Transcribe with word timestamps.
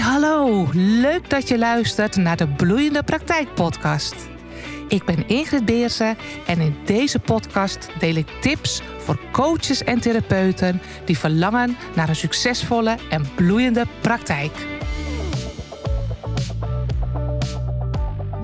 hallo. 0.00 0.66
Leuk 0.72 1.30
dat 1.30 1.48
je 1.48 1.58
luistert 1.58 2.16
naar 2.16 2.36
de 2.36 2.48
Bloeiende 2.48 3.02
Praktijk 3.02 3.54
podcast. 3.54 4.28
Ik 4.88 5.04
ben 5.04 5.28
Ingrid 5.28 5.64
Beersen 5.64 6.16
en 6.46 6.60
in 6.60 6.76
deze 6.84 7.18
podcast 7.18 7.90
deel 7.98 8.14
ik 8.14 8.28
tips 8.40 8.82
voor 8.82 9.20
coaches 9.32 9.84
en 9.84 10.00
therapeuten 10.00 10.80
die 11.04 11.18
verlangen 11.18 11.76
naar 11.96 12.08
een 12.08 12.16
succesvolle 12.16 12.98
en 13.10 13.34
bloeiende 13.34 13.84
praktijk. 14.00 14.66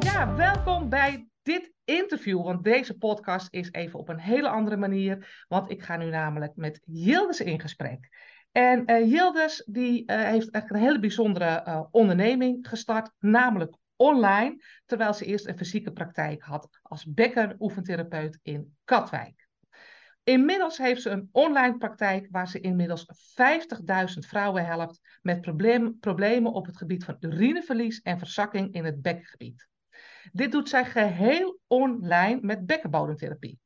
Ja, 0.01 0.35
welkom 0.35 0.89
bij 0.89 1.27
dit 1.43 1.73
interview, 1.85 2.43
want 2.43 2.65
deze 2.65 2.99
podcast 2.99 3.49
is 3.51 3.73
even 3.73 3.99
op 3.99 4.09
een 4.09 4.21
hele 4.21 4.49
andere 4.49 4.77
manier, 4.77 5.45
want 5.49 5.71
ik 5.71 5.83
ga 5.83 5.97
nu 5.97 6.11
namelijk 6.11 6.53
met 6.57 6.81
Yildiz 6.85 7.41
in 7.41 7.61
gesprek. 7.61 8.09
En 8.57 8.91
uh, 8.91 9.39
die, 9.67 10.03
uh, 10.11 10.23
heeft 10.23 10.51
echt 10.51 10.71
een 10.71 10.77
hele 10.77 10.99
bijzondere 10.99 11.65
uh, 11.67 11.83
onderneming 11.91 12.69
gestart, 12.69 13.13
namelijk 13.19 13.77
online, 13.97 14.63
terwijl 14.87 15.15
ze 15.15 15.25
eerst 15.25 15.47
een 15.47 15.57
fysieke 15.57 15.93
praktijk 15.93 16.43
had 16.43 16.69
als 16.83 17.05
bekkenoefentherapeut 17.05 18.39
in 18.43 18.77
Katwijk. 18.85 19.49
Inmiddels 20.23 20.79
heeft 20.79 21.03
ze 21.03 21.11
een 21.11 21.29
online 21.33 21.77
praktijk 21.77 22.29
waar 22.31 22.49
ze 22.49 22.61
inmiddels 22.61 23.07
50.000 23.07 24.19
vrouwen 24.19 24.67
helpt 24.67 25.01
met 25.23 25.41
problemen 26.01 26.53
op 26.53 26.67
het 26.67 26.77
gebied 26.77 27.05
van 27.05 27.17
urineverlies 27.21 28.01
en 28.01 28.19
verzakking 28.19 28.75
in 28.75 28.85
het 28.85 29.03
bekkengebied. 29.03 29.69
Dit 30.33 30.53
doet 30.53 30.69
zij 30.69 30.85
geheel 30.85 31.59
online 31.67 32.39
met 32.43 32.67
bekkenbodemtherapie. 32.67 33.59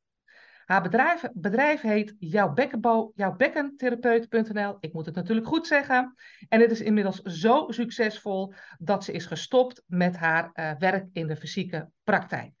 Haar 0.65 0.81
bedrijf, 0.81 1.23
bedrijf 1.33 1.81
heet 1.81 2.15
Jouw, 2.19 2.53
Bekkenbo, 2.53 3.11
Jouw 3.15 3.35
Bekkentherapeut.nl. 3.35 4.77
Ik 4.79 4.93
moet 4.93 5.05
het 5.05 5.15
natuurlijk 5.15 5.47
goed 5.47 5.67
zeggen. 5.67 6.15
En 6.49 6.61
het 6.61 6.71
is 6.71 6.81
inmiddels 6.81 7.21
zo 7.21 7.65
succesvol 7.69 8.53
dat 8.79 9.03
ze 9.03 9.11
is 9.11 9.25
gestopt 9.25 9.83
met 9.87 10.17
haar 10.17 10.49
uh, 10.53 10.71
werk 10.77 11.05
in 11.13 11.27
de 11.27 11.35
fysieke 11.35 11.89
praktijk. 12.03 12.53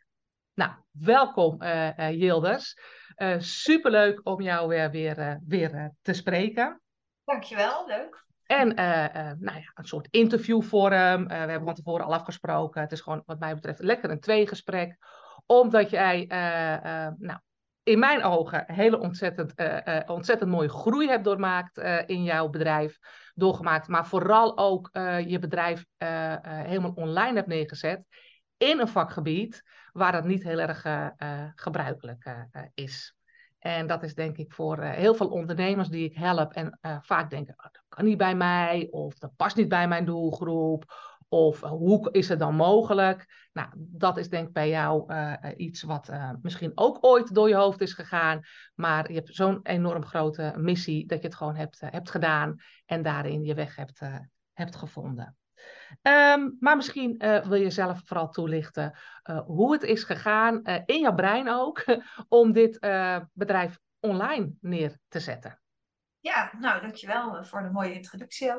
Nou, 0.53 0.71
welkom 0.91 1.61
uh, 1.61 1.97
uh, 1.97 2.11
Yildiz. 2.11 2.73
superleuk 3.37 4.19
om 4.23 4.41
jou 4.41 4.67
weer, 4.67 4.91
weer, 4.91 5.39
weer 5.47 5.91
te 6.01 6.13
spreken. 6.13 6.81
Dankjewel, 7.25 7.87
leuk. 7.87 8.25
En 8.45 8.67
nou 9.39 9.57
ja, 9.59 9.71
een 9.73 9.85
soort 9.85 10.07
interviewvorm. 10.09 11.27
we 11.27 11.33
hebben 11.33 11.63
van 11.63 11.73
tevoren 11.73 12.05
al 12.05 12.13
afgesproken. 12.13 12.81
Het 12.81 12.91
is 12.91 13.01
gewoon 13.01 13.23
wat 13.25 13.39
mij 13.39 13.53
betreft 13.53 13.79
lekker 13.79 14.09
een 14.09 14.19
tweegesprek. 14.19 14.97
Omdat 15.45 15.89
jij 15.89 16.25
nou, 17.17 17.39
in 17.83 17.99
mijn 17.99 18.23
ogen 18.23 18.63
hele 18.67 18.99
ontzettend, 18.99 19.53
uh, 19.59 19.77
uh, 19.85 19.99
ontzettend 20.05 20.49
mooie 20.49 20.69
groei 20.69 21.07
hebt 21.07 21.23
doormaakt 21.23 21.77
uh, 21.77 21.99
in 22.05 22.23
jouw 22.23 22.49
bedrijf. 22.49 22.97
Doorgemaakt, 23.33 23.87
maar 23.87 24.07
vooral 24.07 24.57
ook 24.57 24.89
je 25.25 25.37
bedrijf 25.39 25.85
helemaal 25.97 26.91
online 26.95 27.35
hebt 27.35 27.47
neergezet. 27.47 28.03
In 28.57 28.79
een 28.79 28.87
vakgebied 28.87 29.63
waar 29.91 30.11
dat 30.11 30.23
niet 30.23 30.43
heel 30.43 30.59
erg 30.59 30.85
gebruikelijk 31.55 32.47
is. 32.73 33.15
En 33.59 33.87
dat 33.87 34.03
is 34.03 34.15
denk 34.15 34.37
ik 34.37 34.53
voor 34.53 34.81
heel 34.81 35.15
veel 35.15 35.27
ondernemers 35.27 35.89
die 35.89 36.09
ik 36.09 36.15
help 36.15 36.53
en 36.53 36.79
vaak 37.01 37.29
denken, 37.29 37.53
oh, 37.57 37.63
dat 37.63 37.83
kan 37.89 38.05
niet 38.05 38.17
bij 38.17 38.35
mij 38.35 38.87
of 38.91 39.17
dat 39.17 39.35
past 39.35 39.55
niet 39.55 39.69
bij 39.69 39.87
mijn 39.87 40.05
doelgroep 40.05 40.93
of 41.33 41.61
hoe 41.61 42.11
is 42.11 42.29
het 42.29 42.39
dan 42.39 42.55
mogelijk? 42.55 43.49
Nou, 43.53 43.69
dat 43.75 44.17
is 44.17 44.29
denk 44.29 44.47
ik 44.47 44.53
bij 44.53 44.69
jou 44.69 45.13
uh, 45.13 45.33
iets 45.55 45.81
wat 45.81 46.11
misschien 46.41 46.71
ook 46.75 46.97
ooit 47.01 47.33
door 47.33 47.49
je 47.49 47.55
hoofd 47.55 47.81
is 47.81 47.93
gegaan. 47.93 48.41
Maar 48.75 49.07
je 49.09 49.17
hebt 49.17 49.35
zo'n 49.35 49.59
enorm 49.63 50.05
grote 50.05 50.53
missie 50.57 51.05
dat 51.05 51.21
je 51.21 51.27
het 51.27 51.35
gewoon 51.35 51.55
hebt, 51.55 51.79
hebt 51.79 52.09
gedaan 52.09 52.55
en 52.85 53.01
daarin 53.01 53.43
je 53.43 53.53
weg 53.53 53.75
hebt, 53.75 53.99
hebt 54.53 54.75
gevonden. 54.75 55.37
Um, 56.01 56.57
maar 56.59 56.75
misschien 56.75 57.17
wil 57.43 57.53
je 57.53 57.69
zelf 57.69 58.01
vooral 58.05 58.29
toelichten 58.29 58.97
hoe 59.45 59.71
het 59.71 59.83
is 59.83 60.03
gegaan, 60.03 60.63
in 60.85 60.99
jouw 60.99 61.15
brein 61.15 61.49
ook, 61.49 61.83
om 62.29 62.51
dit 62.51 62.79
bedrijf 63.33 63.79
online 63.99 64.53
neer 64.59 64.97
te 65.07 65.19
zetten. 65.19 65.61
Ja, 66.19 66.51
nou 66.59 66.81
dankjewel 66.81 67.45
voor 67.45 67.61
de 67.61 67.69
mooie 67.69 67.93
introductie. 67.93 68.53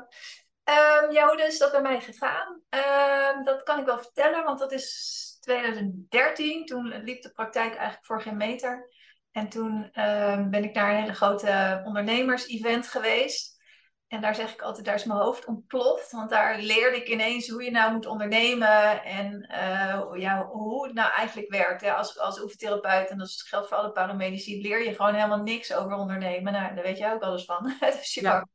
Um, 0.64 1.12
ja, 1.12 1.26
hoe 1.26 1.42
is 1.46 1.58
dat 1.58 1.72
bij 1.72 1.82
mij 1.82 2.00
gegaan? 2.00 2.60
Um, 2.70 3.44
dat 3.44 3.62
kan 3.62 3.78
ik 3.78 3.84
wel 3.84 3.98
vertellen, 3.98 4.44
want 4.44 4.58
dat 4.58 4.72
is 4.72 5.36
2013. 5.40 6.66
Toen 6.66 7.02
liep 7.02 7.22
de 7.22 7.32
praktijk 7.32 7.74
eigenlijk 7.74 8.06
voor 8.06 8.22
geen 8.22 8.36
meter. 8.36 8.90
En 9.30 9.48
toen 9.48 10.00
um, 10.00 10.50
ben 10.50 10.64
ik 10.64 10.74
naar 10.74 10.90
een 10.90 11.00
hele 11.00 11.14
grote 11.14 11.82
ondernemers-event 11.84 12.88
geweest. 12.88 13.60
En 14.08 14.20
daar 14.20 14.34
zeg 14.34 14.52
ik 14.52 14.62
altijd, 14.62 14.86
daar 14.86 14.94
is 14.94 15.04
mijn 15.04 15.20
hoofd 15.20 15.44
ontploft. 15.44 16.12
Want 16.12 16.30
daar 16.30 16.58
leerde 16.58 16.96
ik 16.96 17.08
ineens 17.08 17.48
hoe 17.48 17.64
je 17.64 17.70
nou 17.70 17.92
moet 17.92 18.06
ondernemen. 18.06 19.04
En 19.04 19.48
uh, 19.50 20.20
ja, 20.20 20.46
hoe 20.46 20.84
het 20.84 20.94
nou 20.94 21.12
eigenlijk 21.12 21.50
werkt. 21.50 21.84
Als, 21.84 22.18
als 22.18 22.40
oefentherapeut, 22.40 23.08
en 23.08 23.18
dat 23.18 23.30
geldt 23.30 23.68
voor 23.68 23.76
alle 23.76 23.92
paramedici, 23.92 24.62
leer 24.62 24.84
je 24.84 24.94
gewoon 24.94 25.14
helemaal 25.14 25.42
niks 25.42 25.74
over 25.74 25.92
ondernemen. 25.96 26.52
Nou, 26.52 26.74
daar 26.74 26.84
weet 26.84 26.98
jij 26.98 27.12
ook 27.12 27.22
alles 27.22 27.44
van. 27.44 27.74
dus 27.80 28.14
je 28.14 28.22
ja. 28.22 28.46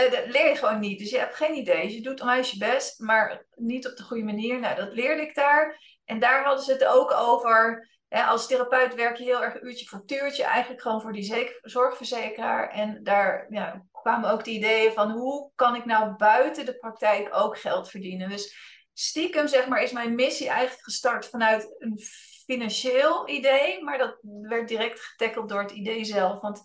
Uh, 0.00 0.10
dat 0.10 0.26
leer 0.26 0.48
je 0.48 0.56
gewoon 0.56 0.80
niet. 0.80 0.98
Dus 0.98 1.10
je 1.10 1.18
hebt 1.18 1.34
geen 1.34 1.54
idee. 1.54 1.94
je 1.94 2.00
doet 2.00 2.20
onwijs 2.20 2.50
je 2.50 2.58
best, 2.58 3.00
maar 3.00 3.46
niet 3.54 3.88
op 3.88 3.96
de 3.96 4.02
goede 4.02 4.24
manier. 4.24 4.60
Nou, 4.60 4.76
dat 4.76 4.92
leerde 4.92 5.22
ik 5.22 5.34
daar. 5.34 5.80
En 6.04 6.18
daar 6.18 6.44
hadden 6.44 6.64
ze 6.64 6.72
het 6.72 6.84
ook 6.84 7.12
over. 7.12 7.88
Hè, 8.08 8.22
als 8.22 8.46
therapeut 8.46 8.94
werk 8.94 9.16
je 9.16 9.24
heel 9.24 9.42
erg 9.42 9.62
uurtje 9.62 9.86
voor 9.86 10.04
tuurtje. 10.04 10.44
Eigenlijk 10.44 10.82
gewoon 10.82 11.00
voor 11.00 11.12
die 11.12 11.50
zorgverzekeraar. 11.62 12.70
En 12.70 13.02
daar 13.02 13.46
ja, 13.50 13.86
kwamen 13.92 14.30
ook 14.30 14.44
de 14.44 14.50
ideeën 14.50 14.92
van 14.92 15.10
hoe 15.10 15.50
kan 15.54 15.74
ik 15.74 15.84
nou 15.84 16.16
buiten 16.16 16.66
de 16.66 16.78
praktijk 16.78 17.28
ook 17.32 17.58
geld 17.58 17.90
verdienen. 17.90 18.28
Dus 18.28 18.56
stiekem 18.92 19.48
zeg 19.48 19.68
maar 19.68 19.82
is 19.82 19.92
mijn 19.92 20.14
missie 20.14 20.48
eigenlijk 20.48 20.84
gestart 20.84 21.26
vanuit 21.26 21.74
een 21.78 21.98
financieel 22.44 23.28
idee. 23.28 23.82
Maar 23.82 23.98
dat 23.98 24.18
werd 24.22 24.68
direct 24.68 25.00
getackeld 25.00 25.48
door 25.48 25.62
het 25.62 25.70
idee 25.70 26.04
zelf. 26.04 26.40
Want... 26.40 26.60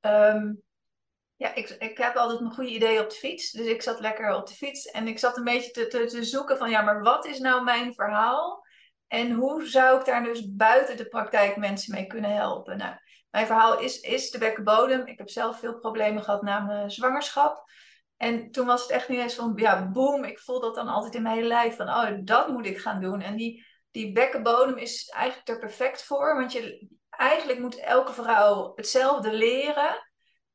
Um, 0.00 0.66
ja, 1.38 1.54
ik, 1.54 1.68
ik 1.68 1.98
heb 1.98 2.16
altijd 2.16 2.40
een 2.40 2.52
goede 2.52 2.70
idee 2.70 3.00
op 3.02 3.10
de 3.10 3.16
fiets. 3.16 3.50
Dus 3.50 3.66
ik 3.66 3.82
zat 3.82 4.00
lekker 4.00 4.34
op 4.34 4.46
de 4.46 4.54
fiets 4.54 4.86
en 4.86 5.08
ik 5.08 5.18
zat 5.18 5.36
een 5.36 5.44
beetje 5.44 5.70
te, 5.70 5.86
te, 5.86 6.04
te 6.04 6.24
zoeken 6.24 6.58
van 6.58 6.70
ja, 6.70 6.82
maar 6.82 7.02
wat 7.02 7.26
is 7.26 7.38
nou 7.38 7.64
mijn 7.64 7.94
verhaal? 7.94 8.66
En 9.06 9.32
hoe 9.32 9.66
zou 9.66 9.98
ik 9.98 10.04
daar 10.04 10.22
dus 10.24 10.52
buiten 10.54 10.96
de 10.96 11.08
praktijk 11.08 11.56
mensen 11.56 11.94
mee 11.94 12.06
kunnen 12.06 12.34
helpen? 12.34 12.76
Nou, 12.76 12.94
mijn 13.30 13.46
verhaal 13.46 13.78
is, 13.78 14.00
is 14.00 14.30
de 14.30 14.38
bekkenbodem. 14.38 15.06
Ik 15.06 15.18
heb 15.18 15.28
zelf 15.28 15.58
veel 15.58 15.78
problemen 15.78 16.22
gehad 16.22 16.42
na 16.42 16.60
mijn 16.60 16.90
zwangerschap. 16.90 17.64
En 18.16 18.50
toen 18.50 18.66
was 18.66 18.82
het 18.82 18.90
echt 18.90 19.08
niet 19.08 19.20
eens 19.20 19.34
van, 19.34 19.52
ja, 19.56 19.90
boom. 19.90 20.24
Ik 20.24 20.38
voel 20.38 20.60
dat 20.60 20.74
dan 20.74 20.88
altijd 20.88 21.14
in 21.14 21.22
mijn 21.22 21.34
hele 21.34 21.48
lijf. 21.48 21.76
Van, 21.76 21.88
oh, 21.88 22.10
dat 22.20 22.48
moet 22.48 22.66
ik 22.66 22.78
gaan 22.78 23.00
doen. 23.00 23.20
En 23.20 23.36
die, 23.36 23.66
die 23.90 24.12
bekkenbodem 24.12 24.76
is 24.76 25.08
eigenlijk 25.08 25.48
er 25.48 25.58
perfect 25.58 26.04
voor. 26.04 26.34
Want 26.34 26.52
je, 26.52 26.88
eigenlijk 27.10 27.58
moet 27.58 27.78
elke 27.78 28.12
vrouw 28.12 28.72
hetzelfde 28.74 29.32
leren 29.32 30.07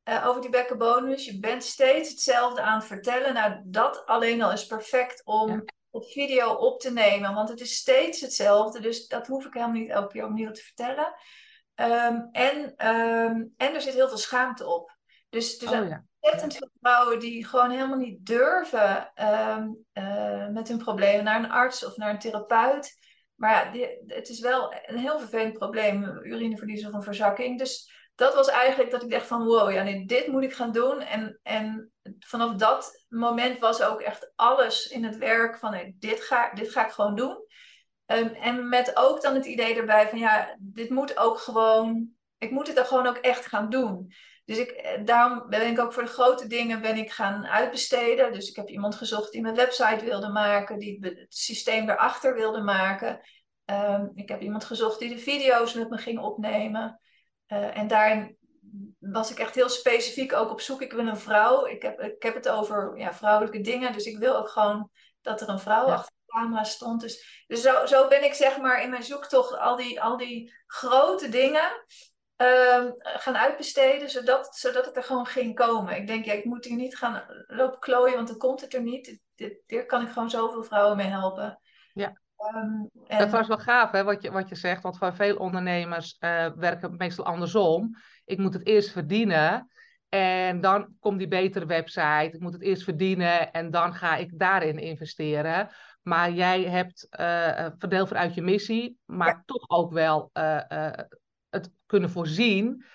uh, 0.09 0.27
over 0.27 0.41
die 0.41 0.49
bekkenbonus. 0.49 1.25
Je 1.25 1.39
bent 1.39 1.63
steeds 1.63 2.09
hetzelfde 2.09 2.61
aan 2.61 2.77
het 2.77 2.87
vertellen. 2.87 3.33
Nou, 3.33 3.61
dat 3.63 4.05
alleen 4.05 4.41
al 4.41 4.51
is 4.51 4.65
perfect 4.65 5.21
om 5.25 5.49
ja. 5.49 5.63
op 5.89 6.05
video 6.05 6.53
op 6.53 6.79
te 6.79 6.91
nemen. 6.91 7.33
Want 7.33 7.49
het 7.49 7.61
is 7.61 7.75
steeds 7.75 8.21
hetzelfde. 8.21 8.79
Dus 8.79 9.07
dat 9.07 9.27
hoef 9.27 9.45
ik 9.45 9.53
helemaal 9.53 9.75
niet 9.75 9.89
elke 9.89 10.13
keer 10.13 10.25
opnieuw 10.25 10.51
te 10.51 10.63
vertellen. 10.63 11.13
Um, 11.75 12.29
en, 12.31 12.87
um, 12.87 13.53
en 13.57 13.73
er 13.73 13.81
zit 13.81 13.93
heel 13.93 14.07
veel 14.07 14.17
schaamte 14.17 14.65
op. 14.65 14.97
Dus 15.29 15.61
er 15.61 15.67
zijn 15.67 15.91
oh, 15.91 15.97
ontzettend 16.19 16.57
veel 16.57 16.69
vrouwen 16.81 17.19
die 17.19 17.45
gewoon 17.45 17.71
helemaal 17.71 17.97
niet 17.97 18.25
durven 18.25 19.11
um, 19.15 19.85
uh, 19.93 20.47
met 20.47 20.67
hun 20.67 20.77
problemen 20.77 21.23
naar 21.23 21.43
een 21.43 21.51
arts 21.51 21.85
of 21.85 21.97
naar 21.97 22.09
een 22.09 22.19
therapeut. 22.19 22.97
Maar 23.35 23.65
ja, 23.65 23.71
die, 23.71 24.03
het 24.07 24.29
is 24.29 24.39
wel 24.39 24.73
een 24.85 24.97
heel 24.97 25.19
vervelend 25.19 25.57
probleem, 25.57 26.03
urineverlies 26.03 26.87
of 26.87 26.93
een 26.93 27.03
verzakking. 27.03 27.59
Dus 27.59 27.91
dat 28.15 28.35
was 28.35 28.47
eigenlijk 28.47 28.91
dat 28.91 29.03
ik 29.03 29.11
dacht 29.11 29.27
van 29.27 29.45
wow, 29.45 29.71
ja, 29.71 29.83
nee, 29.83 30.05
dit 30.05 30.27
moet 30.27 30.43
ik 30.43 30.53
gaan 30.53 30.71
doen. 30.71 31.01
En, 31.01 31.39
en 31.43 31.91
vanaf 32.19 32.55
dat 32.55 33.05
moment 33.09 33.59
was 33.59 33.81
ook 33.81 34.01
echt 34.01 34.31
alles 34.35 34.87
in 34.87 35.03
het 35.03 35.17
werk 35.17 35.57
van 35.57 35.93
dit, 35.99 36.21
ga, 36.21 36.53
dit 36.53 36.71
ga 36.71 36.85
ik 36.85 36.91
gewoon 36.91 37.15
doen. 37.15 37.37
Um, 38.05 38.27
en 38.27 38.69
met 38.69 38.97
ook 38.97 39.21
dan 39.21 39.33
het 39.33 39.45
idee 39.45 39.75
erbij 39.75 40.09
van 40.09 40.19
ja, 40.19 40.55
dit 40.59 40.89
moet 40.89 41.17
ook 41.17 41.37
gewoon, 41.37 42.09
ik 42.37 42.51
moet 42.51 42.67
het 42.67 42.77
er 42.77 42.85
gewoon 42.85 43.07
ook 43.07 43.17
echt 43.17 43.45
gaan 43.45 43.69
doen. 43.69 44.13
Dus 44.45 44.57
ik, 44.57 44.69
eh, 44.71 45.05
daarom 45.05 45.49
ben 45.49 45.67
ik 45.67 45.79
ook 45.79 45.93
voor 45.93 46.03
de 46.03 46.09
grote 46.09 46.47
dingen 46.47 46.81
ben 46.81 46.97
ik 46.97 47.11
gaan 47.11 47.45
uitbesteden. 47.45 48.33
Dus 48.33 48.49
ik 48.49 48.55
heb 48.55 48.69
iemand 48.69 48.95
gezocht 48.95 49.31
die 49.31 49.41
mijn 49.41 49.55
website 49.55 50.05
wilde 50.05 50.29
maken, 50.29 50.79
die 50.79 50.97
het 51.01 51.25
systeem 51.29 51.89
erachter 51.89 52.35
wilde 52.35 52.61
maken. 52.61 53.19
Um, 53.65 54.11
ik 54.15 54.29
heb 54.29 54.41
iemand 54.41 54.63
gezocht 54.63 54.99
die 54.99 55.09
de 55.09 55.17
video's 55.17 55.73
met 55.73 55.89
me 55.89 55.97
ging 55.97 56.19
opnemen. 56.19 56.99
Uh, 57.47 57.77
en 57.77 57.87
daarin 57.87 58.37
was 58.99 59.31
ik 59.31 59.39
echt 59.39 59.55
heel 59.55 59.69
specifiek 59.69 60.33
ook 60.33 60.51
op 60.51 60.61
zoek. 60.61 60.81
Ik 60.81 60.93
wil 60.93 61.07
een 61.07 61.17
vrouw. 61.17 61.65
Ik 61.65 61.81
heb, 61.81 61.99
ik 61.99 62.23
heb 62.23 62.33
het 62.33 62.49
over 62.49 62.97
ja, 62.97 63.13
vrouwelijke 63.13 63.61
dingen. 63.61 63.93
Dus 63.93 64.05
ik 64.05 64.17
wil 64.17 64.35
ook 64.35 64.49
gewoon 64.49 64.89
dat 65.21 65.41
er 65.41 65.49
een 65.49 65.59
vrouw 65.59 65.87
ja. 65.87 65.93
achter 65.93 66.13
de 66.25 66.31
camera 66.33 66.63
stond. 66.63 67.01
Dus, 67.01 67.43
dus 67.47 67.61
zo, 67.61 67.85
zo 67.85 68.07
ben 68.07 68.23
ik 68.23 68.33
zeg 68.33 68.57
maar 68.57 68.83
in 68.83 68.89
mijn 68.89 69.03
zoektocht 69.03 69.57
al 69.57 69.75
die, 69.75 70.01
al 70.01 70.17
die 70.17 70.53
grote 70.67 71.29
dingen 71.29 71.85
ehm, 72.35 72.91
gaan 72.97 73.37
uitbesteden, 73.37 74.09
zodat, 74.09 74.55
zodat 74.55 74.85
het 74.85 74.97
er 74.97 75.03
gewoon 75.03 75.25
ging 75.25 75.55
komen. 75.55 75.95
Ik 75.95 76.07
denk, 76.07 76.25
ja, 76.25 76.33
ik 76.33 76.45
moet 76.45 76.65
hier 76.65 76.77
niet 76.77 76.97
gaan 76.97 77.45
lopen 77.47 77.79
klooien, 77.79 78.15
want 78.15 78.27
dan 78.27 78.37
komt 78.37 78.61
het 78.61 78.73
er 78.73 78.81
niet. 78.81 79.19
Dit, 79.35 79.59
hier 79.65 79.85
kan 79.85 80.01
ik 80.01 80.11
gewoon 80.11 80.29
zoveel 80.29 80.63
vrouwen 80.63 80.97
mee 80.97 81.07
helpen. 81.07 81.59
Ja. 81.93 82.21
Um, 82.51 82.89
en... 83.07 83.17
Dat 83.19 83.29
was 83.29 83.47
wel 83.47 83.57
gaaf, 83.57 83.91
hè, 83.91 84.03
wat 84.03 84.21
je, 84.21 84.31
wat 84.31 84.49
je 84.49 84.55
zegt. 84.55 84.83
Want 84.83 84.97
voor 84.97 85.15
veel 85.15 85.35
ondernemers 85.35 86.17
uh, 86.19 86.47
werken 86.55 86.95
meestal 86.97 87.25
andersom. 87.25 87.95
Ik 88.25 88.37
moet 88.37 88.53
het 88.53 88.67
eerst 88.67 88.91
verdienen. 88.91 89.67
En 90.09 90.61
dan 90.61 90.95
komt 90.99 91.17
die 91.17 91.27
betere 91.27 91.65
website. 91.65 92.29
Ik 92.33 92.39
moet 92.39 92.53
het 92.53 92.61
eerst 92.61 92.83
verdienen. 92.83 93.51
En 93.51 93.71
dan 93.71 93.93
ga 93.93 94.15
ik 94.15 94.39
daarin 94.39 94.79
investeren. 94.79 95.69
Maar 96.01 96.31
jij 96.31 96.63
hebt 96.63 97.07
uh, 97.19 97.67
verdeel 97.77 98.07
vanuit 98.07 98.33
je 98.33 98.41
missie. 98.41 98.99
Maar 99.05 99.43
toch 99.45 99.69
ook 99.69 99.91
wel 99.91 100.29
uh, 100.33 100.91
het 101.49 101.71
kunnen 101.85 102.09
voorzien. 102.09 102.85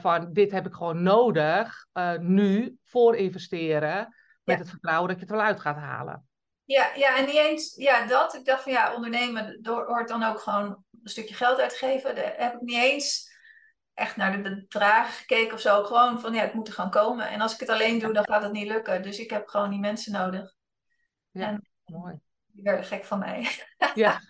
van 0.00 0.32
dit 0.32 0.50
heb 0.50 0.66
ik 0.66 0.74
gewoon 0.74 1.02
nodig. 1.02 1.86
nu 2.20 2.76
voor 2.84 3.16
investeren. 3.16 4.16
Met 4.44 4.58
het 4.58 4.70
vertrouwen 4.70 5.08
dat 5.08 5.16
je 5.16 5.24
het 5.24 5.34
wel 5.34 5.44
uit 5.44 5.60
gaat 5.60 5.76
halen. 5.76 6.26
Ja, 6.64 6.94
ja, 6.94 7.16
en 7.16 7.26
niet 7.26 7.36
eens 7.36 7.74
ja, 7.76 8.06
dat. 8.06 8.34
Ik 8.34 8.44
dacht 8.44 8.62
van 8.62 8.72
ja, 8.72 8.94
ondernemen 8.94 9.58
hoort 9.62 10.08
dan 10.08 10.22
ook 10.22 10.40
gewoon 10.40 10.84
een 11.02 11.10
stukje 11.10 11.34
geld 11.34 11.58
uitgeven. 11.58 12.14
Daar 12.14 12.34
heb 12.36 12.54
ik 12.54 12.60
niet 12.60 12.76
eens 12.76 13.30
echt 13.94 14.16
naar 14.16 14.32
de 14.32 14.40
bedragen 14.40 15.12
gekeken 15.12 15.54
of 15.54 15.60
zo. 15.60 15.84
Gewoon 15.84 16.20
van 16.20 16.34
ja, 16.34 16.42
het 16.42 16.54
moet 16.54 16.68
er 16.68 16.74
gewoon 16.74 16.90
komen. 16.90 17.28
En 17.28 17.40
als 17.40 17.54
ik 17.54 17.60
het 17.60 17.68
alleen 17.68 17.98
doe, 17.98 18.12
dan 18.12 18.24
gaat 18.24 18.42
het 18.42 18.52
niet 18.52 18.68
lukken. 18.68 19.02
Dus 19.02 19.18
ik 19.18 19.30
heb 19.30 19.48
gewoon 19.48 19.70
die 19.70 19.78
mensen 19.78 20.12
nodig. 20.12 20.54
Ja, 21.30 21.46
en, 21.46 21.68
mooi. 21.84 22.20
Die 22.46 22.62
werden 22.62 22.84
gek 22.84 23.04
van 23.04 23.18
mij. 23.18 23.48
Ja. 23.94 24.20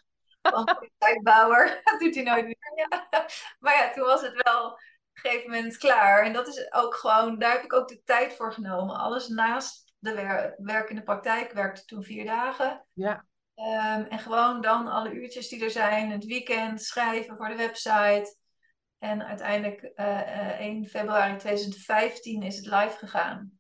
Want 0.43 0.90
tijdbouwer, 0.99 1.81
dat 1.85 2.00
doet 2.00 2.14
hij 2.14 2.25
nooit 2.25 2.44
meer. 2.44 2.88
Ja. 2.90 3.26
Maar 3.58 3.75
ja, 3.75 3.93
toen 3.93 4.05
was 4.05 4.20
het 4.20 4.43
wel 4.43 4.67
op 4.67 4.78
een 5.12 5.31
gegeven 5.31 5.50
moment 5.50 5.76
klaar. 5.76 6.25
En 6.25 6.32
dat 6.32 6.49
is 6.49 6.73
ook 6.73 6.94
gewoon, 6.94 7.38
daar 7.38 7.52
heb 7.52 7.62
ik 7.62 7.73
ook 7.73 7.88
de 7.88 8.02
tijd 8.05 8.35
voor 8.35 8.52
genomen. 8.52 8.96
Alles 8.96 9.28
naast 9.28 9.92
de 10.02 10.14
wer 10.14 10.54
werk 10.58 10.88
in 10.90 10.96
de 10.96 11.02
praktijk 11.02 11.52
werkte 11.52 11.84
toen 11.84 12.02
vier 12.02 12.25
dagen. 12.25 12.84
Ja. 12.93 13.25
Um, 13.56 14.06
en 14.06 14.19
gewoon 14.19 14.60
dan 14.60 14.87
alle 14.87 15.12
uurtjes 15.12 15.49
die 15.49 15.64
er 15.64 15.70
zijn, 15.70 16.10
het 16.10 16.25
weekend, 16.25 16.82
schrijven 16.82 17.37
voor 17.37 17.49
de 17.49 17.56
website. 17.56 18.37
En 18.99 19.26
uiteindelijk 19.26 19.82
uh, 19.82 20.06
uh, 20.06 20.60
1 20.60 20.87
februari 20.87 21.37
2015 21.37 22.43
is 22.43 22.56
het 22.56 22.66
live 22.66 22.96
gegaan. 22.99 23.52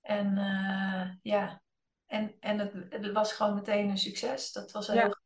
En 0.00 0.36
uh, 0.36 1.10
ja, 1.22 1.62
en, 2.06 2.36
en 2.40 2.58
het, 2.58 2.72
het, 2.88 3.12
was 3.12 3.32
gewoon 3.32 3.54
meteen 3.54 3.88
een 3.88 3.98
succes. 3.98 4.52
Dat 4.52 4.72
was 4.72 4.86
heel... 4.86 4.96
Ja. 4.96 5.18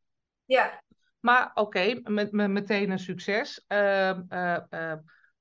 ja. 0.44 0.82
Maar 1.20 1.50
oké, 1.54 1.60
okay, 1.60 2.00
met, 2.04 2.32
met, 2.32 2.50
meteen 2.50 2.90
een 2.90 2.98
succes. 2.98 3.64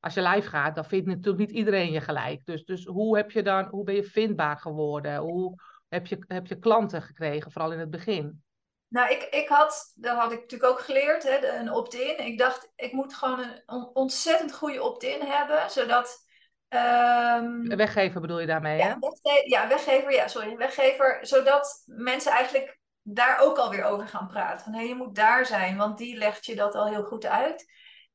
Als 0.02 0.14
je 0.14 0.22
live 0.22 0.50
gaat, 0.50 0.76
dan 0.76 0.86
vindt 0.86 1.08
natuurlijk 1.08 1.38
niet 1.38 1.58
iedereen 1.58 1.92
je 1.92 2.02
gelijk. 2.02 2.46
Dus, 2.46 2.66
dus 2.66 2.86
hoe, 2.86 3.18
heb 3.18 3.32
je 3.32 3.44
dan, 3.44 3.66
hoe 3.66 3.84
ben 3.84 3.96
je 3.96 4.04
vindbaar 4.04 4.58
geworden? 4.58 5.18
Hoe 5.18 5.62
heb 5.90 6.08
je, 6.08 6.24
heb 6.28 6.48
je 6.48 6.60
klanten 6.60 7.02
gekregen, 7.02 7.52
vooral 7.52 7.72
in 7.72 7.80
het 7.80 7.90
begin? 7.90 8.44
Nou, 8.88 9.12
ik, 9.12 9.24
ik 9.24 9.48
had, 9.48 9.94
dat 9.96 10.18
had 10.18 10.32
ik 10.32 10.40
natuurlijk 10.40 10.72
ook 10.72 10.80
geleerd, 10.80 11.24
hè, 11.24 11.60
een 11.60 11.72
opt-in. 11.72 12.26
Ik 12.26 12.38
dacht, 12.38 12.72
ik 12.76 12.92
moet 12.92 13.14
gewoon 13.14 13.46
een 13.66 13.90
ontzettend 13.94 14.54
goede 14.54 14.84
opt-in 14.84 15.22
hebben, 15.22 15.70
zodat... 15.70 16.30
Um, 16.70 17.76
weggever 17.78 18.22
bedoel 18.22 18.40
je 18.40 18.48
daarmee, 18.48 18.78
ja, 18.78 18.98
hè? 19.00 19.42
ja, 19.46 19.68
weggever, 19.68 20.14
ja, 20.14 20.28
sorry, 20.28 20.58
weggever. 20.58 21.20
Zodat 21.22 21.84
mensen 21.86 22.32
eigenlijk 22.32 22.80
daar 23.02 23.40
ook 23.40 23.58
alweer 23.58 23.84
over 23.84 24.08
gaan 24.08 24.28
praten. 24.28 24.64
Van, 24.64 24.74
hé, 24.74 24.82
je 24.82 24.96
moet 24.96 25.16
daar 25.16 25.46
zijn, 25.46 25.78
want 25.78 25.98
die 25.98 26.18
legt 26.18 26.46
je 26.46 26.56
dat 26.56 26.76
al 26.76 26.88
heel 26.88 27.04
goed 27.04 27.26
uit. 27.26 27.66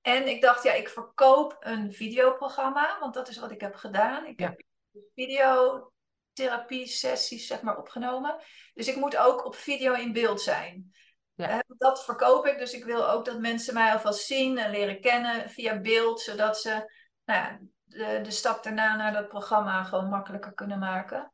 En 0.06 0.29
ik 0.29 0.43
dacht, 0.43 0.62
ja, 0.62 0.73
ik 0.73 0.88
verkoop 0.88 1.56
een 1.61 1.93
videoprogramma, 1.93 2.97
want 3.00 3.14
dat 3.14 3.29
is 3.29 3.38
wat 3.38 3.50
ik 3.50 3.61
heb 3.61 3.75
gedaan. 3.75 4.26
Ik 4.26 4.41
heb 4.41 4.62
videotherapie 5.14 6.87
sessies, 6.87 7.47
zeg 7.47 7.62
maar, 7.62 7.79
opgenomen. 7.79 8.37
Dus 8.75 8.88
ik 8.88 8.97
moet 8.97 9.17
ook 9.17 9.44
op 9.44 9.55
video 9.55 9.93
in 9.93 10.12
beeld 10.12 10.41
zijn. 10.41 10.94
Ja. 11.35 11.55
Uh, 11.55 11.58
dat 11.79 12.05
verkoop 12.05 12.47
ik, 12.47 12.58
dus 12.58 12.73
ik 12.73 12.85
wil 12.85 13.11
ook 13.11 13.25
dat 13.25 13.41
mensen 13.41 13.75
mij 13.75 13.93
alvast 13.93 14.26
zien 14.26 14.58
en 14.58 14.70
leren 14.70 15.00
kennen 15.00 15.50
via 15.50 15.81
beeld, 15.81 16.20
zodat 16.20 16.61
ze 16.61 16.70
nou 17.25 17.41
ja, 17.41 17.59
de, 17.85 18.20
de 18.23 18.31
stap 18.31 18.62
daarna 18.62 18.97
naar 18.97 19.12
dat 19.12 19.29
programma 19.29 19.85
gewoon 19.85 20.09
makkelijker 20.09 20.55
kunnen 20.55 20.79
maken. 20.79 21.32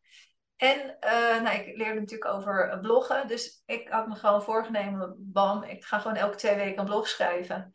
En 0.57 0.97
uh, 1.05 1.43
nou, 1.43 1.57
ik 1.59 1.77
leerde 1.77 2.01
natuurlijk 2.01 2.35
over 2.35 2.79
bloggen, 2.81 3.29
dus 3.29 3.63
ik 3.67 3.89
had 3.89 4.07
me 4.07 4.15
gewoon 4.15 4.43
voorgenomen, 4.43 5.15
bam, 5.19 5.63
ik 5.63 5.85
ga 5.85 5.99
gewoon 5.99 6.17
elke 6.17 6.37
twee 6.37 6.57
weken 6.57 6.79
een 6.79 6.85
blog 6.85 7.09
schrijven. 7.09 7.75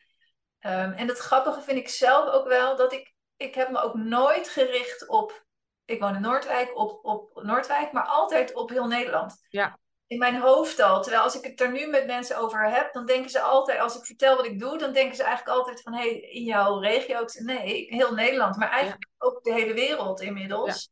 Um, 0.67 0.91
en 0.91 1.07
het 1.07 1.17
grappige 1.17 1.61
vind 1.61 1.77
ik 1.77 1.89
zelf 1.89 2.29
ook 2.29 2.47
wel 2.47 2.75
dat 2.75 2.93
ik, 2.93 3.13
ik 3.37 3.55
heb 3.55 3.69
me 3.69 3.79
ook 3.81 3.95
nooit 3.95 4.49
gericht 4.49 5.07
op, 5.07 5.45
ik 5.85 5.99
woon 5.99 6.15
in 6.15 6.21
Noordwijk, 6.21 6.77
op, 6.77 7.05
op 7.05 7.43
Noordwijk, 7.43 7.91
maar 7.91 8.05
altijd 8.05 8.53
op 8.53 8.69
heel 8.69 8.87
Nederland. 8.87 9.45
Ja. 9.49 9.79
In 10.07 10.17
mijn 10.17 10.39
hoofd 10.39 10.79
al. 10.79 11.01
Terwijl 11.01 11.23
als 11.23 11.35
ik 11.35 11.43
het 11.43 11.61
er 11.61 11.71
nu 11.71 11.87
met 11.87 12.05
mensen 12.05 12.37
over 12.37 12.69
heb, 12.69 12.93
dan 12.93 13.05
denken 13.05 13.29
ze 13.29 13.41
altijd, 13.41 13.79
als 13.79 13.97
ik 13.97 14.05
vertel 14.05 14.35
wat 14.35 14.45
ik 14.45 14.59
doe, 14.59 14.77
dan 14.77 14.93
denken 14.93 15.15
ze 15.15 15.23
eigenlijk 15.23 15.57
altijd 15.57 15.81
van, 15.81 15.93
hé, 15.93 15.99
hey, 15.99 16.19
in 16.19 16.43
jouw 16.43 16.79
regio? 16.79 17.25
Nee, 17.43 17.85
heel 17.89 18.13
Nederland, 18.13 18.57
maar 18.57 18.69
eigenlijk 18.69 19.07
ook 19.17 19.43
de 19.43 19.53
hele 19.53 19.73
wereld 19.73 20.21
inmiddels. 20.21 20.89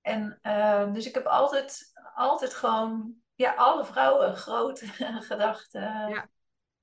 Ja. 0.00 0.12
En 0.12 0.38
uh, 0.42 0.92
dus 0.92 1.06
ik 1.06 1.14
heb 1.14 1.26
altijd, 1.26 1.92
altijd 2.14 2.54
gewoon, 2.54 3.14
ja, 3.34 3.54
alle 3.54 3.84
vrouwen 3.84 4.36
groot 4.36 4.82
gedacht. 5.30 5.74
Uh, 5.74 6.06
ja. 6.08 6.28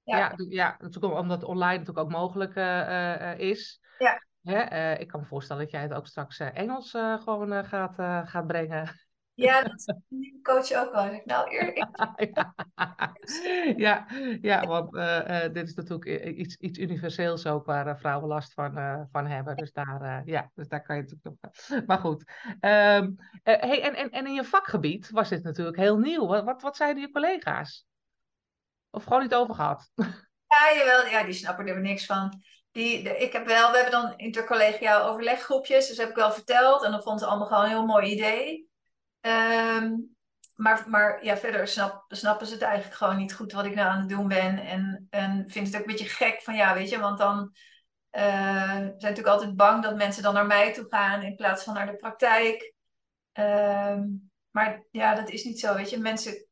Ja, 0.05 0.17
ja, 0.17 0.33
ja 0.49 0.75
natuurlijk 0.79 1.13
omdat 1.13 1.43
online 1.43 1.77
natuurlijk 1.77 2.05
ook 2.05 2.11
mogelijk 2.11 2.55
uh, 2.55 2.89
uh, 2.89 3.39
is. 3.39 3.81
Ja. 3.97 4.23
Hè? 4.41 4.93
Ik 4.93 5.07
kan 5.07 5.19
me 5.19 5.25
voorstellen 5.25 5.63
dat 5.63 5.71
jij 5.71 5.81
het 5.81 5.93
ook 5.93 6.07
straks 6.07 6.39
Engels 6.39 6.91
gewoon 7.23 7.65
gaat, 7.65 7.95
gaat 8.29 8.47
brengen. 8.47 8.89
Ja, 9.33 9.61
dat 9.61 9.95
die 10.07 10.39
coach 10.41 10.71
ook 10.71 10.93
wel. 10.93 11.21
Nou, 11.25 11.55
eer, 11.55 11.87
ja, 13.85 14.05
ja, 14.41 14.65
want 14.65 14.91
dit 15.53 15.67
is 15.67 15.73
natuurlijk 15.73 16.25
iets, 16.25 16.55
iets 16.55 16.79
universeels 16.79 17.47
ook 17.47 17.65
waar 17.65 17.99
vrouwen 17.99 18.27
last 18.27 18.53
van, 18.53 19.07
van 19.11 19.25
hebben. 19.25 19.55
Dus 19.55 19.71
daar, 19.71 20.21
ja, 20.25 20.51
dus 20.53 20.67
daar 20.67 20.81
kan 20.81 20.95
je 20.95 21.01
natuurlijk 21.01 21.37
nog. 21.41 21.85
Maar 21.87 21.99
goed. 21.99 22.31
Um, 22.51 23.15
hey, 23.43 23.81
en, 23.81 23.95
en, 23.95 24.09
en 24.09 24.27
in 24.27 24.33
je 24.33 24.43
vakgebied 24.43 25.09
was 25.09 25.29
dit 25.29 25.43
natuurlijk 25.43 25.77
heel 25.77 25.97
nieuw. 25.97 26.27
Wat, 26.27 26.43
wat, 26.43 26.61
wat 26.61 26.75
zeiden 26.75 27.01
je 27.01 27.11
collega's? 27.11 27.85
Of 28.95 29.03
gewoon 29.03 29.21
niet 29.21 29.35
over 29.35 29.55
gehad? 29.55 29.91
Ja, 30.47 30.77
jawel, 30.77 31.05
ja, 31.07 31.23
die 31.23 31.33
snappen 31.33 31.67
er 31.67 31.81
niks 31.81 32.05
van. 32.05 32.41
Die, 32.71 33.03
de, 33.03 33.17
ik 33.17 33.33
heb 33.33 33.45
wel, 33.45 33.71
we 33.71 33.77
hebben 33.77 34.01
dan 34.01 34.13
intercollegiaal 34.17 35.09
overleggroepjes, 35.09 35.87
dus 35.87 35.97
heb 35.97 36.09
ik 36.09 36.15
wel 36.15 36.31
verteld. 36.31 36.83
En 36.83 36.91
dat 36.91 37.03
vonden 37.03 37.21
ze 37.21 37.27
allemaal 37.27 37.47
gewoon 37.47 37.63
een 37.63 37.69
heel 37.69 37.85
mooi 37.85 38.11
idee. 38.11 38.69
Um, 39.21 40.15
maar, 40.55 40.83
maar 40.89 41.23
ja, 41.23 41.37
verder 41.37 41.67
snap, 41.67 42.05
snappen 42.07 42.47
ze 42.47 42.53
het 42.53 42.61
eigenlijk 42.61 42.95
gewoon 42.95 43.17
niet 43.17 43.33
goed 43.33 43.51
wat 43.51 43.65
ik 43.65 43.75
nou 43.75 43.87
aan 43.87 43.99
het 43.99 44.09
doen 44.09 44.27
ben. 44.27 44.59
En, 44.59 45.07
en 45.09 45.45
vindt 45.47 45.67
het 45.67 45.81
ook 45.81 45.87
een 45.87 45.91
beetje 45.95 46.09
gek 46.09 46.41
van 46.41 46.55
ja, 46.55 46.73
weet 46.73 46.89
je, 46.89 46.99
want 46.99 47.17
dan 47.17 47.51
uh, 48.11 48.21
zijn 48.71 48.93
natuurlijk 48.93 49.27
altijd 49.27 49.55
bang 49.55 49.83
dat 49.83 49.95
mensen 49.95 50.23
dan 50.23 50.33
naar 50.33 50.45
mij 50.45 50.73
toe 50.73 50.85
gaan 50.89 51.21
in 51.21 51.35
plaats 51.35 51.63
van 51.63 51.73
naar 51.73 51.85
de 51.85 51.95
praktijk. 51.95 52.73
Um, 53.33 54.31
maar 54.51 54.85
ja, 54.91 55.15
dat 55.15 55.29
is 55.29 55.43
niet 55.43 55.59
zo, 55.59 55.75
weet 55.75 55.89
je. 55.89 55.97
Mensen 55.97 56.44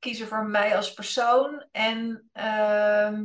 kiezen 0.00 0.26
voor 0.26 0.46
mij 0.46 0.76
als 0.76 0.94
persoon. 0.94 1.64
En 1.72 2.30
uh, 2.32 3.18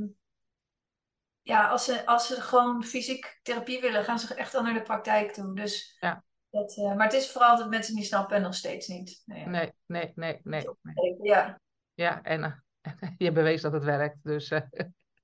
ja, 1.41 1.67
als 1.67 1.85
ze, 1.85 2.05
als 2.05 2.27
ze 2.27 2.41
gewoon 2.41 2.83
fysiek 2.83 3.39
therapie 3.43 3.81
willen, 3.81 4.03
gaan 4.03 4.19
ze 4.19 4.33
echt 4.33 4.55
al 4.55 4.63
naar 4.63 4.73
de 4.73 4.81
praktijk 4.81 5.33
toe. 5.33 5.55
Dus 5.55 5.97
ja. 5.99 6.23
dat, 6.49 6.77
uh, 6.77 6.95
maar 6.95 7.05
het 7.05 7.13
is 7.13 7.31
vooral 7.31 7.57
dat 7.57 7.69
mensen 7.69 7.95
niet 7.95 8.05
snappen 8.05 8.35
en 8.35 8.41
nog 8.41 8.55
steeds 8.55 8.87
niet. 8.87 9.21
Nee, 9.25 9.45
nee, 9.45 9.71
nee, 9.85 10.11
nee. 10.15 10.39
nee, 10.43 10.67
nee. 10.81 11.17
Ja. 11.21 11.59
Ja, 11.93 12.21
en 12.21 12.41
uh, 12.41 12.53
je 13.17 13.31
bewees 13.31 13.61
dat 13.61 13.73
het 13.73 13.83
werkt. 13.83 14.17
Dus 14.23 14.51
uh, 14.51 14.61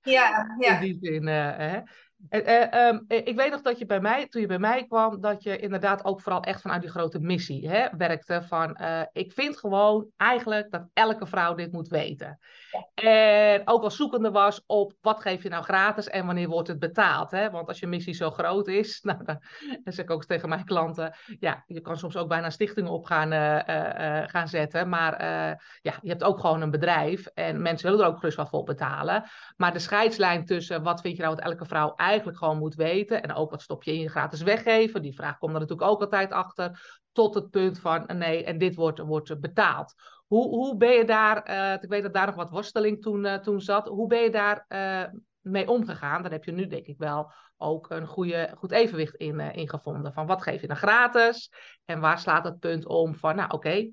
ja, 0.01 0.45
ja. 0.59 0.79
in 0.79 0.81
die 0.81 0.97
zin. 1.01 1.27
Hè? 1.27 1.81
Uh, 2.29 2.87
um, 2.87 3.05
ik 3.07 3.35
weet 3.35 3.51
nog 3.51 3.61
dat 3.61 3.77
je 3.77 3.85
bij 3.85 3.99
mij, 3.99 4.27
toen 4.27 4.41
je 4.41 4.47
bij 4.47 4.59
mij 4.59 4.85
kwam, 4.85 5.21
dat 5.21 5.43
je 5.43 5.57
inderdaad 5.57 6.05
ook 6.05 6.21
vooral 6.21 6.41
echt 6.41 6.61
vanuit 6.61 6.81
die 6.81 6.89
grote 6.89 7.19
missie 7.19 7.69
hè, 7.69 7.87
werkte. 7.97 8.43
Van 8.47 8.77
ik 9.11 9.31
vind 9.31 9.57
gewoon 9.57 10.07
eigenlijk 10.17 10.71
dat 10.71 10.87
elke 10.93 11.25
vrouw 11.25 11.53
dit 11.53 11.71
moet 11.71 11.87
weten. 11.87 12.39
En 12.93 13.61
ook 13.65 13.81
wel 13.81 13.89
zoekende 13.89 14.31
was 14.31 14.63
op 14.65 14.93
wat 15.01 15.21
geef 15.21 15.43
je 15.43 15.49
nou 15.49 15.63
gratis 15.63 16.07
en 16.07 16.25
wanneer 16.25 16.47
wordt 16.47 16.67
het 16.67 16.79
betaald. 16.79 17.31
Hè? 17.31 17.49
Want 17.49 17.67
als 17.67 17.79
je 17.79 17.87
missie 17.87 18.13
zo 18.13 18.31
groot 18.31 18.67
is, 18.67 19.01
nou, 19.03 19.23
dan, 19.23 19.39
zeg 19.83 20.05
ik 20.05 20.11
ook 20.11 20.25
tegen 20.25 20.49
mijn 20.49 20.65
klanten, 20.65 21.15
ja, 21.39 21.63
je 21.67 21.81
kan 21.81 21.97
soms 21.97 22.17
ook 22.17 22.27
bijna 22.27 22.49
stichtingen 22.49 22.91
op 22.91 23.05
gaan, 23.05 23.33
uh, 23.33 24.23
gaan 24.27 24.47
zetten. 24.47 24.89
Maar 24.89 25.23
ja, 25.81 25.97
je 26.01 26.09
hebt 26.09 26.23
ook 26.23 26.39
gewoon 26.39 26.61
een 26.61 26.71
bedrijf 26.71 27.25
en 27.25 27.61
mensen 27.61 27.89
willen 27.89 28.05
er 28.05 28.11
ook 28.11 28.19
gerust 28.19 28.37
wat 28.37 28.49
voor 28.49 28.63
betalen. 28.63 29.23
Maar 29.57 29.73
de 29.73 29.79
scheidslijn 29.79 30.45
tussen 30.45 30.83
wat 30.83 31.01
vind 31.01 31.15
je 31.15 31.23
nou 31.23 31.35
dat 31.35 31.45
elke 31.45 31.65
vrouw 31.65 31.95
eigenlijk 31.95 32.37
gewoon 32.37 32.57
moet 32.57 32.75
weten 32.75 33.23
en 33.23 33.33
ook 33.33 33.51
wat 33.51 33.61
stop 33.61 33.83
je 33.83 33.93
in 33.93 33.99
je 33.99 34.09
gratis 34.09 34.41
weggeven, 34.41 35.01
die 35.01 35.15
vraag 35.15 35.37
komt 35.37 35.53
er 35.53 35.59
natuurlijk 35.59 35.89
ook 35.89 36.01
altijd 36.01 36.31
achter, 36.31 36.99
tot 37.11 37.33
het 37.33 37.49
punt 37.49 37.79
van 37.79 38.05
nee, 38.07 38.43
en 38.43 38.57
dit 38.57 38.75
wordt, 38.75 38.99
wordt 38.99 39.39
betaald. 39.39 39.93
Hoe, 40.27 40.47
hoe 40.47 40.77
ben 40.77 40.91
je 40.91 41.05
daar, 41.05 41.49
uh, 41.49 41.83
ik 41.83 41.89
weet 41.89 42.03
dat 42.03 42.13
daar 42.13 42.25
nog 42.25 42.35
wat 42.35 42.49
worsteling 42.49 43.01
toen, 43.01 43.25
uh, 43.25 43.35
toen 43.35 43.61
zat, 43.61 43.87
hoe 43.87 44.07
ben 44.07 44.21
je 44.21 44.29
daar 44.29 44.65
uh, 44.69 45.19
mee 45.39 45.67
omgegaan. 45.67 46.21
Dan 46.21 46.31
heb 46.31 46.43
je 46.43 46.51
nu 46.51 46.67
denk 46.67 46.85
ik 46.85 46.97
wel 46.97 47.31
ook 47.57 47.89
een 47.89 48.07
goede, 48.07 48.53
goed 48.57 48.71
evenwicht 48.71 49.15
in, 49.15 49.39
in 49.39 49.69
gevonden. 49.69 50.13
Van 50.13 50.27
wat 50.27 50.41
geef 50.41 50.61
je 50.61 50.67
dan 50.67 50.75
gratis? 50.75 51.51
En 51.85 51.99
waar 51.99 52.19
slaat 52.19 52.43
het 52.43 52.59
punt 52.59 52.85
om 52.85 53.15
van, 53.15 53.35
nou 53.35 53.51
oké, 53.51 53.89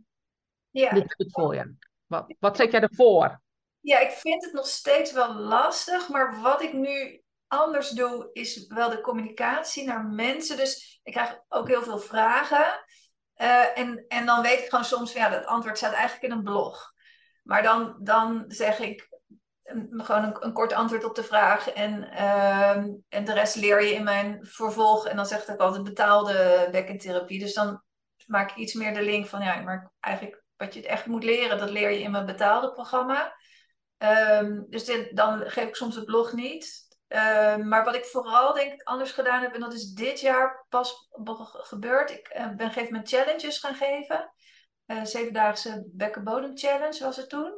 ja. 0.70 0.90
dit 0.90 1.02
heb 1.08 1.18
ik 1.18 1.30
voor 1.30 1.54
je. 1.54 1.74
Wat, 2.06 2.34
wat 2.38 2.56
zet 2.56 2.70
jij 2.70 2.80
ervoor? 2.80 3.40
Ja, 3.80 3.98
ik 3.98 4.10
vind 4.10 4.44
het 4.44 4.52
nog 4.52 4.66
steeds 4.66 5.12
wel 5.12 5.34
lastig. 5.34 6.08
Maar 6.08 6.40
wat 6.40 6.62
ik 6.62 6.72
nu 6.72 7.22
anders 7.46 7.90
doe, 7.90 8.30
is 8.32 8.66
wel 8.66 8.90
de 8.90 9.00
communicatie 9.00 9.84
naar 9.84 10.04
mensen. 10.04 10.56
Dus 10.56 11.00
ik 11.02 11.12
krijg 11.12 11.40
ook 11.48 11.68
heel 11.68 11.82
veel 11.82 11.98
vragen. 11.98 12.84
Uh, 13.38 13.78
en, 13.78 14.04
en 14.08 14.26
dan 14.26 14.42
weet 14.42 14.58
ik 14.58 14.68
gewoon 14.68 14.84
soms 14.84 15.12
ja, 15.12 15.28
dat 15.28 15.46
antwoord 15.46 15.76
staat 15.76 15.92
eigenlijk 15.92 16.32
in 16.32 16.38
een 16.38 16.44
blog. 16.44 16.92
Maar 17.42 17.62
dan, 17.62 17.96
dan 18.00 18.44
zeg 18.48 18.78
ik 18.78 19.08
een, 19.64 19.90
gewoon 20.04 20.36
een, 20.40 20.52
kort 20.52 20.72
antwoord 20.72 21.04
op 21.04 21.14
de 21.14 21.22
vraag. 21.22 21.70
En, 21.70 22.08
uh, 22.12 22.76
en 23.08 23.24
de 23.24 23.32
rest 23.32 23.56
leer 23.56 23.82
je 23.82 23.94
in 23.94 24.04
mijn 24.04 24.38
vervolg. 24.46 25.06
En 25.06 25.16
dan 25.16 25.26
zeg 25.26 25.48
ik 25.48 25.60
altijd 25.60 25.84
betaalde 25.84 26.68
bekkentherapie. 26.70 27.38
Dus 27.38 27.54
dan 27.54 27.82
maak 28.26 28.50
ik 28.50 28.56
iets 28.56 28.74
meer 28.74 28.94
de 28.94 29.02
link 29.02 29.26
van 29.26 29.42
ja, 29.42 29.60
maar 29.60 29.92
eigenlijk 30.00 30.42
wat 30.56 30.74
je 30.74 30.86
echt 30.86 31.06
moet 31.06 31.24
leren, 31.24 31.58
dat 31.58 31.70
leer 31.70 31.90
je 31.90 32.02
in 32.02 32.10
mijn 32.10 32.26
betaalde 32.26 32.72
programma. 32.72 33.36
Um, 33.98 34.66
dus 34.68 34.90
dan 35.10 35.50
geef 35.50 35.68
ik 35.68 35.74
soms 35.74 35.96
het 35.96 36.04
blog 36.04 36.32
niet. 36.32 36.87
Uh, 37.08 37.56
maar 37.56 37.84
wat 37.84 37.94
ik 37.94 38.04
vooral 38.04 38.54
denk 38.54 38.72
ik 38.72 38.82
anders 38.82 39.12
gedaan 39.12 39.42
heb, 39.42 39.54
en 39.54 39.60
dat 39.60 39.72
is 39.72 39.92
dit 39.92 40.20
jaar 40.20 40.66
pas 40.68 41.08
gebeurd. 41.52 42.10
Ik 42.10 42.28
uh, 42.28 42.42
ben 42.42 42.66
een 42.66 42.72
gegeven 42.72 42.92
moment 42.92 43.08
challenges 43.08 43.58
gaan 43.58 43.74
geven. 43.74 44.32
Uh, 44.86 45.04
zevendaagse 45.04 45.84
bekkenbodem 45.86 46.56
challenge 46.56 47.04
was 47.04 47.16
het 47.16 47.28
toen. 47.28 47.52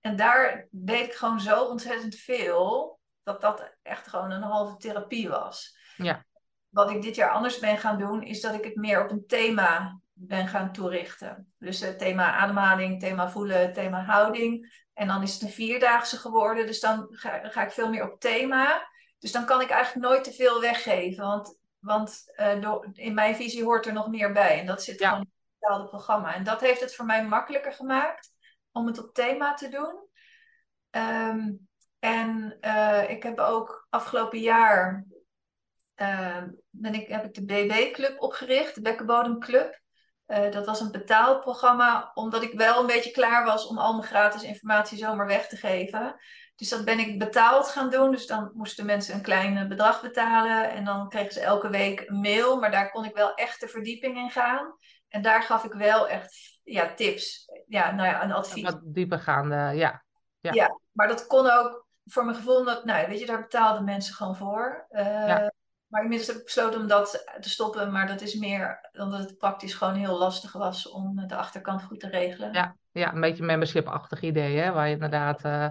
En 0.00 0.16
daar 0.16 0.68
deed 0.70 1.06
ik 1.06 1.14
gewoon 1.14 1.40
zo 1.40 1.64
ontzettend 1.64 2.14
veel, 2.14 2.98
dat 3.22 3.40
dat 3.40 3.72
echt 3.82 4.08
gewoon 4.08 4.30
een 4.30 4.42
halve 4.42 4.76
therapie 4.76 5.28
was. 5.28 5.76
Ja. 5.96 6.24
Wat 6.68 6.90
ik 6.90 7.02
dit 7.02 7.14
jaar 7.14 7.30
anders 7.30 7.58
ben 7.58 7.78
gaan 7.78 7.98
doen, 7.98 8.22
is 8.22 8.40
dat 8.40 8.54
ik 8.54 8.64
het 8.64 8.76
meer 8.76 9.04
op 9.04 9.10
een 9.10 9.26
thema 9.26 10.00
ben 10.12 10.48
gaan 10.48 10.72
toerichten. 10.72 11.52
Dus 11.58 11.80
het 11.80 11.98
thema 11.98 12.32
ademhaling, 12.32 13.00
thema 13.00 13.30
voelen, 13.30 13.72
thema 13.72 14.04
houding. 14.04 14.86
En 14.98 15.06
dan 15.06 15.22
is 15.22 15.32
het 15.32 15.42
een 15.42 15.48
vierdaagse 15.48 16.16
geworden. 16.16 16.66
Dus 16.66 16.80
dan 16.80 17.06
ga, 17.10 17.48
ga 17.48 17.62
ik 17.62 17.70
veel 17.70 17.88
meer 17.88 18.12
op 18.12 18.20
thema. 18.20 18.88
Dus 19.18 19.32
dan 19.32 19.44
kan 19.44 19.60
ik 19.60 19.70
eigenlijk 19.70 20.06
nooit 20.06 20.24
te 20.24 20.32
veel 20.32 20.60
weggeven. 20.60 21.24
Want, 21.24 21.58
want 21.78 22.24
uh, 22.36 22.60
door, 22.60 22.88
in 22.92 23.14
mijn 23.14 23.34
visie 23.34 23.64
hoort 23.64 23.86
er 23.86 23.92
nog 23.92 24.08
meer 24.08 24.32
bij. 24.32 24.60
En 24.60 24.66
dat 24.66 24.82
zit 24.82 25.02
gewoon 25.02 25.20
in 25.20 25.20
het 25.20 25.58
bepaalde 25.58 25.88
programma. 25.88 26.34
En 26.34 26.44
dat 26.44 26.60
heeft 26.60 26.80
het 26.80 26.94
voor 26.94 27.04
mij 27.04 27.26
makkelijker 27.26 27.72
gemaakt 27.72 28.32
om 28.72 28.86
het 28.86 28.98
op 28.98 29.14
thema 29.14 29.54
te 29.54 29.68
doen. 29.68 30.06
Um, 30.90 31.68
en 31.98 32.58
uh, 32.60 33.10
ik 33.10 33.22
heb 33.22 33.38
ook 33.38 33.86
afgelopen 33.90 34.40
jaar 34.40 35.06
uh, 35.96 36.42
ben 36.70 36.94
ik, 36.94 37.08
heb 37.08 37.24
ik 37.24 37.34
de 37.34 37.44
BB-club 37.44 38.20
opgericht, 38.20 38.74
de 38.74 38.80
Bekkenbodemclub. 38.80 39.80
Uh, 40.28 40.50
dat 40.50 40.66
was 40.66 40.80
een 40.80 40.90
betaalprogramma, 40.90 42.10
omdat 42.14 42.42
ik 42.42 42.58
wel 42.58 42.80
een 42.80 42.86
beetje 42.86 43.10
klaar 43.10 43.44
was 43.44 43.66
om 43.66 43.78
al 43.78 43.92
mijn 43.92 44.08
gratis 44.08 44.42
informatie 44.42 44.98
zomaar 44.98 45.26
weg 45.26 45.48
te 45.48 45.56
geven. 45.56 46.16
Dus 46.54 46.68
dat 46.68 46.84
ben 46.84 46.98
ik 46.98 47.18
betaald 47.18 47.68
gaan 47.68 47.90
doen. 47.90 48.10
Dus 48.10 48.26
dan 48.26 48.50
moesten 48.54 48.86
mensen 48.86 49.14
een 49.14 49.22
klein 49.22 49.68
bedrag 49.68 50.02
betalen. 50.02 50.70
En 50.70 50.84
dan 50.84 51.08
kregen 51.08 51.32
ze 51.32 51.40
elke 51.40 51.68
week 51.68 52.04
een 52.06 52.20
mail. 52.20 52.58
Maar 52.58 52.70
daar 52.70 52.90
kon 52.90 53.04
ik 53.04 53.14
wel 53.14 53.34
echt 53.34 53.60
de 53.60 53.68
verdieping 53.68 54.16
in 54.16 54.30
gaan. 54.30 54.76
En 55.08 55.22
daar 55.22 55.42
gaf 55.42 55.64
ik 55.64 55.72
wel 55.72 56.08
echt 56.08 56.60
ja, 56.62 56.94
tips. 56.94 57.50
Ja, 57.66 57.90
nou 57.90 58.08
ja, 58.08 58.22
een 58.22 58.32
advies. 58.32 58.62
Wat 58.62 58.80
dieper 58.82 59.18
gaan, 59.18 59.76
ja. 59.76 60.04
ja. 60.40 60.52
Ja, 60.52 60.78
maar 60.92 61.08
dat 61.08 61.26
kon 61.26 61.50
ook 61.50 61.86
voor 62.04 62.24
mijn 62.24 62.36
gevoel. 62.36 62.64
Dat, 62.64 62.84
nou, 62.84 63.08
weet 63.08 63.20
je, 63.20 63.26
daar 63.26 63.40
betaalden 63.40 63.84
mensen 63.84 64.14
gewoon 64.14 64.36
voor. 64.36 64.86
Uh, 64.90 65.26
ja. 65.26 65.52
Maar 65.88 66.02
inmiddels 66.02 66.28
heb 66.28 66.38
ik 66.38 66.44
besloten 66.44 66.80
om 66.80 66.86
dat 66.86 67.24
te 67.40 67.48
stoppen. 67.48 67.92
Maar 67.92 68.06
dat 68.06 68.20
is 68.20 68.34
meer 68.34 68.88
omdat 68.92 69.20
het 69.20 69.38
praktisch 69.38 69.74
gewoon 69.74 69.94
heel 69.94 70.18
lastig 70.18 70.52
was 70.52 70.88
om 70.88 71.26
de 71.26 71.36
achterkant 71.36 71.82
goed 71.82 72.00
te 72.00 72.08
regelen. 72.08 72.52
Ja, 72.52 72.76
ja 72.90 73.14
een 73.14 73.20
beetje 73.20 73.44
membership-achtig 73.44 74.20
idee, 74.20 74.56
hè? 74.56 74.72
Waar 74.72 74.86
je 74.86 74.94
inderdaad 74.94 75.44
uh, 75.44 75.68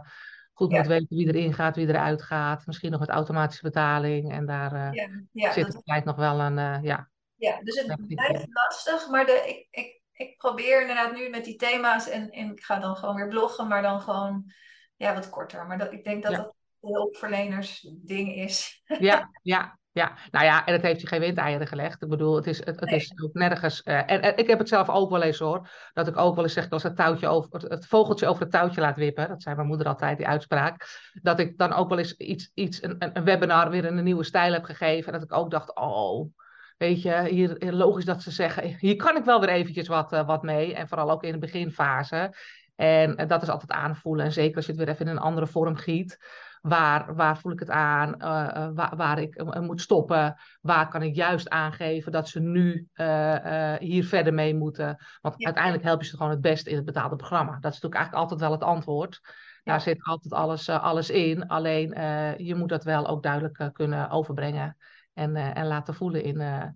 goed 0.53 0.71
ja. 0.71 0.77
moet 0.77 0.87
weten 0.87 1.17
wie 1.17 1.27
erin 1.27 1.53
gaat, 1.53 1.75
wie 1.75 1.87
eruit 1.87 2.21
gaat. 2.21 2.65
Misschien 2.65 2.91
nog 2.91 2.99
met 2.99 3.09
automatische 3.09 3.63
betaling. 3.63 4.31
En 4.31 4.45
daar 4.45 4.73
uh, 4.73 4.93
ja, 4.93 5.07
ja, 5.31 5.51
zit 5.51 5.71
dat... 5.71 5.85
tijd 5.85 6.05
nog 6.05 6.15
wel 6.15 6.39
een, 6.39 6.57
uh, 6.57 6.77
ja. 6.81 7.09
Ja, 7.35 7.59
dus 7.63 7.81
het 7.81 8.07
blijft 8.07 8.47
lastig. 8.49 9.09
Maar 9.09 9.25
de, 9.25 9.43
ik, 9.47 9.67
ik, 9.69 10.01
ik 10.11 10.37
probeer 10.37 10.81
inderdaad 10.81 11.13
nu 11.13 11.29
met 11.29 11.45
die 11.45 11.55
thema's. 11.55 12.09
En, 12.09 12.29
en 12.29 12.51
ik 12.51 12.63
ga 12.63 12.79
dan 12.79 12.95
gewoon 12.95 13.15
weer 13.15 13.27
bloggen, 13.27 13.67
maar 13.67 13.81
dan 13.81 14.01
gewoon 14.01 14.51
ja, 14.95 15.13
wat 15.13 15.29
korter. 15.29 15.67
Maar 15.67 15.77
dat, 15.77 15.93
ik 15.93 16.03
denk 16.03 16.23
dat 16.23 16.35
dat 16.35 16.55
hulpverleners 16.79 17.89
ding 17.95 18.35
is. 18.35 18.83
Ja, 18.99 19.29
ja, 19.41 19.76
ja, 19.97 20.11
nou 20.31 20.45
ja, 20.45 20.65
en 20.65 20.73
het 20.73 20.81
heeft 20.81 21.01
je 21.01 21.07
geen 21.07 21.19
windeieren 21.19 21.67
gelegd. 21.67 22.01
Ik 22.01 22.09
bedoel, 22.09 22.35
het 22.35 22.47
is, 22.47 22.57
het, 22.65 22.79
het 22.79 22.91
is 22.91 23.13
ook 23.23 23.33
nergens. 23.33 23.81
Uh, 23.85 23.97
en, 24.11 24.21
en, 24.21 24.37
ik 24.37 24.47
heb 24.47 24.59
het 24.59 24.67
zelf 24.67 24.89
ook 24.89 25.09
wel 25.09 25.21
eens 25.21 25.39
hoor. 25.39 25.69
Dat 25.93 26.07
ik 26.07 26.17
ook 26.17 26.35
wel 26.35 26.43
eens 26.43 26.53
zeg, 26.53 26.69
als 26.69 26.83
het, 26.83 26.95
touwtje 26.95 27.27
over, 27.27 27.69
het 27.69 27.87
vogeltje 27.87 28.27
over 28.27 28.41
het 28.41 28.51
touwtje 28.51 28.81
laat 28.81 28.95
wippen. 28.95 29.27
Dat 29.27 29.41
zei 29.41 29.55
mijn 29.55 29.67
moeder 29.67 29.87
altijd, 29.87 30.17
die 30.17 30.27
uitspraak. 30.27 30.85
Dat 31.21 31.39
ik 31.39 31.57
dan 31.57 31.73
ook 31.73 31.89
wel 31.89 31.97
eens 31.97 32.17
iets, 32.17 32.51
iets 32.53 32.83
een, 32.83 32.95
een 32.99 33.23
webinar 33.23 33.69
weer 33.69 33.85
in 33.85 33.97
een 33.97 34.03
nieuwe 34.03 34.23
stijl 34.23 34.53
heb 34.53 34.63
gegeven. 34.63 35.13
En 35.13 35.19
dat 35.19 35.29
ik 35.29 35.37
ook 35.37 35.51
dacht, 35.51 35.75
oh, 35.75 36.29
weet 36.77 37.01
je, 37.01 37.27
hier 37.29 37.73
logisch 37.73 38.05
dat 38.05 38.21
ze 38.21 38.31
zeggen, 38.31 38.75
hier 38.79 38.95
kan 38.95 39.17
ik 39.17 39.23
wel 39.23 39.39
weer 39.39 39.49
eventjes 39.49 39.87
wat, 39.87 40.13
uh, 40.13 40.25
wat 40.25 40.43
mee. 40.43 40.75
En 40.75 40.87
vooral 40.87 41.11
ook 41.11 41.23
in 41.23 41.31
de 41.31 41.37
beginfase. 41.37 42.33
En 42.75 43.21
uh, 43.21 43.27
dat 43.27 43.41
is 43.41 43.49
altijd 43.49 43.71
aanvoelen. 43.71 44.25
En 44.25 44.31
zeker 44.31 44.55
als 44.55 44.65
je 44.65 44.71
het 44.71 44.81
weer 44.81 44.89
even 44.89 45.05
in 45.05 45.11
een 45.11 45.21
andere 45.21 45.47
vorm 45.47 45.75
giet. 45.75 46.17
Waar, 46.67 47.15
waar 47.15 47.37
voel 47.37 47.51
ik 47.51 47.59
het 47.59 47.69
aan? 47.69 48.09
Uh, 48.09 48.69
waar, 48.73 48.95
waar, 48.95 49.19
ik 49.19 49.41
uh, 49.41 49.59
moet 49.59 49.81
stoppen? 49.81 50.35
Waar 50.61 50.89
kan 50.89 51.01
ik 51.01 51.15
juist 51.15 51.49
aangeven 51.49 52.11
dat 52.11 52.27
ze 52.27 52.39
nu 52.39 52.87
uh, 52.95 53.73
hier 53.75 54.05
verder 54.05 54.33
mee 54.33 54.55
moeten? 54.55 55.05
Want 55.21 55.35
ja. 55.37 55.45
uiteindelijk 55.45 55.83
help 55.83 56.01
je 56.01 56.07
ze 56.07 56.17
gewoon 56.17 56.31
het 56.31 56.41
best 56.41 56.67
in 56.67 56.75
het 56.75 56.85
betaalde 56.85 57.15
programma. 57.15 57.51
Dat 57.51 57.73
is 57.73 57.81
natuurlijk 57.81 57.95
eigenlijk 57.95 58.23
altijd 58.23 58.39
wel 58.39 58.51
het 58.51 58.63
antwoord. 58.63 59.19
Daar 59.63 59.75
ja. 59.75 59.81
zit 59.81 60.03
altijd 60.03 60.33
alles, 60.33 60.69
alles 60.69 61.09
in. 61.09 61.47
Alleen 61.47 61.89
je 62.37 62.55
moet 62.55 62.69
dat 62.69 62.83
wel 62.83 63.07
ook 63.07 63.23
duidelijk 63.23 63.69
kunnen 63.73 64.09
overbrengen 64.09 64.77
en, 65.13 65.35
en 65.35 65.67
laten 65.67 65.93
voelen 65.93 66.23
in, 66.23 66.75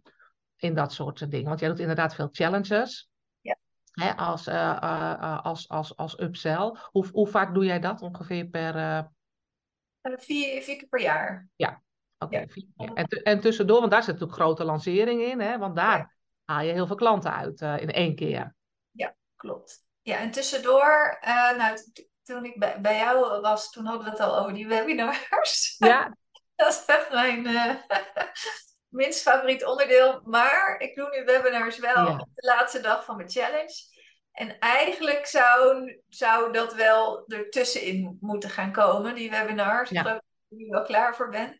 in 0.55 0.73
dat 0.73 0.93
soort 0.93 1.31
dingen. 1.31 1.47
Want 1.47 1.59
jij 1.59 1.69
doet 1.69 1.79
inderdaad 1.79 2.15
veel 2.15 2.29
challenges. 2.31 3.09
Hè, 3.91 4.15
als, 4.15 4.47
als, 5.43 5.69
als, 5.69 5.97
als 5.97 6.19
upsell. 6.19 6.75
Hoe, 6.91 7.07
hoe 7.11 7.27
vaak 7.27 7.53
doe 7.53 7.65
jij 7.65 7.79
dat 7.79 8.01
ongeveer 8.01 8.45
per, 8.45 8.75
uh, 8.75 8.99
vier, 10.01 10.61
vier 10.61 10.77
keer 10.77 10.87
per 10.87 11.01
jaar. 11.01 11.49
Ja, 11.55 11.81
oké. 12.17 12.35
Okay. 12.35 12.67
Ja. 12.75 12.93
En, 12.93 13.05
en, 13.05 13.39
tussendoor, 13.39 13.79
want 13.79 13.91
daar 13.91 14.03
zit 14.03 14.13
natuurlijk 14.13 14.39
grote 14.39 14.63
lancering 14.63 15.21
in, 15.21 15.39
hè? 15.39 15.57
want 15.57 15.75
daar 15.75 15.97
ja. 15.97 16.11
haal 16.45 16.63
je 16.63 16.71
heel 16.71 16.87
veel 16.87 16.95
klanten 16.95 17.33
uit 17.33 17.61
uh, 17.61 17.81
in 17.81 17.91
één 17.91 18.15
keer. 18.15 18.55
Ja, 18.91 19.15
klopt. 19.35 19.83
Ja, 20.01 20.17
en 20.17 20.31
tussendoor, 20.31 21.19
uh, 21.21 21.57
nou, 21.57 21.77
toen 22.23 22.45
ik 22.45 22.59
bij, 22.59 22.81
bij, 22.81 22.97
jou 22.97 23.41
was, 23.41 23.71
toen 23.71 23.85
hadden 23.85 24.03
we 24.03 24.09
het 24.09 24.19
al 24.19 24.39
over 24.39 24.53
die 24.53 24.67
webinars. 24.67 25.75
Ja. 25.77 26.15
Dat 26.55 26.69
is 26.69 26.83
echt 26.85 27.11
mijn 27.11 27.47
minst 28.99 29.21
favoriet 29.21 29.65
onderdeel. 29.65 30.21
Maar 30.23 30.79
ik 30.79 30.95
doe 30.95 31.09
nu 31.09 31.25
webinars 31.25 31.79
wel 31.79 32.05
ja. 32.05 32.13
op 32.13 32.29
de 32.33 32.47
laatste 32.47 32.81
dag 32.81 33.05
van 33.05 33.15
mijn 33.15 33.29
challenge. 33.29 33.90
En 34.31 34.59
eigenlijk 34.59 35.25
zou, 35.25 35.93
zou 36.09 36.53
dat 36.53 36.73
wel 36.73 37.23
ertussenin 37.27 38.17
moeten 38.21 38.49
gaan 38.49 38.71
komen, 38.71 39.15
die 39.15 39.29
webinars. 39.29 39.89
Ja. 39.89 39.99
Ik 39.99 40.05
geloof 40.05 40.21
dat 40.49 40.59
ik 40.59 40.65
er 40.65 40.71
wel 40.71 40.83
klaar 40.83 41.15
voor 41.15 41.29
ben. 41.29 41.59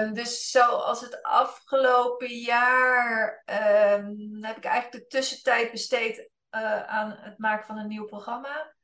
Um, 0.00 0.14
dus 0.14 0.50
zoals 0.50 1.00
het 1.00 1.22
afgelopen 1.22 2.38
jaar 2.38 3.42
um, 3.46 4.44
heb 4.44 4.56
ik 4.56 4.64
eigenlijk 4.64 4.92
de 4.92 5.06
tussentijd 5.06 5.70
besteed 5.70 6.30
uh, 6.50 6.82
aan 6.82 7.16
het 7.20 7.38
maken 7.38 7.66
van 7.66 7.78
een 7.78 7.88
nieuw 7.88 8.04
programma. 8.04 8.74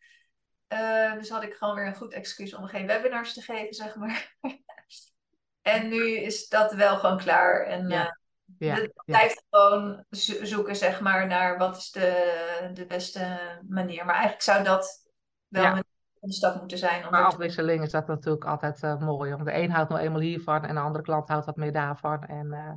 Uh, 0.69 1.15
dus 1.15 1.29
had 1.29 1.43
ik 1.43 1.55
gewoon 1.55 1.75
weer 1.75 1.87
een 1.87 1.95
goed 1.95 2.13
excuus 2.13 2.55
om 2.55 2.67
geen 2.67 2.87
webinars 2.87 3.33
te 3.33 3.41
geven, 3.41 3.75
zeg 3.75 3.95
maar. 3.95 4.37
en 5.63 5.89
nu 5.89 6.17
is 6.17 6.49
dat 6.49 6.73
wel 6.73 6.97
gewoon 6.97 7.19
klaar. 7.19 7.67
En 7.67 7.89
ja. 7.89 8.19
Ja, 8.65 8.75
het 8.75 9.03
blijft 9.05 9.45
ja. 9.49 9.59
gewoon 9.59 10.05
zoeken, 10.43 10.77
zeg 10.77 11.01
maar, 11.01 11.27
naar 11.27 11.59
wat 11.59 11.77
is 11.77 11.91
de, 11.91 12.71
de 12.75 12.87
beste 12.87 13.39
manier. 13.69 14.05
Maar 14.05 14.15
eigenlijk 14.15 14.43
zou 14.43 14.65
dat 14.65 15.11
wel 15.49 15.63
ja. 15.63 15.83
een 16.21 16.33
stap 16.33 16.59
moeten 16.59 16.79
zijn. 16.79 17.11
Maar 17.11 17.25
afwisseling 17.25 17.83
is 17.83 17.91
dat 17.91 18.07
natuurlijk 18.07 18.45
altijd 18.45 18.83
uh, 18.83 19.01
mooi. 19.01 19.31
Want 19.31 19.45
de 19.45 19.55
een 19.55 19.71
houdt 19.71 19.91
nou 19.91 20.03
eenmaal 20.03 20.21
hiervan 20.21 20.65
en 20.65 20.75
de 20.75 20.81
andere 20.81 21.05
klant 21.05 21.29
houdt 21.29 21.47
wat 21.47 21.57
meer 21.57 21.73
daarvan. 21.73 22.25
En 22.25 22.47
uh, 22.47 22.73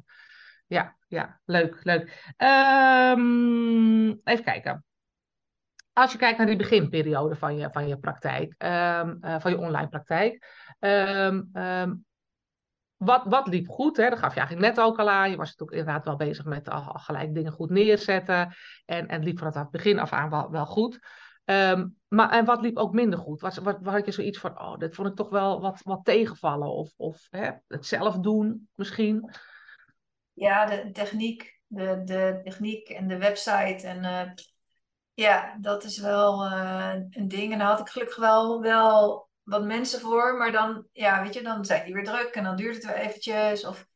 ja, 0.68 0.96
ja, 1.08 1.40
leuk, 1.46 1.80
leuk. 1.84 2.34
Um, 2.38 4.22
even 4.24 4.44
kijken. 4.44 4.86
Als 5.94 6.12
je 6.12 6.18
kijkt 6.18 6.38
naar 6.38 6.48
die 6.48 6.56
beginperiode 6.56 7.36
van 7.36 7.58
je, 7.58 7.70
van 7.72 7.88
je 7.88 7.98
praktijk, 7.98 8.56
um, 8.58 9.18
uh, 9.22 9.40
van 9.40 9.52
je 9.52 9.58
online 9.58 9.88
praktijk. 9.88 10.46
Um, 10.80 11.50
wat, 12.98 13.24
wat 13.26 13.48
liep 13.48 13.68
goed? 13.68 13.98
Hè? 13.98 14.10
Dat 14.10 14.20
gaf 14.20 14.34
je 14.34 14.40
eigenlijk 14.40 14.76
net 14.76 14.86
ook 14.86 15.00
al 15.00 15.10
aan. 15.10 15.30
Je 15.30 15.38
was 15.38 15.50
natuurlijk 15.50 15.78
inderdaad 15.78 16.06
wel 16.06 16.16
bezig 16.16 16.46
met 16.46 16.70
al, 16.70 16.82
al 16.82 17.00
gelijk 17.00 17.34
dingen 17.34 17.52
goed 17.52 17.70
neerzetten. 17.70 18.56
En, 18.86 19.08
en 19.08 19.24
liep 19.24 19.38
vanaf 19.38 19.54
het 19.54 19.72
begin 19.72 20.00
af 20.00 20.12
aan 20.12 20.30
wel, 20.30 20.52
wel 20.52 20.66
goed. 20.66 21.00
Ehm, 21.46 21.88
maar 22.08 22.32
en 22.32 22.46
wat 22.46 22.62
liep 22.62 22.78
ook 22.78 22.94
minder 22.94 23.20
goed? 23.20 23.42
Was, 23.42 23.58
wat, 23.58 23.78
had 23.84 24.06
je 24.06 24.12
zoiets 24.12 24.40
van, 24.40 24.62
oh, 24.62 24.78
dit 24.78 24.96
vond 24.96 25.08
ik 25.08 25.16
toch 25.16 25.30
wel 25.30 25.62
wat, 25.62 25.82
wat 25.84 26.06
tegenvallen? 26.06 26.72
Of, 26.72 26.94
of 26.98 27.28
hè, 27.30 27.52
het 27.68 27.86
zelf 27.86 28.18
doen 28.18 28.70
misschien? 28.76 29.32
Ja, 30.34 30.66
de 30.66 30.92
techniek. 30.92 31.56
De, 31.68 32.02
de 32.04 32.40
techniek 32.44 32.90
en 32.90 33.08
de 33.08 33.18
website. 33.18 33.88
En 33.88 34.04
uh, 34.04 34.34
ja, 35.14 35.58
dat 35.62 35.84
is 35.84 36.00
wel 36.00 36.46
uh, 36.46 36.94
een 37.10 37.28
ding. 37.28 37.52
En 37.52 37.58
daar 37.58 37.68
had 37.68 37.80
ik 37.80 37.90
gelukkig 37.90 38.18
wel, 38.18 38.62
wel 38.62 39.27
wat 39.48 39.66
mensen 39.66 40.00
voor. 40.00 40.38
Maar 40.38 40.52
dan, 40.52 40.88
ja, 40.92 41.24
weet 41.24 41.34
je, 41.34 41.42
dan 41.42 41.66
zijn 41.66 41.86
die 41.86 41.94
weer 41.94 42.04
druk. 42.04 42.36
En 42.36 42.44
dan 42.44 42.56
duurt 42.56 42.76
het 42.76 42.86
weer 42.86 42.96
eventjes. 42.96 43.66
Of 43.66 43.88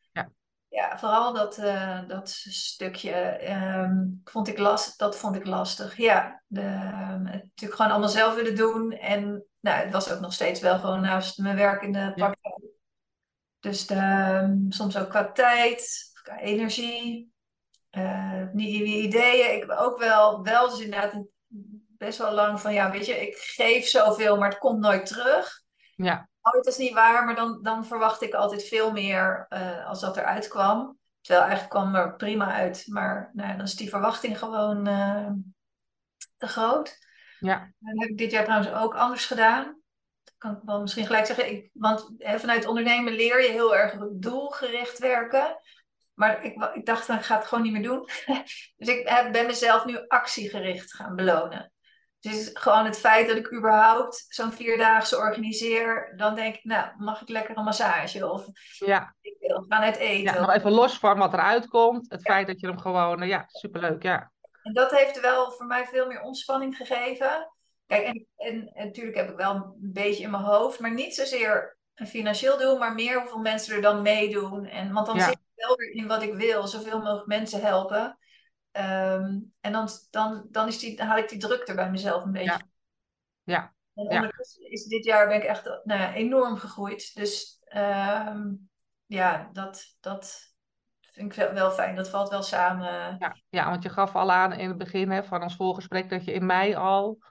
ja, 0.72 0.98
vooral 1.00 1.34
dat, 1.34 1.58
uh, 1.58 2.08
dat 2.08 2.30
stukje 2.30 3.40
um, 3.52 4.22
vond 4.24 4.48
ik 4.48 4.58
last, 4.58 5.00
dat 5.00 5.18
vond 5.18 5.36
ik 5.36 5.46
lastig. 5.46 5.98
Ja, 5.98 6.44
de, 6.48 6.62
um, 6.62 7.24
natuurlijk 7.24 7.76
gewoon 7.76 7.92
allemaal 7.92 8.10
zelf 8.10 8.36
willen 8.36 8.56
doen. 8.56 8.92
En 8.92 9.46
nou, 9.60 9.84
het 9.84 9.92
was 9.92 10.12
ook 10.12 10.20
nog 10.20 10.34
steeds 10.34 10.60
wel 10.60 10.80
gewoon 10.80 11.02
naast 11.02 11.38
mijn 11.38 11.56
werk 11.56 11.82
in 11.82 11.92
de 11.92 12.12
praktijk. 12.16 12.58
Ja. 12.62 12.68
Dus 13.60 13.88
de, 13.88 14.40
um, 14.44 14.66
soms 14.72 14.98
ook 14.98 15.10
qua 15.10 15.32
tijd, 15.32 16.10
qua 16.24 16.40
energie, 16.40 17.34
uh, 17.92 18.44
nieuwe 18.54 18.86
ideeën. 18.86 19.54
Ik 19.54 19.60
heb 19.60 19.78
ook 19.78 20.00
wel, 20.00 20.44
wel 20.44 20.70
dus 20.70 20.80
inderdaad 20.80 21.24
best 22.02 22.18
wel 22.18 22.34
lang 22.34 22.60
van, 22.60 22.74
ja, 22.74 22.92
weet 22.92 23.06
je, 23.06 23.28
ik 23.28 23.36
geef 23.38 23.88
zoveel, 23.88 24.38
maar 24.38 24.50
het 24.50 24.58
komt 24.58 24.80
nooit 24.80 25.06
terug. 25.06 25.62
Ja. 25.96 26.30
Oh, 26.42 26.54
dat 26.54 26.68
is 26.68 26.78
niet 26.78 26.94
waar, 26.94 27.26
maar 27.26 27.36
dan, 27.36 27.60
dan 27.62 27.86
verwacht 27.86 28.22
ik 28.22 28.34
altijd 28.34 28.64
veel 28.64 28.92
meer 28.92 29.46
uh, 29.50 29.88
als 29.88 30.00
dat 30.00 30.18
eruit 30.18 30.48
kwam. 30.48 30.98
Terwijl 31.22 31.46
eigenlijk 31.46 31.76
kwam 31.76 31.96
er 31.96 32.16
prima 32.16 32.54
uit. 32.54 32.84
Maar 32.88 33.30
nou 33.34 33.50
ja, 33.50 33.56
dan 33.56 33.66
is 33.66 33.76
die 33.76 33.90
verwachting 33.90 34.40
gewoon 34.40 34.88
uh, 34.88 35.30
te 36.38 36.48
groot. 36.48 36.98
Ja. 37.40 37.72
Dat 37.80 38.00
heb 38.00 38.10
ik 38.10 38.18
dit 38.18 38.32
jaar 38.32 38.44
trouwens 38.44 38.72
ook 38.72 38.96
anders 38.96 39.26
gedaan. 39.26 39.64
Dat 40.24 40.34
kan 40.38 40.52
ik 40.52 40.62
wel 40.66 40.82
misschien 40.82 41.06
gelijk 41.06 41.26
zeggen. 41.26 41.52
Ik, 41.52 41.70
want 41.74 42.14
vanuit 42.18 42.66
ondernemen 42.66 43.14
leer 43.14 43.42
je 43.42 43.50
heel 43.50 43.76
erg 43.76 43.96
doelgericht 44.12 45.00
werken. 45.00 45.58
Maar 46.14 46.44
ik, 46.44 46.70
ik 46.74 46.86
dacht, 46.86 47.08
dan 47.08 47.24
ga 47.24 47.36
het 47.36 47.46
gewoon 47.46 47.64
niet 47.64 47.74
meer 47.74 47.84
doen. 47.84 48.06
dus 48.78 48.88
ik 48.88 49.08
heb, 49.08 49.32
ben 49.32 49.46
mezelf 49.46 49.86
nu 49.86 50.08
actiegericht 50.08 50.94
gaan 50.94 51.16
belonen. 51.16 51.72
Dus 52.22 52.50
gewoon 52.54 52.86
het 52.86 52.98
feit 52.98 53.28
dat 53.28 53.38
ik 53.38 53.54
überhaupt 53.54 54.26
zo'n 54.28 54.52
vierdaagse 54.52 55.18
organiseer, 55.18 56.14
dan 56.16 56.36
denk 56.36 56.56
ik, 56.56 56.64
nou, 56.64 56.88
mag 56.98 57.22
ik 57.22 57.30
lekker 57.30 57.58
een 57.58 57.64
massage? 57.64 58.32
Of 58.32 58.46
ja. 58.78 59.16
ik 59.22 59.36
wil 59.40 59.66
gaan 59.68 59.84
eten. 59.84 60.22
Ja, 60.22 60.40
nog 60.40 60.52
even 60.52 60.72
los 60.72 60.98
van 60.98 61.18
wat 61.18 61.34
eruit 61.34 61.68
komt. 61.68 62.06
Het 62.10 62.22
feit 62.22 62.48
dat 62.48 62.60
je 62.60 62.68
hem 62.68 62.80
gewoon, 62.80 63.28
ja, 63.28 63.44
superleuk, 63.48 64.04
ja. 64.04 64.32
En 64.64 64.74
dat 64.74 64.92
heeft 64.92 65.20
wel 65.20 65.52
voor 65.52 65.66
mij 65.66 65.86
veel 65.86 66.08
meer 66.08 66.22
ontspanning 66.22 66.76
gegeven. 66.76 67.52
Kijk, 67.88 68.06
en, 68.06 68.28
en, 68.38 68.72
en 68.74 68.86
natuurlijk 68.86 69.18
heb 69.18 69.30
ik 69.30 69.38
wel 69.38 69.56
een 69.56 69.76
beetje 69.80 70.24
in 70.24 70.32
mijn 70.32 70.44
hoofd, 70.44 70.80
maar 70.80 70.94
niet 70.94 71.16
zozeer 71.16 71.78
een 71.96 72.08
financieel 72.08 72.58
doel, 72.58 72.78
maar 72.78 72.94
meer 72.94 73.20
hoeveel 73.20 73.40
mensen 73.40 73.76
er 73.76 73.82
dan 73.82 74.02
meedoen. 74.02 74.66
En, 74.66 74.94
want 74.94 75.06
dan 75.06 75.16
ja. 75.16 75.24
zit 75.24 75.34
ik 75.34 75.66
wel 75.68 75.76
weer 75.76 75.92
in 75.92 76.08
wat 76.08 76.22
ik 76.22 76.34
wil, 76.34 76.68
zoveel 76.68 76.98
mogelijk 76.98 77.28
mensen 77.28 77.62
helpen. 77.62 78.18
Um, 78.74 79.54
en 79.62 79.72
dan, 79.72 79.90
dan, 80.10 80.48
dan, 80.50 80.68
is 80.68 80.80
die, 80.80 80.98
dan 80.98 81.08
haal 81.08 81.18
ik 81.18 81.30
die 81.30 81.40
druk 81.40 81.68
er 81.68 81.76
bij 81.76 81.92
mezelf 81.92 82.24
een 82.24 82.32
beetje. 82.32 82.46
Ja. 82.46 82.62
ja. 83.44 83.74
En 83.94 84.08
ondertussen 84.08 84.72
is 84.72 84.86
dit 84.86 85.06
jaar 85.06 85.28
ben 85.28 85.38
ik 85.38 85.44
echt 85.44 85.66
nou 85.66 86.00
ja, 86.00 86.14
enorm 86.14 86.58
gegroeid. 86.58 87.16
Dus 87.16 87.62
um, 87.76 88.70
ja, 89.06 89.50
dat, 89.54 89.96
dat 90.00 90.54
vind 91.02 91.38
ik 91.38 91.52
wel 91.52 91.72
fijn. 91.72 91.96
Dat 91.96 92.10
valt 92.10 92.30
wel 92.30 92.44
samen. 92.44 93.16
Ja, 93.20 93.36
ja 93.50 93.70
want 93.70 93.84
je 93.84 93.90
gaf 93.90 94.16
al 94.16 94.32
aan 94.32 94.54
in 94.54 94.68
het 94.68 94.78
begin 94.78 95.12
hè, 95.12 95.24
van 95.24 95.44
ons 95.44 95.56
voorgesprek 95.56 96.10
dat 96.10 96.26
je 96.26 96.34
in 96.34 96.46
mei 96.46 96.76
al 96.76 97.24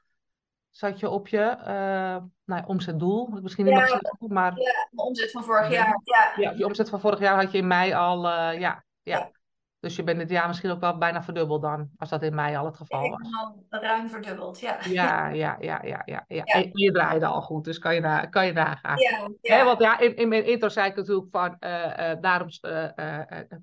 zat 0.70 1.00
je 1.00 1.09
op 1.09 1.28
je 1.28 1.56
uh, 1.59 2.25
nou, 2.44 2.66
omzetdoel. 2.66 3.26
Misschien 3.26 3.64
niet 3.64 3.75
ja, 3.75 3.80
mag 3.80 3.88
zeggen, 3.88 4.16
maar... 4.28 4.59
Ja, 4.59 4.88
mijn 4.90 5.09
omzet 5.09 5.30
van 5.30 5.44
vorig 5.44 5.70
jaar. 5.70 6.00
Ja, 6.04 6.32
ja 6.37 6.50
je 6.50 6.64
omzet 6.64 6.88
van 6.88 7.00
vorig 7.00 7.18
jaar 7.18 7.42
had 7.42 7.52
je 7.52 7.59
in 7.59 7.66
mei 7.66 7.92
al, 7.92 8.26
uh, 8.26 8.61
ja, 8.61 8.85
ja. 9.02 9.30
Dus 9.80 9.96
je 9.96 10.02
bent 10.02 10.18
dit 10.18 10.30
jaar 10.30 10.46
misschien 10.46 10.70
ook 10.70 10.80
wel 10.80 10.99
bijna 10.99 11.22
verdubbeld 11.22 11.62
dan, 11.62 11.90
als 11.96 12.08
dat 12.08 12.22
in 12.22 12.34
mei 12.34 12.56
al 12.56 12.64
het 12.64 12.76
geval 12.76 13.10
was. 13.10 13.20
Ik 13.20 13.68
ben 13.68 13.80
al 13.80 13.87
ruim 13.87 14.08
verdubbeld, 14.08 14.60
ja. 14.60 14.78
Ja, 14.84 15.28
ja, 15.44 15.56
ja, 15.60 15.80
ja, 15.82 16.02
ja. 16.04 16.25
ja. 16.28 16.44
En 16.44 16.70
je 16.72 16.92
draaide 16.92 17.26
al 17.26 17.40
goed, 17.40 17.64
dus 17.64 17.78
kan 17.78 17.95
je, 17.95 18.00
na, 18.00 18.26
kan 18.26 18.47
je 18.47 18.52
nagaan. 18.52 18.99
Ja, 18.99 19.28
ja. 19.40 19.56
He, 19.56 19.64
want 19.64 19.80
ja, 19.80 19.99
in, 19.99 20.16
in 20.16 20.28
mijn 20.28 20.47
intro 20.47 20.69
zei 20.69 20.90
ik 20.90 20.97
natuurlijk 20.97 21.28
van, 21.30 21.56
uh, 21.60 21.71
uh, 21.71 22.21
daarom 22.21 22.49
uh, 22.62 22.88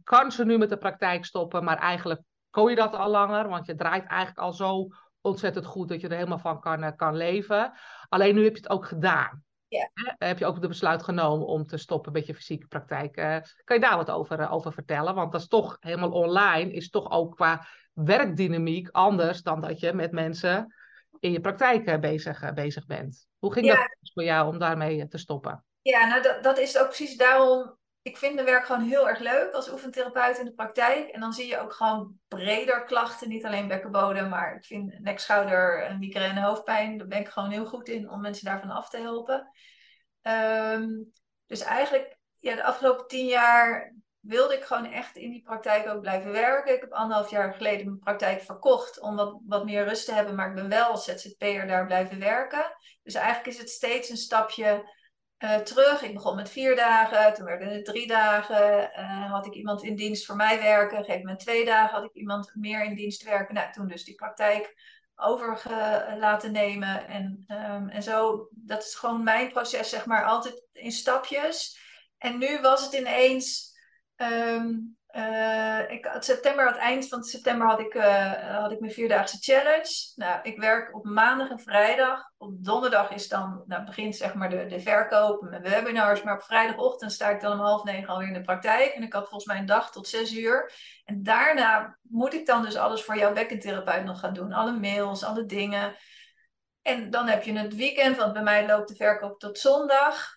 kan 0.03 0.31
ze 0.31 0.45
nu 0.45 0.57
met 0.57 0.69
de 0.69 0.77
praktijk 0.77 1.25
stoppen, 1.25 1.63
maar 1.63 1.77
eigenlijk 1.77 2.21
kon 2.49 2.69
je 2.69 2.75
dat 2.75 2.95
al 2.95 3.09
langer, 3.09 3.47
want 3.47 3.65
je 3.65 3.75
draait 3.75 4.05
eigenlijk 4.05 4.39
al 4.39 4.53
zo 4.53 4.87
ontzettend 5.21 5.65
goed 5.65 5.89
dat 5.89 6.01
je 6.01 6.07
er 6.07 6.15
helemaal 6.15 6.39
van 6.39 6.59
kan, 6.59 6.95
kan 6.95 7.15
leven. 7.15 7.73
Alleen 8.09 8.35
nu 8.35 8.43
heb 8.43 8.55
je 8.55 8.61
het 8.61 8.69
ook 8.69 8.85
gedaan. 8.85 9.43
Ja. 9.67 9.89
Heb 10.17 10.39
je 10.39 10.45
ook 10.45 10.61
de 10.61 10.67
besluit 10.67 11.03
genomen 11.03 11.47
om 11.47 11.65
te 11.65 11.77
stoppen 11.77 12.11
met 12.11 12.25
je 12.25 12.35
fysieke 12.35 12.67
praktijk? 12.67 13.17
Uh, 13.17 13.37
kan 13.63 13.75
je 13.75 13.81
daar 13.81 13.97
wat 13.97 14.09
over, 14.09 14.39
uh, 14.39 14.53
over 14.53 14.73
vertellen? 14.73 15.15
Want 15.15 15.31
dat 15.31 15.41
is 15.41 15.47
toch 15.47 15.77
helemaal 15.79 16.11
online, 16.11 16.71
is 16.71 16.89
toch 16.89 17.11
ook 17.11 17.35
qua 17.35 17.67
werkdynamiek 17.93 18.89
anders 18.91 19.41
dan 19.41 19.61
dat 19.61 19.79
je 19.79 19.93
met 19.93 20.11
mensen 20.11 20.75
in 21.19 21.31
je 21.31 21.39
praktijk 21.39 21.89
uh, 21.89 21.99
bezig, 21.99 22.53
bezig 22.53 22.85
bent. 22.85 23.27
Hoe 23.37 23.53
ging 23.53 23.65
ja. 23.65 23.75
dat 23.75 24.11
voor 24.13 24.23
jou 24.23 24.47
om 24.47 24.59
daarmee 24.59 25.07
te 25.07 25.17
stoppen? 25.17 25.65
Ja, 25.81 26.07
nou 26.07 26.21
dat, 26.21 26.43
dat 26.43 26.57
is 26.57 26.77
ook 26.77 26.87
precies 26.87 27.17
daarom. 27.17 27.77
Ik 28.07 28.17
vind 28.17 28.33
mijn 28.33 28.45
werk 28.45 28.65
gewoon 28.65 28.81
heel 28.81 29.09
erg 29.09 29.19
leuk 29.19 29.53
als 29.53 29.71
oefentherapeut 29.71 30.37
in 30.37 30.45
de 30.45 30.53
praktijk. 30.53 31.09
En 31.09 31.19
dan 31.19 31.33
zie 31.33 31.47
je 31.47 31.59
ook 31.59 31.73
gewoon 31.73 32.19
breder 32.27 32.83
klachten. 32.83 33.29
Niet 33.29 33.45
alleen 33.45 33.67
bekkenbodem, 33.67 34.29
maar 34.29 34.55
ik 34.55 34.65
vind 34.65 34.99
nek, 34.99 35.19
schouder, 35.19 35.95
migraine, 35.99 36.41
hoofdpijn. 36.41 36.97
Daar 36.97 37.07
ben 37.07 37.19
ik 37.19 37.27
gewoon 37.27 37.51
heel 37.51 37.65
goed 37.65 37.87
in 37.87 38.09
om 38.09 38.21
mensen 38.21 38.45
daarvan 38.45 38.69
af 38.69 38.89
te 38.89 38.97
helpen. 38.97 39.51
Um, 40.21 41.11
dus 41.45 41.61
eigenlijk, 41.61 42.17
ja, 42.39 42.55
de 42.55 42.63
afgelopen 42.63 43.07
tien 43.07 43.25
jaar 43.25 43.95
wilde 44.19 44.55
ik 44.55 44.63
gewoon 44.63 44.91
echt 44.91 45.15
in 45.15 45.31
die 45.31 45.43
praktijk 45.43 45.87
ook 45.87 46.01
blijven 46.01 46.31
werken. 46.31 46.73
Ik 46.73 46.81
heb 46.81 46.91
anderhalf 46.91 47.29
jaar 47.29 47.53
geleden 47.53 47.85
mijn 47.85 47.99
praktijk 47.99 48.41
verkocht 48.41 48.99
om 48.99 49.15
wat, 49.15 49.39
wat 49.45 49.65
meer 49.65 49.87
rust 49.87 50.05
te 50.05 50.13
hebben. 50.13 50.35
Maar 50.35 50.49
ik 50.49 50.55
ben 50.55 50.69
wel 50.69 50.85
als 50.85 51.05
ZZP'er 51.05 51.67
daar 51.67 51.85
blijven 51.85 52.19
werken. 52.19 52.75
Dus 53.03 53.13
eigenlijk 53.13 53.47
is 53.47 53.57
het 53.57 53.69
steeds 53.69 54.09
een 54.09 54.17
stapje 54.17 54.95
uh, 55.39 55.55
terug. 55.55 56.01
Ik 56.01 56.13
begon 56.13 56.35
met 56.35 56.49
vier 56.49 56.75
dagen, 56.75 57.33
toen 57.33 57.45
werden 57.45 57.67
het 57.67 57.85
drie 57.85 58.07
dagen. 58.07 58.91
Uh, 58.99 59.31
had 59.31 59.45
ik 59.45 59.53
iemand 59.53 59.83
in 59.83 59.95
dienst 59.95 60.25
voor 60.25 60.35
mij 60.35 60.61
werken. 60.61 60.91
Op 60.91 60.97
een 60.97 61.05
gegeven 61.05 61.25
moment 61.25 61.39
twee 61.39 61.65
dagen 61.65 61.95
had 61.95 62.03
ik 62.03 62.13
iemand 62.13 62.51
meer 62.55 62.83
in 62.83 62.95
dienst 62.95 63.23
werken. 63.23 63.55
Nou, 63.55 63.71
toen 63.71 63.87
dus 63.87 64.03
die 64.03 64.15
praktijk 64.15 64.75
over 65.15 65.61
laten 66.19 66.51
nemen. 66.51 67.07
En, 67.07 67.45
um, 67.47 67.89
en 67.89 68.03
zo, 68.03 68.47
dat 68.51 68.83
is 68.83 68.95
gewoon 68.95 69.23
mijn 69.23 69.51
proces, 69.51 69.89
zeg 69.89 70.05
maar, 70.05 70.25
altijd 70.25 70.63
in 70.71 70.91
stapjes. 70.91 71.79
En 72.17 72.37
nu 72.37 72.61
was 72.61 72.85
het 72.85 72.93
ineens. 72.93 73.75
Um, 74.15 74.96
uh, 75.17 75.91
ik 75.91 76.05
had 76.05 76.25
september, 76.25 76.65
aan 76.67 76.73
het 76.73 76.81
eind 76.81 77.07
van 77.07 77.23
september 77.23 77.67
had 77.67 77.79
ik, 77.79 77.93
uh, 77.93 78.59
had 78.59 78.71
ik 78.71 78.79
mijn 78.79 78.91
vierdaagse 78.91 79.37
challenge. 79.39 80.11
Nou, 80.15 80.39
ik 80.43 80.59
werk 80.59 80.95
op 80.95 81.05
maandag 81.05 81.49
en 81.49 81.59
vrijdag. 81.59 82.31
Op 82.37 82.63
donderdag 82.63 83.11
is 83.11 83.27
dan, 83.27 83.63
nou, 83.65 83.85
begint 83.85 84.15
zeg 84.15 84.33
maar 84.33 84.49
de, 84.49 84.65
de 84.65 84.79
verkoop 84.79 85.41
mijn 85.41 85.61
webinars. 85.61 86.23
Maar 86.23 86.35
op 86.35 86.43
vrijdagochtend 86.43 87.11
sta 87.11 87.29
ik 87.29 87.41
dan 87.41 87.51
om 87.51 87.65
half 87.65 87.83
negen 87.83 88.07
alweer 88.07 88.27
in 88.27 88.33
de 88.33 88.41
praktijk. 88.41 88.93
En 88.93 89.03
ik 89.03 89.13
had 89.13 89.29
volgens 89.29 89.45
mij 89.45 89.57
een 89.57 89.65
dag 89.65 89.91
tot 89.91 90.07
zes 90.07 90.33
uur. 90.33 90.71
En 91.05 91.23
daarna 91.23 91.97
moet 92.01 92.33
ik 92.33 92.45
dan 92.45 92.61
dus 92.61 92.75
alles 92.75 93.03
voor 93.03 93.17
jouw 93.17 93.33
bekkentherapeut 93.33 94.03
nog 94.03 94.19
gaan 94.19 94.33
doen. 94.33 94.53
Alle 94.53 94.79
mails, 94.79 95.23
alle 95.23 95.45
dingen. 95.45 95.95
En 96.81 97.09
dan 97.09 97.27
heb 97.27 97.43
je 97.43 97.57
het 97.57 97.75
weekend, 97.75 98.17
want 98.17 98.33
bij 98.33 98.43
mij 98.43 98.67
loopt 98.67 98.87
de 98.87 98.95
verkoop 98.95 99.39
tot 99.39 99.59
zondag. 99.59 100.36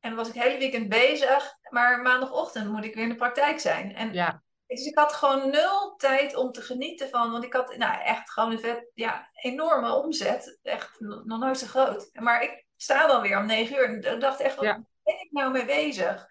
En 0.00 0.08
dan 0.08 0.18
was 0.18 0.28
ik 0.28 0.34
het 0.34 0.42
hele 0.42 0.58
weekend 0.58 0.88
bezig. 0.88 1.54
Maar 1.70 2.00
maandagochtend 2.00 2.70
moet 2.70 2.84
ik 2.84 2.94
weer 2.94 3.02
in 3.02 3.08
de 3.08 3.14
praktijk 3.14 3.60
zijn. 3.60 3.94
En 3.94 4.12
ja. 4.12 4.42
Dus 4.66 4.86
ik 4.86 4.98
had 4.98 5.12
gewoon 5.12 5.50
nul 5.50 5.96
tijd 5.96 6.34
om 6.34 6.52
te 6.52 6.62
genieten 6.62 7.08
van. 7.08 7.30
Want 7.30 7.44
ik 7.44 7.52
had 7.52 7.76
nou, 7.76 8.02
echt 8.02 8.30
gewoon 8.30 8.52
een 8.52 8.60
vet, 8.60 8.90
ja, 8.94 9.30
enorme 9.32 9.94
omzet. 9.94 10.58
Echt 10.62 11.00
nog 11.00 11.38
nooit 11.38 11.58
zo 11.58 11.66
groot. 11.66 12.10
Maar 12.12 12.42
ik 12.42 12.66
sta 12.76 13.06
dan 13.06 13.22
weer 13.22 13.38
om 13.38 13.46
negen 13.46 13.76
uur. 13.76 14.04
En 14.06 14.20
dacht 14.20 14.40
echt, 14.40 14.54
wat 14.54 14.64
ja. 14.64 14.84
ben 15.02 15.20
ik 15.20 15.28
nou 15.30 15.52
mee 15.52 15.64
bezig? 15.64 16.26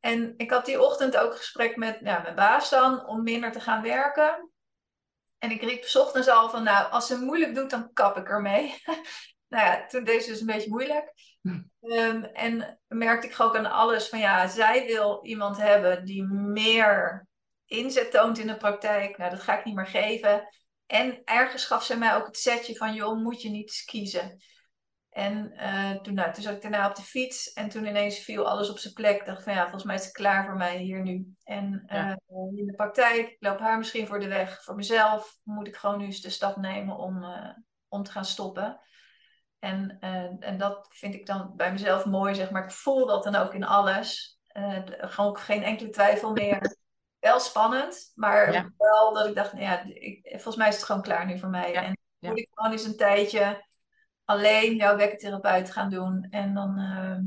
En 0.00 0.34
ik 0.36 0.50
had 0.50 0.66
die 0.66 0.82
ochtend 0.82 1.16
ook 1.16 1.30
een 1.30 1.36
gesprek 1.36 1.76
met 1.76 1.98
ja, 2.02 2.18
mijn 2.18 2.34
baas 2.34 2.70
dan. 2.70 3.06
Om 3.06 3.22
minder 3.22 3.52
te 3.52 3.60
gaan 3.60 3.82
werken. 3.82 4.50
En 5.38 5.50
ik 5.50 5.62
riep 5.62 5.84
s 5.84 5.96
ochtends 5.96 6.28
al 6.28 6.50
van, 6.50 6.62
nou, 6.62 6.90
als 6.90 7.06
ze 7.06 7.18
moeilijk 7.18 7.54
doet, 7.54 7.70
dan 7.70 7.92
kap 7.92 8.16
ik 8.16 8.28
ermee. 8.28 8.82
nou 9.48 9.64
ja, 9.64 9.86
toen 9.86 10.04
deed 10.04 10.22
ze 10.22 10.30
dus 10.30 10.40
een 10.40 10.46
beetje 10.46 10.70
moeilijk. 10.70 11.12
Um, 11.80 12.24
en 12.24 12.80
merkte 12.86 13.26
ik 13.26 13.40
ook 13.40 13.56
aan 13.56 13.70
alles 13.70 14.08
van 14.08 14.18
ja, 14.18 14.48
zij 14.48 14.86
wil 14.86 15.20
iemand 15.22 15.56
hebben 15.56 16.04
die 16.04 16.24
meer 16.24 17.26
inzet 17.66 18.10
toont 18.10 18.38
in 18.38 18.46
de 18.46 18.56
praktijk. 18.56 19.16
Nou, 19.16 19.30
dat 19.30 19.42
ga 19.42 19.58
ik 19.58 19.64
niet 19.64 19.74
meer 19.74 19.86
geven. 19.86 20.48
En 20.86 21.20
ergens 21.24 21.64
gaf 21.64 21.84
ze 21.84 21.98
mij 21.98 22.14
ook 22.14 22.26
het 22.26 22.36
setje 22.36 22.76
van 22.76 22.94
joh, 22.94 23.22
moet 23.22 23.42
je 23.42 23.50
niet 23.50 23.82
kiezen. 23.86 24.36
En 25.16 25.52
uh, 25.56 25.90
toen, 25.90 26.14
nou, 26.14 26.32
toen 26.32 26.42
zat 26.42 26.54
ik 26.54 26.62
daarna 26.62 26.88
op 26.88 26.94
de 26.94 27.02
fiets 27.02 27.52
en 27.52 27.68
toen 27.68 27.86
ineens 27.86 28.18
viel 28.18 28.48
alles 28.48 28.70
op 28.70 28.78
zijn 28.78 28.94
plek. 28.94 29.20
Ik 29.20 29.26
dacht 29.26 29.42
van 29.42 29.52
ja, 29.52 29.62
volgens 29.62 29.84
mij 29.84 29.94
is 29.94 30.04
het 30.04 30.12
klaar 30.12 30.44
voor 30.44 30.56
mij 30.56 30.78
hier 30.78 31.02
nu. 31.02 31.34
En 31.44 31.82
uh, 31.86 31.96
ja. 31.96 32.18
in 32.56 32.66
de 32.66 32.74
praktijk, 32.76 33.28
ik 33.28 33.36
loop 33.38 33.58
haar 33.58 33.78
misschien 33.78 34.06
voor 34.06 34.20
de 34.20 34.28
weg. 34.28 34.62
Voor 34.62 34.74
mezelf 34.74 35.38
moet 35.42 35.66
ik 35.66 35.76
gewoon 35.76 35.98
nu 35.98 36.04
eens 36.04 36.20
de 36.20 36.30
stap 36.30 36.56
nemen 36.56 36.96
om, 36.96 37.22
uh, 37.22 37.50
om 37.88 38.02
te 38.02 38.10
gaan 38.10 38.24
stoppen. 38.24 38.80
En, 39.66 39.98
uh, 40.00 40.48
en 40.48 40.58
dat 40.58 40.86
vind 40.90 41.14
ik 41.14 41.26
dan 41.26 41.52
bij 41.56 41.72
mezelf 41.72 42.04
mooi, 42.04 42.34
zeg 42.34 42.50
maar. 42.50 42.64
Ik 42.64 42.70
voel 42.70 43.06
dat 43.06 43.24
dan 43.24 43.34
ook 43.34 43.54
in 43.54 43.64
alles. 43.64 44.38
Uh, 44.52 44.78
gewoon 44.86 45.36
geen 45.38 45.62
enkele 45.62 45.90
twijfel 45.90 46.32
meer. 46.32 46.76
Wel 47.18 47.40
spannend, 47.40 48.12
maar 48.14 48.52
Ja. 48.52 48.70
wel 48.76 49.14
dat 49.14 49.26
ik 49.26 49.34
dacht, 49.34 49.52
nou 49.52 49.64
ja, 49.64 49.82
ik, 49.84 50.28
volgens 50.30 50.56
mij 50.56 50.68
is 50.68 50.74
het 50.74 50.84
gewoon 50.84 51.02
klaar 51.02 51.26
nu 51.26 51.38
voor 51.38 51.48
mij. 51.48 51.72
Ja, 51.72 51.82
En 51.82 51.98
ja. 52.18 52.28
moet 52.28 52.38
ik 52.38 52.48
gewoon 52.52 52.72
eens 52.72 52.84
een 52.84 52.96
tijdje 52.96 53.64
alleen 54.24 54.76
jouw 54.76 54.96
wekkertherapeut 54.96 55.72
gaan 55.72 55.90
doen. 55.90 56.26
En 56.30 56.54
dan, 56.54 56.78
eh, 56.78 57.18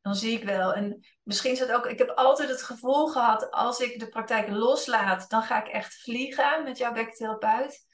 dan 0.00 0.14
zie 0.14 0.32
ik 0.38 0.44
wel. 0.44 0.74
En 0.74 1.06
misschien 1.22 1.52
is 1.52 1.58
het 1.58 1.72
ook, 1.72 1.86
ik 1.86 1.98
heb 1.98 2.08
altijd 2.08 2.48
het 2.48 2.62
gevoel 2.62 3.06
gehad, 3.06 3.50
als 3.50 3.80
ik 3.80 4.00
de 4.00 4.08
praktijk 4.08 4.48
loslaat, 4.48 5.30
dan 5.30 5.42
ga 5.42 5.64
ik 5.64 5.72
echt 5.72 5.94
vliegen 5.94 6.64
met 6.64 6.78
jouw 6.78 6.92
wekkertherapeut. 6.92 7.86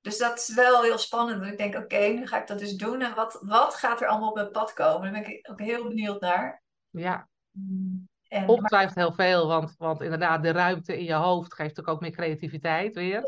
Dus 0.00 0.18
dat 0.18 0.38
is 0.38 0.54
wel 0.54 0.82
heel 0.82 0.98
spannend. 0.98 1.38
Want 1.38 1.50
ik 1.52 1.58
denk, 1.58 1.74
oké, 1.74 1.98
nu 1.98 2.26
ga 2.26 2.40
ik 2.40 2.46
dat 2.46 2.58
dus 2.58 2.76
doen. 2.76 3.00
En 3.02 3.14
wat, 3.14 3.38
wat 3.42 3.74
gaat 3.74 4.00
er 4.00 4.08
allemaal 4.08 4.28
op 4.28 4.34
mijn 4.34 4.50
pad 4.50 4.72
komen? 4.72 5.12
Daar 5.12 5.22
ben 5.22 5.30
ik 5.30 5.48
ook 5.50 5.60
heel 5.60 5.88
benieuwd 5.88 6.20
naar. 6.20 6.62
Ja, 6.90 7.28
En, 7.52 8.08
maar, 8.28 8.48
ongetwijfeld 8.48 8.96
heel 8.96 9.12
veel, 9.12 9.46
want, 9.46 9.74
want 9.78 10.00
inderdaad, 10.00 10.42
de 10.42 10.50
ruimte 10.50 10.98
in 10.98 11.04
je 11.04 11.14
hoofd 11.14 11.54
geeft 11.54 11.68
natuurlijk 11.68 11.88
ook 11.88 12.00
meer 12.00 12.10
creativiteit 12.10 12.94
weer. 12.94 13.22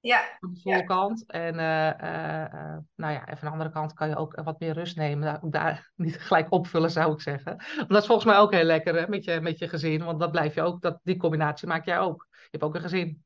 ja, 0.00 0.20
Aan 0.40 0.54
de 0.54 0.60
voorkant. 0.60 1.30
En 1.30 1.58
eh, 1.58 1.88
eh, 1.88 2.44
eh, 2.44 2.78
nou 2.94 3.12
ja, 3.12 3.20
even 3.20 3.32
aan 3.32 3.38
de 3.40 3.50
andere 3.50 3.70
kant 3.70 3.92
kan 3.92 4.08
je 4.08 4.16
ook 4.16 4.40
wat 4.44 4.60
meer 4.60 4.72
rust 4.72 4.96
nemen. 4.96 5.24
Daar, 5.24 5.42
ook 5.42 5.52
daar 5.62 5.90
niet 5.94 6.20
gelijk 6.20 6.52
opvullen, 6.52 6.90
zou 6.90 7.12
ik 7.12 7.20
zeggen. 7.20 7.56
Want 7.76 7.88
dat 7.88 8.00
is 8.00 8.06
volgens 8.06 8.26
mij 8.26 8.38
ook 8.38 8.52
heel 8.52 8.64
lekker 8.64 8.94
hè, 8.94 9.08
met, 9.08 9.24
je, 9.24 9.40
met 9.40 9.58
je 9.58 9.68
gezin. 9.68 10.04
Want 10.04 10.20
dat 10.20 10.30
blijf 10.30 10.54
je 10.54 10.62
ook, 10.62 10.80
dat, 10.82 11.00
die 11.02 11.16
combinatie 11.16 11.68
maak 11.68 11.84
jij 11.84 11.98
ook. 11.98 12.26
Je 12.30 12.48
hebt 12.50 12.64
ook 12.64 12.74
een 12.74 12.80
gezin. 12.80 13.24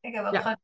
ik 0.00 0.14
heb 0.14 0.24
ook 0.24 0.32
Ja. 0.32 0.58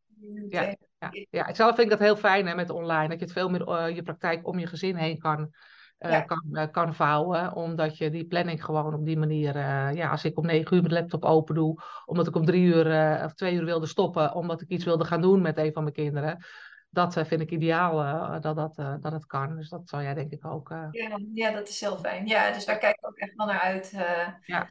Ja. 0.49 0.75
Ja, 0.99 1.11
ja, 1.31 1.47
ik 1.47 1.55
zelf 1.57 1.75
vind 1.75 1.91
ik 1.93 1.99
dat 1.99 2.07
heel 2.07 2.17
fijn 2.17 2.47
hè, 2.47 2.55
met 2.55 2.71
online. 2.71 3.09
Dat 3.09 3.19
je 3.19 3.25
het 3.25 3.33
veel 3.35 3.49
meer 3.49 3.69
eh, 3.69 3.95
je 3.95 4.03
praktijk 4.03 4.47
om 4.47 4.59
je 4.59 4.67
gezin 4.67 4.97
heen 4.97 5.19
kan, 5.19 5.51
Ja. 5.99 6.21
kan, 6.21 6.49
eh, 6.53 6.71
kan 6.71 6.95
vouwen. 6.95 7.55
Omdat 7.55 7.99
je 7.99 8.11
die 8.11 8.27
planning 8.27 8.65
gewoon 8.65 8.95
op 8.95 9.05
die 9.05 9.19
manier... 9.19 9.57
ja, 9.95 10.11
als 10.11 10.25
ik 10.25 10.39
om 10.39 10.47
negen 10.47 10.77
uur 10.77 10.83
mijn 10.83 10.95
laptop 10.95 11.25
open 11.25 11.55
doe... 11.55 11.83
omdat 12.05 12.27
ik 12.27 12.37
om 12.37 12.45
drie 12.45 12.65
uur 12.65 12.87
of 13.25 13.33
twee 13.35 13.55
uur 13.55 13.65
wilde 13.65 13.87
stoppen... 13.87 14.35
omdat 14.35 14.61
ik 14.61 14.69
iets 14.69 14.85
wilde 14.85 15.05
gaan 15.05 15.21
doen 15.21 15.43
met 15.43 15.59
een 15.59 15.73
van 15.73 15.83
mijn 15.83 15.95
kinderen... 15.95 16.45
dat 16.89 17.13
vind 17.13 17.41
ik 17.41 17.51
ideaal 17.51 17.97
dat, 18.41 18.57
dat, 18.57 18.75
dat 19.03 19.13
het 19.13 19.27
kan. 19.27 19.57
Dus 19.57 19.69
dat 19.69 19.89
zou 19.89 20.03
jij 20.03 20.15
denk 20.15 20.33
ik 20.33 20.45
ook... 20.47 20.69
Ja, 20.91 21.19
ja, 21.35 21.51
dat 21.51 21.69
is 21.69 21.81
heel 21.81 21.99
fijn. 21.99 22.27
Ja, 22.27 22.51
dus 22.51 22.65
daar 22.65 22.79
kijk 22.79 22.97
ik 22.97 23.07
ook 23.07 23.17
echt 23.19 23.35
wel 23.35 23.47
naar 23.47 23.61
uit. 23.61 23.91
Ja. 24.45 24.71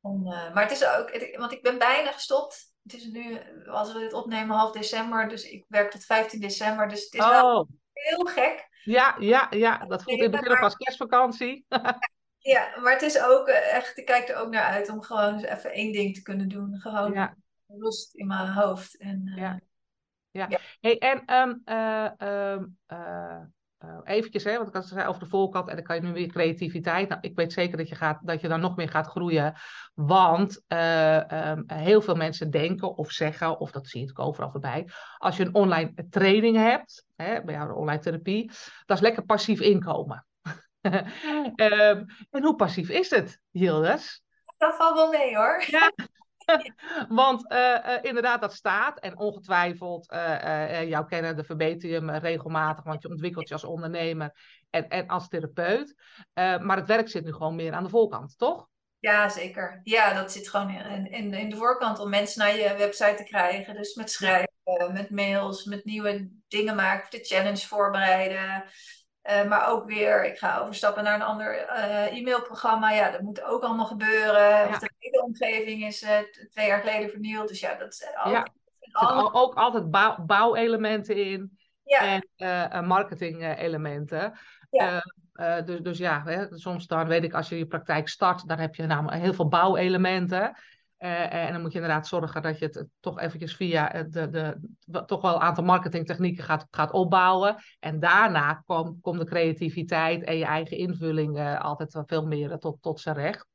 om, 0.00 0.22
maar 0.22 0.62
het 0.62 0.70
is 0.70 0.86
ook, 0.86 1.12
het- 1.12 1.36
want 1.36 1.52
ik 1.52 1.62
ben 1.62 1.78
bijna 1.78 2.10
gestopt. 2.12 2.71
Het 2.82 2.94
is 2.94 3.04
nu, 3.04 3.38
als 3.66 3.92
we 3.92 3.98
dit 3.98 4.12
opnemen, 4.12 4.56
half 4.56 4.72
december. 4.72 5.28
Dus 5.28 5.44
ik 5.50 5.64
werk 5.68 5.90
tot 5.90 6.04
15 6.04 6.40
december. 6.40 6.88
Dus 6.88 7.04
het 7.04 7.14
is 7.14 7.26
wel 7.26 7.58
Oh, 7.58 7.68
heel 7.92 8.24
gek. 8.24 8.68
ja, 8.84 9.16
ja, 9.18 9.46
ja. 9.50 9.78
Dat 9.78 10.02
voelt 10.02 10.16
in 10.16 10.22
het 10.22 10.32
begin 10.32 10.50
ook 10.52 10.62
als 10.62 10.76
kerstvakantie. 10.76 11.64
Ja, 12.42 12.80
maar 12.80 12.92
het 12.92 13.02
is 13.02 13.20
ook 13.20 13.48
eh, 13.48 13.74
echt, 13.74 13.98
ik 13.98 14.06
kijk 14.06 14.28
er 14.28 14.36
ook 14.36 14.50
naar 14.50 14.64
uit 14.64 14.88
om 14.88 15.02
gewoon 15.02 15.32
eens 15.34 15.42
even 15.42 15.72
één 15.72 15.92
ding 15.92 16.14
te 16.14 16.22
kunnen 16.22 16.48
doen. 16.48 16.80
Gewoon 16.80 17.12
ja. 17.12 17.36
rust 17.66 18.14
in 18.14 18.26
mijn 18.26 18.48
hoofd. 18.48 18.96
En, 18.98 19.22
eh, 19.26 19.36
Ja. 19.36 19.60
Ja. 20.30 20.46
Ja. 20.48 20.58
Hey, 20.80 20.98
en 20.98 21.22
ehm, 21.24 21.54
eh, 22.86 23.40
eh, 23.82 23.98
eventjes, 24.04 24.44
hè, 24.44 24.56
want 24.56 24.68
ik 24.68 24.74
had 24.74 24.84
het 24.84 24.92
zei 24.92 25.08
over 25.08 25.20
de 25.20 25.28
voorkant 25.28 25.68
en 25.68 25.74
dan 25.74 25.84
kan 25.84 25.96
je 25.96 26.02
nu 26.02 26.12
weer 26.12 26.26
creativiteit. 26.26 27.08
Nou, 27.08 27.20
ik 27.20 27.36
weet 27.36 27.52
zeker 27.52 27.76
dat 27.76 27.88
je, 27.88 27.94
gaat, 27.94 28.18
dat 28.22 28.40
je 28.40 28.48
dan 28.48 28.60
nog 28.60 28.76
meer 28.76 28.88
gaat 28.88 29.06
groeien. 29.06 29.54
Want 29.94 30.64
eh, 30.66 31.30
ehm, 31.32 31.62
heel 31.66 32.00
veel 32.00 32.14
mensen 32.14 32.50
denken 32.50 32.96
of 32.96 33.10
zeggen, 33.10 33.58
of 33.58 33.70
dat 33.70 33.86
zie 33.86 34.00
je 34.00 34.06
natuurlijk 34.06 34.28
overal 34.28 34.50
voorbij. 34.50 34.88
Als 35.18 35.36
je 35.36 35.44
een 35.44 35.54
online 35.54 35.92
training 36.10 36.56
hebt, 36.56 37.04
hè, 37.16 37.42
bij 37.42 37.54
jou 37.54 37.68
de 37.68 37.74
online 37.74 38.00
therapie, 38.00 38.50
dat 38.86 38.96
is 38.96 39.02
lekker 39.02 39.24
passief 39.24 39.60
inkomen. 39.60 40.26
Ehm, 41.54 42.04
en 42.30 42.42
hoe 42.42 42.56
passief 42.56 42.88
is 42.88 43.10
het, 43.10 43.40
Hildes? 43.50 44.22
Dat 44.58 44.76
valt 44.76 44.94
wel 44.94 45.10
mee 45.10 45.36
hoor. 45.36 45.64
Ja. 45.66 45.92
Want 47.08 47.48
eh, 47.48 47.94
eh, 47.94 48.04
inderdaad, 48.04 48.40
dat 48.40 48.54
staat. 48.54 48.98
En 48.98 49.18
ongetwijfeld, 49.18 50.10
eh 50.10 50.80
eh 50.80 50.88
jouw 50.88 51.04
kennende 51.04 51.44
verbeter 51.44 51.88
je 51.88 51.94
hem 51.94 52.10
regelmatig. 52.10 52.84
Want 52.84 53.02
je 53.02 53.08
ontwikkelt 53.08 53.48
je 53.48 53.54
als 53.54 53.64
ondernemer 53.64 54.32
en, 54.70 54.88
en 54.88 55.06
als 55.06 55.28
therapeut. 55.28 55.94
Maar 56.34 56.76
het 56.76 56.86
werk 56.86 57.08
zit 57.08 57.24
nu 57.24 57.32
gewoon 57.32 57.54
meer 57.54 57.72
aan 57.72 57.82
de 57.82 57.88
voorkant, 57.88 58.38
toch? 58.38 58.70
Ja, 58.98 59.28
zeker. 59.28 59.80
Ja, 59.82 60.14
dat 60.14 60.32
zit 60.32 60.48
gewoon 60.48 60.70
in, 60.70 61.10
in, 61.10 61.34
in 61.34 61.50
de 61.50 61.56
voorkant 61.56 61.98
om 61.98 62.10
mensen 62.10 62.38
naar 62.38 62.56
je 62.56 62.74
website 62.76 63.14
te 63.14 63.24
krijgen. 63.24 63.74
Dus 63.74 63.94
met 63.94 64.10
schrijven, 64.10 64.48
met 64.92 65.10
mails, 65.10 65.64
met 65.64 65.84
nieuwe 65.84 66.30
dingen 66.48 66.76
maken, 66.76 67.10
de 67.10 67.24
challenge 67.24 67.66
voorbereiden. 67.66 68.64
Maar 69.48 69.68
ook 69.68 69.86
weer, 69.86 70.24
ik 70.24 70.38
ga 70.38 70.58
overstappen 70.58 71.04
naar 71.04 71.14
een 71.14 71.22
ander 71.22 71.68
e-mailprogramma. 72.12 72.90
Ja, 72.90 73.10
dat 73.10 73.20
moet 73.20 73.42
ook 73.42 73.62
allemaal 73.62 73.86
gebeuren. 73.86 74.48
Ja. 74.48 74.68
Of 74.68 74.78
de 74.78 74.91
omgeving 75.22 75.84
is 75.84 75.98
t- 75.98 76.46
twee 76.50 76.66
jaar 76.66 76.80
geleden 76.80 77.10
vernieuwd. 77.10 77.48
Dus 77.48 77.60
ja, 77.60 77.74
dat 77.74 78.10
Ja. 78.24 78.46
zijn 78.80 79.08
al- 79.08 79.34
ook 79.34 79.54
altijd 79.54 79.90
bouw, 79.90 80.24
bouwelementen 80.24 81.16
in 81.16 81.58
ja, 81.84 82.00
en 82.00 82.28
eh 82.36 82.86
marketing-elementen. 82.86 84.38
Ja. 84.70 85.02
Dus, 85.64 85.80
dus 85.80 85.98
ja, 85.98 86.22
hè, 86.24 86.46
soms 86.50 86.86
dan 86.86 87.06
weet 87.08 87.24
ik, 87.24 87.34
als 87.34 87.48
je 87.48 87.58
je 87.58 87.66
praktijk 87.66 88.08
start, 88.08 88.48
dan 88.48 88.58
heb 88.58 88.74
je 88.74 88.86
namelijk 88.86 89.22
heel 89.22 89.34
veel 89.34 89.48
bouwelementen. 89.48 90.56
Eh, 90.96 91.34
en 91.34 91.52
dan 91.52 91.60
moet 91.60 91.72
je 91.72 91.78
inderdaad 91.78 92.06
zorgen 92.06 92.42
dat 92.42 92.58
je 92.58 92.64
het 92.64 92.86
toch 93.00 93.20
eventjes 93.20 93.56
via 93.56 93.88
de, 94.02 94.30
de, 94.30 94.56
de- 94.84 95.04
toch 95.04 95.22
wel 95.22 95.34
een 95.34 95.40
aantal 95.40 95.64
marketingtechnieken 95.64 96.44
gaat, 96.44 96.66
gaat 96.70 96.90
opbouwen. 96.92 97.56
En 97.80 98.00
daarna 98.00 98.62
komt 99.00 99.18
de 99.18 99.24
creativiteit 99.24 100.22
en 100.24 100.36
je 100.38 100.44
eigen 100.44 100.76
invulling 100.76 101.38
eh, 101.38 101.60
altijd 101.60 102.02
veel 102.06 102.26
meer 102.26 102.58
tot, 102.58 102.82
tot 102.82 103.00
zijn 103.00 103.16
recht. 103.16 103.46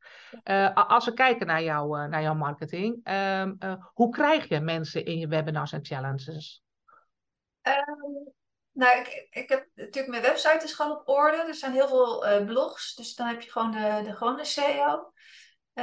Eh, 0.44 0.74
als 0.88 1.06
we 1.06 1.14
kijken 1.14 1.48
naar, 1.48 1.64
jou, 1.64 2.00
eh, 2.00 2.06
naar 2.08 2.22
jouw 2.22 2.34
marketing, 2.34 3.00
ehm, 3.04 3.54
eh, 3.60 3.74
hoe 3.94 4.10
krijg 4.10 4.50
je 4.50 4.60
mensen 4.60 5.06
in 5.06 5.20
je 5.20 5.28
webinars 5.28 5.72
en 5.72 5.86
challenges? 5.86 6.64
Ehm, 7.62 8.02
nou, 8.72 9.00
ik, 9.00 9.28
ik 9.30 9.50
heb 9.50 9.68
natuurlijk 9.76 10.08
mijn 10.08 10.22
website 10.22 10.64
is 10.64 10.74
gewoon 10.74 10.92
op 10.92 11.08
orde. 11.08 11.38
Er 11.38 11.56
zijn 11.56 11.72
heel 11.72 11.88
veel 11.88 12.46
blogs, 12.46 12.96
dus 12.96 13.16
dan 13.16 13.28
heb 13.28 13.42
je 13.42 13.52
gewoon 13.52 13.72
de, 13.72 14.02
de 14.04 14.16
gewone 14.16 14.46
SEO. 14.46 15.12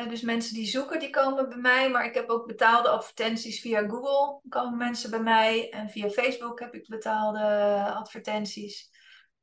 Dus 0.09 0.21
mensen 0.21 0.55
die 0.55 0.67
zoeken, 0.67 0.99
die 0.99 1.11
komen 1.11 1.49
bij 1.49 1.59
mij. 1.59 1.91
Maar 1.91 2.05
ik 2.05 2.15
heb 2.15 2.29
ook 2.29 2.47
betaalde 2.47 2.89
advertenties 2.89 3.61
via 3.61 3.89
Google. 3.89 4.41
Komen 4.49 4.79
mensen 4.79 5.11
bij 5.11 5.21
mij. 5.21 5.71
En 5.71 5.91
via 5.91 6.09
Facebook 6.09 6.61
heb 6.61 6.75
ik 6.75 6.89
betaalde 6.89 7.41
advertenties. 7.95 8.91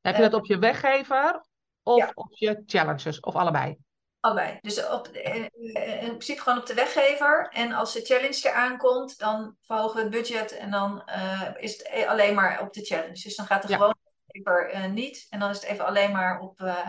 Heb 0.00 0.16
je 0.16 0.22
dat 0.22 0.34
op 0.34 0.46
je 0.46 0.58
weggever 0.58 1.44
of 1.82 1.98
Ja. 1.98 2.10
op 2.14 2.32
je 2.32 2.62
challenges 2.66 3.20
of 3.20 3.34
allebei? 3.34 3.78
Allebei. 4.22 4.58
Dus 4.60 4.88
op, 4.88 5.04
de- 5.12 5.22
eh, 5.22 5.44
eh, 5.74 6.02
in 6.02 6.08
principe 6.08 6.40
gewoon 6.40 6.58
op 6.58 6.66
de 6.66 6.74
weggever. 6.74 7.48
En 7.52 7.72
als 7.72 7.92
de 7.92 8.00
challenge 8.00 8.40
eraan 8.48 8.76
komt, 8.78 9.18
dan 9.18 9.56
verhogen 9.62 9.96
we 9.96 10.00
het 10.02 10.10
budget. 10.10 10.52
En 10.56 10.70
dan 10.70 11.02
eh, 11.06 11.48
is 11.58 11.72
het 11.78 11.88
e- 11.92 12.04
alleen 12.06 12.34
maar 12.34 12.60
op 12.60 12.72
de 12.72 12.84
challenge. 12.84 13.22
Dus 13.22 13.36
dan 13.36 13.46
gaat 13.46 13.62
de 13.62 13.68
Ja. 13.68 13.74
gewone 13.76 13.96
weggever 14.26 14.70
eh, 14.70 14.90
niet. 14.90 15.26
En 15.30 15.38
dan 15.38 15.50
is 15.50 15.56
het 15.60 15.64
even 15.70 15.86
alleen 15.86 16.12
maar 16.12 16.40
op, 16.40 16.60
eh, 16.60 16.88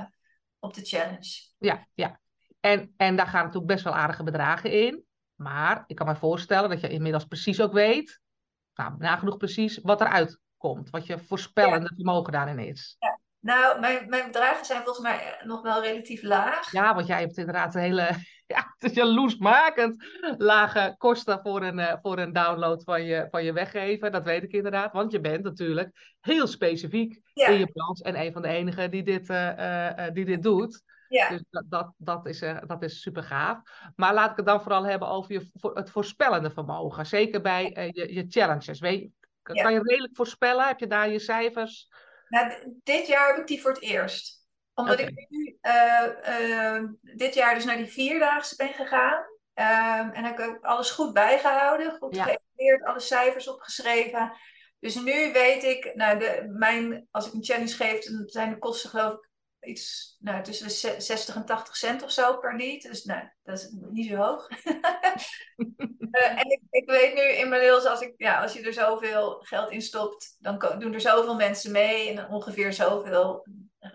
op 0.60 0.74
de 0.74 0.82
challenge. 0.86 1.42
Ja, 1.58 1.88
ja. 1.94 2.20
En, 2.60 2.94
en 2.98 3.16
daar 3.16 3.28
gaan 3.28 3.44
natuurlijk 3.46 3.72
best 3.74 3.84
wel 3.84 3.94
aardige 3.96 4.24
bedragen 4.24 4.72
in. 4.72 5.06
Maar 5.36 5.84
ik 5.88 5.96
kan 5.96 6.08
me 6.08 6.16
voorstellen 6.16 6.70
dat 6.70 6.82
je 6.82 6.90
inmiddels 6.90 7.26
precies 7.26 7.62
ook 7.62 7.74
weet, 7.74 8.20
nou, 8.76 8.94
nagenoeg 8.98 9.38
precies, 9.38 9.78
wat 9.82 10.02
eruit 10.02 10.40
komt. 10.58 10.90
Wat 10.90 11.06
je 11.06 11.20
voorspellende 11.20 11.92
vermogen 11.96 12.32
daarin 12.34 12.60
is. 12.60 12.98
Nou, 13.44 13.80
mijn, 13.80 14.10
mijn 14.10 14.26
bedragen 14.26 14.66
zijn 14.66 14.84
volgens 14.84 15.06
mij 15.06 15.40
nog 15.44 15.62
wel 15.62 15.82
relatief 15.82 16.22
laag. 16.22 16.72
Ja, 16.72 16.96
want 16.96 17.08
jij 17.08 17.20
hebt 17.20 17.38
inderdaad 17.38 17.76
een 17.76 17.82
hele, 17.82 18.02
ja, 18.54 18.74
het 18.80 18.90
is 18.92 18.94
jaloersmakend 18.94 20.06
lage 20.38 20.96
kosten 20.98 21.40
voor 21.42 21.64
een, 21.64 21.80
eh, 21.80 21.94
voor 22.02 22.18
een 22.18 22.34
download 22.34 22.84
van 22.84 23.04
je, 23.04 23.28
van 23.32 23.44
je 23.44 23.54
weggever. 23.54 24.12
Dat 24.12 24.24
weet 24.24 24.44
ik 24.44 24.52
inderdaad, 24.52 24.94
want 24.94 25.12
je 25.12 25.20
bent 25.20 25.44
natuurlijk 25.44 26.16
heel 26.20 26.48
specifiek 26.48 27.22
Ja. 27.34 27.48
in 27.48 27.58
je 27.60 27.72
branche 27.72 28.04
en 28.04 28.20
een 28.20 28.32
van 28.34 28.42
de 28.42 28.48
enigen 28.48 28.92
die 28.92 29.04
dit, 29.04 29.30
eh, 29.30 29.50
eh, 29.50 30.08
eh, 30.08 30.14
die 30.14 30.26
dit 30.26 30.44
doet. 30.44 30.82
Ja, 31.08 31.30
Dus 31.30 31.44
dat, 31.50 31.64
dat, 31.70 31.94
dat, 31.98 32.26
is, 32.26 32.42
eh, 32.42 32.58
dat 32.68 32.84
is 32.84 33.02
super 33.02 33.24
gaaf. 33.24 33.60
Maar 33.96 34.14
laat 34.14 34.32
ik 34.32 34.38
het 34.38 34.46
dan 34.46 34.62
vooral 34.62 34.84
hebben 34.86 35.08
over 35.08 35.32
je, 35.34 35.50
voor, 35.54 35.76
het 35.76 35.90
voorspellende 35.90 36.52
vermogen. 36.52 37.06
Zeker 37.06 37.42
bij 37.42 37.74
eh, 37.74 37.90
je, 37.92 38.14
je 38.14 38.26
challenges. 38.28 38.80
Weet, 38.80 39.00
je- 39.02 39.12
kan 39.42 39.56
Ja. 39.56 39.70
je 39.70 39.80
redelijk 39.84 40.16
voorspellen? 40.16 40.68
Heb 40.68 40.80
je 40.80 40.88
daar 40.88 41.10
je 41.10 41.20
cijfers? 41.20 41.88
Nou, 42.30 42.74
dit 42.84 43.08
jaar 43.08 43.28
heb 43.28 43.38
ik 43.38 43.48
die 43.48 43.62
voor 43.62 43.72
het 43.72 43.82
eerst. 43.82 44.42
Omdat 44.74 45.00
ik 45.00 45.28
nu 45.30 45.58
eh, 45.62 46.76
eh, 46.76 46.84
dit 47.02 47.34
jaar 47.34 47.56
dus 47.56 47.66
naar 47.66 47.78
die 47.78 47.86
vierdaagse 47.92 48.56
ben 48.56 48.74
gegaan. 48.74 49.24
Ehm, 49.54 50.10
en 50.10 50.24
heb 50.24 50.40
ik 50.40 50.46
ook 50.46 50.64
alles 50.64 50.92
goed 50.92 51.14
bijgehouden, 51.14 51.98
goed 51.98 52.16
Ja. 52.16 52.24
geëvalueerd, 52.24 52.84
alle 52.84 53.00
cijfers 53.00 53.48
opgeschreven. 53.48 54.38
Dus 54.80 54.96
nu 54.96 55.32
weet 55.32 55.64
ik, 55.64 55.96
nou, 55.96 56.20
de, 56.20 56.54
mijn, 56.58 57.08
als 57.12 57.28
ik 57.28 57.34
een 57.34 57.44
challenge 57.44 57.74
geef, 57.74 58.04
dan 58.06 58.24
zijn 58.26 58.50
de 58.50 58.58
kosten 58.58 58.90
geloof 58.90 59.14
ik 59.14 59.30
iets 59.66 60.16
nou, 60.20 60.44
tussen 60.44 60.68
de 60.68 61.02
60 61.02 61.36
en 61.36 61.46
80 61.46 61.76
cent 61.76 62.04
of 62.04 62.12
zo 62.12 62.38
per 62.38 62.56
lied. 62.56 62.84
Dus 62.84 63.04
nou, 63.04 63.30
dat 63.44 63.58
is 63.58 63.76
niet 63.92 64.08
zo 64.08 64.16
hoog. 64.16 64.50
uh, 64.50 66.40
en 66.40 66.52
ik, 66.52 66.62
ik, 66.70 66.90
weet 66.90 67.14
nu 67.14 67.22
inmiddels, 67.22 67.86
als, 67.86 68.02
ik, 68.02 68.14
ja, 68.18 68.42
als 68.42 68.54
je 68.54 68.62
er 68.62 68.74
zoveel 68.74 69.40
geld 69.40 69.72
in 69.72 69.82
stopt, 69.82 70.36
dan 70.40 70.60
doen 70.80 70.94
er 70.94 71.02
zoveel 71.02 71.36
mensen 71.36 71.72
mee 71.72 72.10
en 72.10 72.28
ongeveer 72.28 72.74
zoveel 72.74 73.46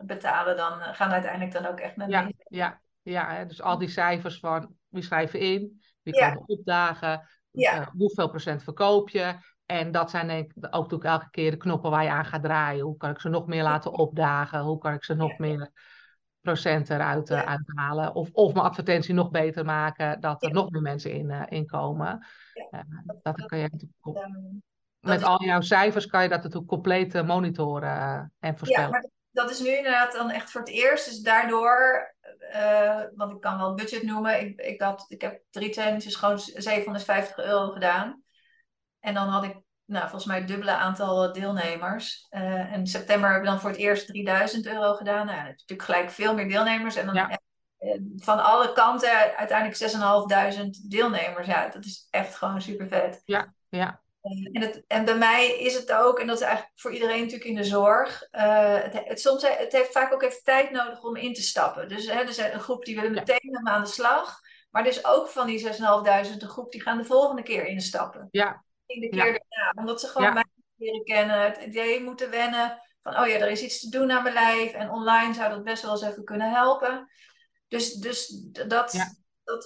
betalen, 0.02 0.56
dan 0.56 0.78
uh, 0.78 0.94
gaan 0.94 1.10
uiteindelijk 1.10 1.52
dan 1.52 1.66
ook 1.66 1.78
echt 1.78 1.96
naar 1.96 2.08
ja, 2.08 2.30
ja, 2.48 2.80
ja, 3.02 3.34
hè, 3.34 3.46
dus 3.46 3.62
al 3.62 3.78
die 3.78 3.88
cijfers 3.88 4.38
van 4.38 4.74
wie 4.88 5.02
schrijven 5.02 5.40
in, 5.40 5.82
wie 6.02 6.14
ja. 6.14 6.32
komen 6.32 6.48
opdagen, 6.48 7.28
ja. 7.50 7.80
uh, 7.80 7.86
hoeveel 7.86 8.28
procent 8.28 8.62
verkoop 8.62 9.08
je. 9.08 9.34
En 9.70 9.90
dat 9.90 10.10
zijn 10.10 10.26
denk 10.26 10.52
ik 10.52 10.64
ook 10.64 10.72
natuurlijk 10.72 11.04
elke 11.04 11.30
keer 11.30 11.50
de 11.50 11.56
knoppen 11.56 11.90
waar 11.90 12.02
je 12.02 12.10
aan 12.10 12.24
gaat 12.24 12.42
draaien. 12.42 12.84
Hoe 12.84 12.96
kan 12.96 13.10
ik 13.10 13.20
ze 13.20 13.28
nog 13.28 13.46
meer 13.46 13.62
laten 13.62 13.92
opdagen? 13.92 14.60
Hoe 14.60 14.78
kan 14.78 14.92
ik 14.92 15.04
ze 15.04 15.14
nog 15.14 15.38
meer 15.38 15.70
procent 16.40 16.90
eruit 16.90 17.30
uh, 17.30 17.42
uithalen? 17.42 18.14
Of, 18.14 18.28
of 18.32 18.52
mijn 18.52 18.66
advertentie 18.66 19.14
nog 19.14 19.30
beter 19.30 19.64
maken, 19.64 20.20
dat 20.20 20.42
er 20.42 20.50
nog 20.50 20.70
meer 20.70 20.82
mensen 20.82 21.12
in, 21.12 21.30
uh, 21.30 21.42
in 21.48 21.66
komen. 21.66 22.26
Uh, 22.70 22.80
dat 23.22 23.46
kan 23.46 23.58
je 23.58 23.68
natuurlijk... 23.70 24.28
Met 25.00 25.22
al 25.22 25.44
jouw 25.44 25.60
cijfers 25.60 26.06
kan 26.06 26.22
je 26.22 26.28
dat 26.28 26.42
natuurlijk 26.42 26.70
compleet 26.70 27.26
monitoren 27.26 28.32
en 28.38 28.58
voorspellen. 28.58 28.90
Ja, 28.90 28.98
maar 28.98 29.06
dat 29.30 29.50
is 29.50 29.60
nu 29.60 29.76
inderdaad 29.76 30.12
dan 30.12 30.30
echt 30.30 30.50
voor 30.50 30.60
het 30.60 30.70
eerst. 30.70 31.04
Dus 31.04 31.20
daardoor, 31.20 32.14
want 33.14 33.32
ik 33.32 33.40
kan 33.40 33.58
wel 33.58 33.74
budget 33.74 34.02
noemen. 34.02 34.40
Ik, 34.40 34.60
ik, 34.60 34.80
had, 34.80 35.04
ik 35.08 35.20
heb 35.20 35.42
drie 35.50 35.72
challenges 35.72 36.14
gewoon 36.14 36.38
750 36.38 37.38
euro 37.38 37.70
gedaan. 37.70 38.22
En 39.00 39.14
dan 39.14 39.28
had 39.28 39.44
ik 39.44 39.56
nou, 39.84 40.02
volgens 40.02 40.24
mij 40.24 40.38
het 40.38 40.48
dubbele 40.48 40.70
aantal 40.70 41.32
deelnemers. 41.32 42.26
Uh, 42.30 42.42
en 42.42 42.78
in 42.78 42.86
september 42.86 43.30
hebben 43.30 43.46
we 43.46 43.50
dan 43.50 43.60
voor 43.60 43.70
het 43.70 43.78
eerst 43.78 44.06
3000 44.06 44.66
euro 44.66 44.94
gedaan. 44.94 45.26
Nou, 45.26 45.42
natuurlijk 45.42 45.82
gelijk 45.82 46.10
veel 46.10 46.34
meer 46.34 46.48
deelnemers. 46.48 46.96
En 46.96 47.06
dan 47.06 47.14
ja. 47.14 47.38
Eh, 47.78 48.00
van 48.16 48.42
alle 48.42 48.72
kanten 48.72 49.36
uiteindelijk 49.36 49.78
6.500 49.78 50.88
deelnemers. 50.88 51.46
Ja, 51.46 51.68
dat 51.68 51.84
is 51.84 52.06
echt 52.10 52.34
gewoon 52.34 52.62
super 52.62 52.88
vet. 52.88 53.22
Ja, 53.24 53.54
ja. 53.68 54.00
En, 54.22 54.60
het, 54.60 54.84
en 54.86 55.04
bij 55.04 55.18
mij 55.18 55.46
is 55.46 55.74
het 55.74 55.92
ook, 55.92 56.18
en 56.18 56.26
dat 56.26 56.36
is 56.36 56.42
eigenlijk 56.42 56.72
voor 56.78 56.92
iedereen 56.92 57.20
natuurlijk 57.20 57.50
in 57.50 57.56
de 57.56 57.64
zorg. 57.64 58.28
Uh, 58.32 58.82
het, 58.82 59.00
het, 59.04 59.20
soms, 59.20 59.48
het 59.48 59.72
heeft 59.72 59.92
vaak 59.92 60.12
ook 60.12 60.22
even 60.22 60.42
tijd 60.42 60.70
nodig 60.70 61.02
om 61.02 61.16
in 61.16 61.34
te 61.34 61.42
stappen. 61.42 61.88
Dus 61.88 62.06
hè, 62.06 62.20
er 62.20 62.28
is 62.28 62.38
een 62.38 62.60
groep 62.60 62.84
die 62.84 62.94
willen 62.94 63.12
meteen 63.12 63.50
met 63.50 63.62
me 63.62 63.70
aan 63.70 63.82
de 63.82 63.88
slag. 63.88 64.40
Maar 64.70 64.82
er 64.82 64.88
is 64.88 65.04
ook 65.04 65.28
van 65.28 65.46
die 65.46 65.66
6.500 65.66 65.72
een 65.80 66.48
groep 66.48 66.72
die 66.72 66.82
gaan 66.82 66.98
de 66.98 67.04
volgende 67.04 67.42
keer 67.42 67.66
instappen. 67.66 68.28
Ja, 68.30 68.64
de 69.00 69.08
keer 69.08 69.32
ja. 69.32 69.38
daarna. 69.48 69.72
Omdat 69.80 70.00
ze 70.00 70.06
gewoon 70.06 70.32
mij 70.32 70.44
leren 70.76 71.04
kennen, 71.04 71.40
het 71.40 71.56
idee 71.56 72.02
moeten 72.02 72.30
wennen 72.30 72.82
van, 73.00 73.18
oh 73.18 73.26
ja, 73.26 73.34
er 73.34 73.50
is 73.50 73.62
iets 73.62 73.80
te 73.80 73.98
doen 73.98 74.10
aan 74.10 74.22
mijn 74.22 74.34
lijf. 74.34 74.72
En 74.72 74.90
online 74.90 75.34
zou 75.34 75.50
dat 75.50 75.64
best 75.64 75.82
wel 75.82 75.90
eens 75.90 76.02
even 76.02 76.24
kunnen 76.24 76.50
helpen. 76.50 77.08
Dus, 77.68 77.92
dus 77.92 78.28
dat... 78.66 78.92
Ja. 78.92 79.16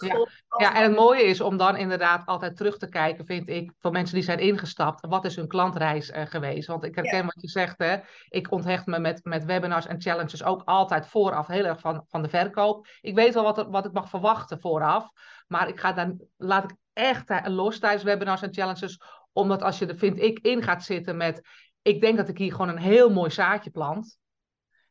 Ja. 0.01 0.29
ja, 0.57 0.75
en 0.75 0.83
het 0.83 0.95
mooie 0.95 1.23
is 1.23 1.41
om 1.41 1.57
dan 1.57 1.77
inderdaad 1.77 2.27
altijd 2.27 2.57
terug 2.57 2.79
te 2.79 2.89
kijken, 2.89 3.27
vind 3.27 3.49
ik, 3.49 3.73
voor 3.79 3.91
mensen 3.91 4.15
die 4.15 4.25
zijn 4.25 4.39
ingestapt, 4.39 5.07
wat 5.07 5.25
is 5.25 5.37
hun 5.37 5.49
klantreis 5.49 6.11
uh, 6.11 6.23
geweest? 6.27 6.67
Want 6.67 6.85
ik 6.85 6.95
herken 6.95 7.25
wat 7.25 7.41
je 7.41 7.49
zegt, 7.49 7.79
hè. 7.79 7.97
ik 8.29 8.51
onthecht 8.51 8.87
me 8.87 8.99
met, 8.99 9.25
met 9.25 9.45
webinars 9.45 9.87
en 9.87 10.01
challenges 10.01 10.45
ook 10.45 10.63
altijd 10.65 11.07
vooraf 11.07 11.47
heel 11.47 11.65
erg 11.65 11.81
van, 11.81 12.05
van 12.09 12.23
de 12.23 12.29
verkoop. 12.29 12.87
Ik 13.01 13.15
weet 13.15 13.35
wel 13.35 13.43
wat, 13.43 13.67
wat 13.69 13.85
ik 13.85 13.93
mag 13.93 14.09
verwachten 14.09 14.61
vooraf, 14.61 15.11
maar 15.47 15.69
ik 15.69 15.81
ga 15.81 15.93
dan, 15.93 16.21
laat 16.37 16.71
ik 16.71 16.77
echt 16.93 17.49
los 17.49 17.79
tijdens 17.79 18.03
webinars 18.03 18.43
en 18.43 18.55
challenges. 18.55 19.01
Omdat 19.33 19.63
als 19.63 19.79
je 19.79 19.87
er, 19.87 19.97
vind 19.97 20.21
ik, 20.21 20.39
in 20.39 20.63
gaat 20.63 20.85
zitten 20.85 21.17
met... 21.17 21.49
Ik 21.83 22.01
denk 22.01 22.17
dat 22.17 22.29
ik 22.29 22.39
hier 22.39 22.51
gewoon 22.51 22.69
een 22.69 22.79
heel 22.79 23.11
mooi 23.11 23.31
zaadje 23.31 23.71
plant. 23.71 24.19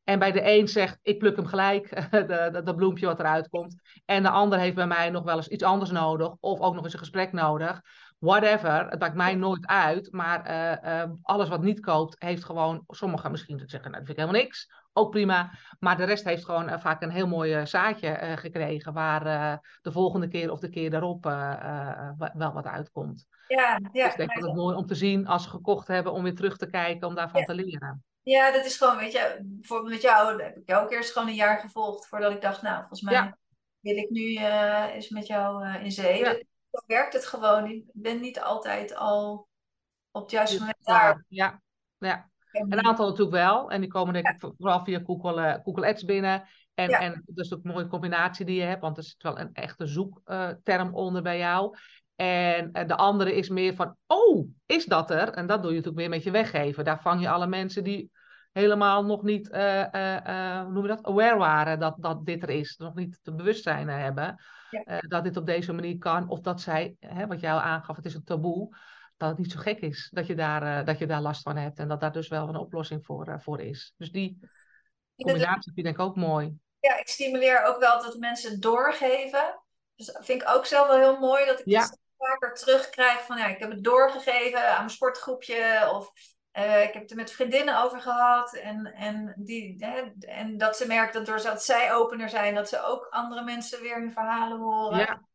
En 0.03 0.19
bij 0.19 0.31
de 0.31 0.51
een 0.51 0.67
zegt, 0.67 0.99
ik 1.01 1.19
pluk 1.19 1.35
hem 1.35 1.45
gelijk, 1.45 2.09
dat 2.65 2.75
bloempje 2.75 3.05
wat 3.05 3.19
eruit 3.19 3.49
komt. 3.49 3.81
En 4.05 4.23
de 4.23 4.29
ander 4.29 4.59
heeft 4.59 4.75
bij 4.75 4.87
mij 4.87 5.09
nog 5.09 5.23
wel 5.23 5.35
eens 5.35 5.47
iets 5.47 5.63
anders 5.63 5.91
nodig. 5.91 6.35
Of 6.39 6.59
ook 6.59 6.73
nog 6.73 6.83
eens 6.83 6.93
een 6.93 6.99
gesprek 6.99 7.31
nodig. 7.31 7.81
Whatever, 8.19 8.87
het 8.87 8.99
maakt 8.99 9.15
mij 9.15 9.35
nooit 9.35 9.65
uit. 9.65 10.11
Maar 10.11 10.49
uh, 10.49 10.91
uh, 10.93 11.11
alles 11.21 11.49
wat 11.49 11.61
niet 11.61 11.79
koopt, 11.79 12.15
heeft 12.19 12.45
gewoon... 12.45 12.83
Sommigen 12.87 13.31
misschien 13.31 13.59
zeggen, 13.65 13.91
nou, 13.91 14.03
dat 14.03 14.05
vind 14.05 14.09
ik 14.09 14.23
helemaal 14.23 14.41
niks 14.41 14.67
ook 14.93 15.11
prima. 15.11 15.51
Maar 15.79 15.97
de 15.97 16.03
rest 16.03 16.23
heeft 16.23 16.45
gewoon 16.45 16.69
uh, 16.69 16.79
vaak 16.79 17.01
een 17.01 17.11
heel 17.11 17.27
mooi 17.27 17.59
uh, 17.59 17.65
zaadje 17.65 18.19
uh, 18.21 18.37
gekregen, 18.37 18.93
waar 18.93 19.23
de 19.81 19.91
volgende 19.91 20.27
keer 20.27 20.51
of 20.51 20.59
de 20.59 20.69
keer 20.69 20.89
daarop 20.89 21.23
wel 22.33 22.53
wat 22.53 22.65
uitkomt. 22.65 23.27
Ja, 23.47 23.79
ja. 23.91 24.03
Dus 24.03 24.11
ik 24.11 24.17
denk 24.17 24.33
dat 24.33 24.43
het 24.43 24.55
mooi 24.55 24.75
om 24.75 24.85
te 24.85 24.95
zien 24.95 25.27
als 25.27 25.43
ze 25.43 25.49
gekocht 25.49 25.87
hebben, 25.87 26.13
om 26.13 26.23
weer 26.23 26.35
terug 26.35 26.57
te 26.57 26.69
kijken, 26.69 27.07
om 27.07 27.15
daarvan 27.15 27.39
ja. 27.39 27.45
te 27.45 27.55
leren. 27.55 28.03
Ja, 28.21 28.51
dat 28.51 28.65
is 28.65 28.77
gewoon, 28.77 28.97
weet 28.97 29.11
je, 29.11 29.39
bijvoorbeeld 29.41 29.91
met 29.91 30.01
jou 30.01 30.43
heb 30.43 30.57
ik 30.57 30.67
jou 30.69 30.83
ook 30.83 30.91
eerst 30.91 31.11
gewoon 31.11 31.27
een 31.27 31.33
jaar 31.33 31.59
gevolgd 31.59 32.07
voordat 32.07 32.31
ik 32.31 32.41
dacht, 32.41 32.61
nou, 32.61 32.79
volgens 32.79 33.01
mij 33.01 33.13
ja. 33.13 33.37
wil 33.79 33.95
ik 33.95 34.09
nu 34.09 34.37
eens 34.93 35.09
met 35.09 35.27
jou 35.27 35.67
in 35.67 35.91
zee. 35.91 36.17
Ja. 36.17 36.33
Dan 36.71 36.83
werkt 36.85 37.13
het 37.13 37.25
gewoon. 37.25 37.65
Ik 37.65 37.83
ben 37.93 38.19
niet 38.19 38.41
altijd 38.41 38.95
al 38.95 39.47
op 40.11 40.21
het 40.21 40.31
juiste 40.31 40.59
moment 40.59 40.77
daar. 40.81 41.25
Ja, 41.27 41.61
ja. 41.97 42.29
Een 42.51 42.85
aantal 42.85 43.07
natuurlijk 43.07 43.35
wel. 43.35 43.71
En 43.71 43.81
die 43.81 43.89
komen 43.89 44.13
denk 44.13 44.27
ik 44.27 44.51
vooral 44.57 44.83
via 44.83 45.01
Google, 45.05 45.41
uh, 45.41 45.53
Google 45.63 45.87
Ads 45.87 46.05
binnen. 46.05 46.43
En, 46.73 46.89
ja. 46.89 46.99
en 46.99 47.23
dat 47.25 47.45
is 47.45 47.53
ook 47.53 47.63
een 47.63 47.71
mooie 47.71 47.87
combinatie 47.87 48.45
die 48.45 48.55
je 48.55 48.65
hebt. 48.65 48.81
Want 48.81 48.97
er 48.97 49.03
zit 49.03 49.23
wel 49.23 49.39
een 49.39 49.53
echte 49.53 49.85
zoekterm 49.85 50.87
uh, 50.87 50.95
onder 50.95 51.21
bij 51.21 51.37
jou. 51.37 51.77
En 52.15 52.69
uh, 52.73 52.87
de 52.87 52.95
andere 52.95 53.35
is 53.35 53.49
meer 53.49 53.75
van, 53.75 53.95
oh, 54.07 54.47
is 54.65 54.85
dat 54.85 55.11
er? 55.11 55.29
En 55.29 55.47
dat 55.47 55.61
doe 55.61 55.71
je 55.71 55.77
natuurlijk 55.77 56.07
meer 56.07 56.15
met 56.17 56.23
je 56.23 56.31
weggeven. 56.31 56.83
Daar 56.83 57.01
vang 57.01 57.21
je 57.21 57.29
alle 57.29 57.47
mensen 57.47 57.83
die 57.83 58.11
helemaal 58.51 59.05
nog 59.05 59.23
niet, 59.23 59.47
hoe 59.47 60.67
noem 60.71 60.81
je 60.81 60.87
dat, 60.87 61.05
aware 61.05 61.37
waren 61.37 61.79
dat, 61.79 61.95
dat 61.97 62.25
dit 62.25 62.43
er 62.43 62.49
is. 62.49 62.77
Nog 62.77 62.95
niet 62.95 63.19
het 63.23 63.35
bewustzijn 63.35 63.87
hebben. 63.89 64.41
Ja. 64.69 64.99
dat 64.99 65.23
dit 65.23 65.37
op 65.37 65.45
deze 65.45 65.73
manier 65.73 65.97
kan. 65.97 66.29
Of 66.29 66.39
dat 66.39 66.61
zij, 66.61 66.95
hè, 66.99 67.27
wat 67.27 67.43
al 67.43 67.61
aangaf, 67.61 67.95
het 67.95 68.05
is 68.05 68.13
een 68.13 68.23
taboe 68.23 68.75
dat 69.21 69.29
het 69.29 69.39
niet 69.39 69.51
zo 69.51 69.59
gek 69.59 69.79
is 69.79 70.09
dat 70.11 70.27
je 70.27 70.35
daar, 70.35 70.63
uh, 70.63 70.85
dat 70.85 70.99
je 70.99 71.07
daar 71.07 71.21
last 71.21 71.41
van 71.41 71.57
hebt. 71.57 71.79
En 71.79 71.87
dat 71.87 71.99
daar 71.99 72.11
dus 72.11 72.27
wel 72.27 72.47
een 72.47 72.55
oplossing 72.55 73.05
voor, 73.05 73.27
uh, 73.27 73.39
voor 73.39 73.61
is. 73.61 73.93
Dus 73.97 74.11
die 74.11 74.39
combinatie 75.15 75.73
vind 75.73 75.77
ik 75.77 75.83
denk 75.83 75.95
ik 75.95 76.01
ook 76.01 76.15
mooi. 76.15 76.57
Ja, 76.79 76.99
ik 76.99 77.07
stimuleer 77.07 77.63
ook 77.63 77.79
wel 77.79 78.01
dat 78.01 78.17
mensen 78.17 78.59
doorgeven. 78.59 79.61
Dus 79.95 80.05
dat 80.05 80.25
vind 80.25 80.41
ik 80.41 80.49
ook 80.49 80.65
zelf 80.65 80.87
wel 80.87 80.97
heel 80.97 81.19
mooi. 81.19 81.45
Dat 81.45 81.59
ik 81.59 81.65
ja. 81.65 81.79
dus 81.79 81.97
vaker 82.17 82.53
terugkrijg 82.53 83.25
van 83.25 83.37
ja, 83.37 83.47
ik 83.47 83.59
heb 83.59 83.69
het 83.69 83.83
doorgegeven 83.83 84.69
aan 84.69 84.77
mijn 84.77 84.89
sportgroepje. 84.89 85.89
Of 85.93 86.11
uh, 86.57 86.83
ik 86.83 86.93
heb 86.93 87.01
het 87.01 87.11
er 87.11 87.17
met 87.17 87.31
vriendinnen 87.31 87.83
over 87.83 88.01
gehad. 88.01 88.55
En, 88.55 88.85
en, 88.85 89.33
die, 89.37 89.75
hè, 89.79 90.11
en 90.19 90.57
dat 90.57 90.77
ze 90.77 90.87
merken 90.87 91.13
dat 91.13 91.25
doordat 91.25 91.63
zij 91.63 91.93
opener 91.93 92.29
zijn, 92.29 92.55
dat 92.55 92.69
ze 92.69 92.83
ook 92.85 93.07
andere 93.09 93.43
mensen 93.43 93.81
weer 93.81 93.99
hun 93.99 94.11
verhalen 94.11 94.59
horen. 94.59 94.97
Ja 94.97 95.29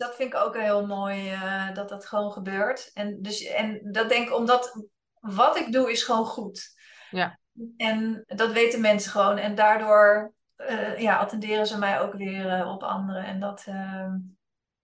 dat 0.00 0.16
vind 0.16 0.34
ik 0.34 0.40
ook 0.40 0.56
heel 0.56 0.86
mooi 0.86 1.32
uh, 1.32 1.74
dat 1.74 1.88
dat 1.88 2.06
gewoon 2.06 2.32
gebeurt. 2.32 2.90
En, 2.94 3.22
dus, 3.22 3.44
en 3.44 3.80
dat 3.92 4.08
denk 4.08 4.28
ik 4.28 4.34
omdat 4.34 4.86
wat 5.20 5.56
ik 5.56 5.72
doe 5.72 5.90
is 5.90 6.02
gewoon 6.02 6.24
goed. 6.24 6.74
Ja. 7.10 7.38
En 7.76 8.22
dat 8.26 8.52
weten 8.52 8.80
mensen 8.80 9.10
gewoon. 9.10 9.38
En 9.38 9.54
daardoor 9.54 10.34
uh, 10.56 10.98
ja, 10.98 11.16
attenderen 11.16 11.66
ze 11.66 11.78
mij 11.78 12.00
ook 12.00 12.14
weer 12.14 12.58
uh, 12.58 12.72
op 12.72 12.82
anderen. 12.82 13.24
En 13.24 13.40
dat, 13.40 13.64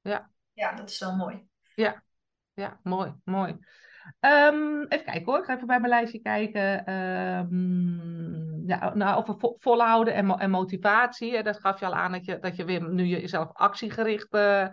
ja. 0.00 0.30
ja, 0.52 0.72
dat 0.72 0.90
is 0.90 0.98
wel 0.98 1.16
mooi. 1.16 1.46
Ja, 1.74 2.02
ja 2.54 2.80
mooi, 2.82 3.14
mooi. 3.24 3.58
Um, 4.20 4.86
even 4.88 5.04
kijken 5.04 5.24
hoor, 5.24 5.38
ik 5.38 5.44
ga 5.44 5.54
even 5.54 5.66
bij 5.66 5.80
mijn 5.80 5.92
lijstje 5.92 6.20
kijken. 6.20 6.92
Um, 6.92 8.62
ja, 8.66 8.94
nou, 8.94 9.16
over 9.18 9.38
vo 9.38 9.56
volhouden 9.58 10.14
en, 10.14 10.26
mo 10.26 10.36
en 10.36 10.50
motivatie. 10.50 11.42
Dat 11.42 11.60
gaf 11.60 11.80
je 11.80 11.86
al 11.86 11.94
aan 11.94 12.12
dat 12.12 12.24
je, 12.24 12.38
dat 12.38 12.56
je 12.56 12.64
weer 12.64 12.90
nu 12.90 13.04
jezelf 13.04 13.48
actiegericht 13.52 14.34
uh, 14.34 14.68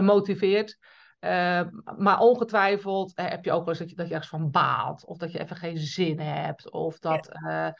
motiveert. 0.00 0.78
Uh, 1.20 1.62
maar 1.96 2.18
ongetwijfeld 2.18 3.12
heb 3.14 3.44
je 3.44 3.52
ook 3.52 3.64
wel 3.64 3.68
eens 3.68 3.78
dat 3.78 3.90
je, 3.90 3.96
dat 3.96 4.08
je 4.08 4.14
ergens 4.14 4.30
van 4.30 4.50
baalt. 4.50 5.04
Of 5.04 5.16
dat 5.18 5.32
je 5.32 5.38
even 5.38 5.56
geen 5.56 5.78
zin 5.78 6.20
hebt. 6.20 6.70
Of 6.70 6.98
dat. 6.98 7.28
Ja. 7.42 7.76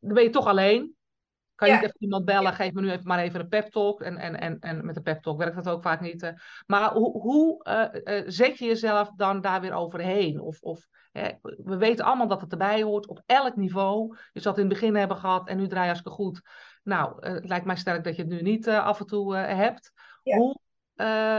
dan 0.00 0.14
ben 0.14 0.22
je 0.22 0.30
toch 0.30 0.46
alleen. 0.46 0.94
Kan 1.54 1.68
je 1.68 1.74
ja. 1.74 1.80
niet 1.80 1.88
even 1.88 2.02
iemand 2.02 2.24
bellen, 2.24 2.52
geef 2.52 2.72
me 2.72 2.80
nu 2.80 2.90
even 2.90 3.06
maar 3.06 3.18
even 3.18 3.40
een 3.40 3.48
pep 3.48 3.70
talk. 3.70 4.00
En, 4.00 4.16
en, 4.16 4.40
en, 4.40 4.58
en 4.58 4.86
met 4.86 4.96
een 4.96 5.02
pep 5.02 5.22
talk 5.22 5.38
werkt 5.38 5.54
dat 5.54 5.68
ook 5.68 5.82
vaak 5.82 6.00
niet. 6.00 6.32
Maar 6.66 6.92
hoe, 6.92 7.20
hoe 7.20 7.62
zet 8.26 8.58
je 8.58 8.64
jezelf 8.64 9.10
dan 9.16 9.40
daar 9.40 9.60
weer 9.60 9.72
overheen? 9.72 10.40
Of, 10.40 10.60
of 10.60 10.86
we 11.56 11.76
weten 11.76 12.04
allemaal 12.04 12.28
dat 12.28 12.40
het 12.40 12.52
erbij 12.52 12.82
hoort 12.82 13.06
op 13.06 13.22
elk 13.26 13.56
niveau. 13.56 14.16
Je 14.32 14.40
zal 14.40 14.52
het 14.52 14.60
in 14.60 14.66
het 14.68 14.78
begin 14.78 14.94
hebben 14.94 15.16
gehad 15.16 15.48
en 15.48 15.56
nu 15.56 15.66
draai 15.66 15.86
je 15.86 15.92
hartstikke 15.92 16.22
goed. 16.22 16.40
Nou, 16.86 17.26
uh, 17.26 17.32
het 17.34 17.48
lijkt 17.48 17.66
mij 17.66 17.76
sterk 17.76 18.04
dat 18.04 18.16
je 18.16 18.22
het 18.22 18.30
nu 18.30 18.42
niet 18.42 18.68
af 18.68 19.00
en 19.00 19.06
toe 19.06 19.36
hebt. 19.36 19.92
Ja. 20.22 20.36
Hoe 20.36 20.60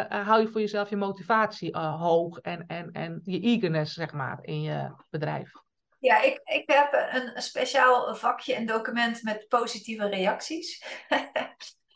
hou 0.09 0.41
je 0.41 0.47
voor 0.47 0.61
jezelf 0.61 0.89
je 0.89 0.95
motivatie 0.95 1.77
hoog 1.77 2.39
en, 2.39 2.63
en, 2.67 2.91
en 2.91 3.21
je 3.23 3.39
eagerness, 3.39 3.93
zeg 3.93 4.13
maar, 4.13 4.39
in 4.41 4.61
je 4.61 4.93
bedrijf? 5.09 5.51
Ja, 5.99 6.21
ik, 6.21 6.41
ik 6.43 6.63
heb 6.65 7.09
een, 7.11 7.41
speciaal 7.41 8.15
vakje, 8.15 8.55
een 8.55 8.65
document 8.65 9.23
met 9.23 9.47
positieve 9.47 10.07
reacties. 10.07 10.83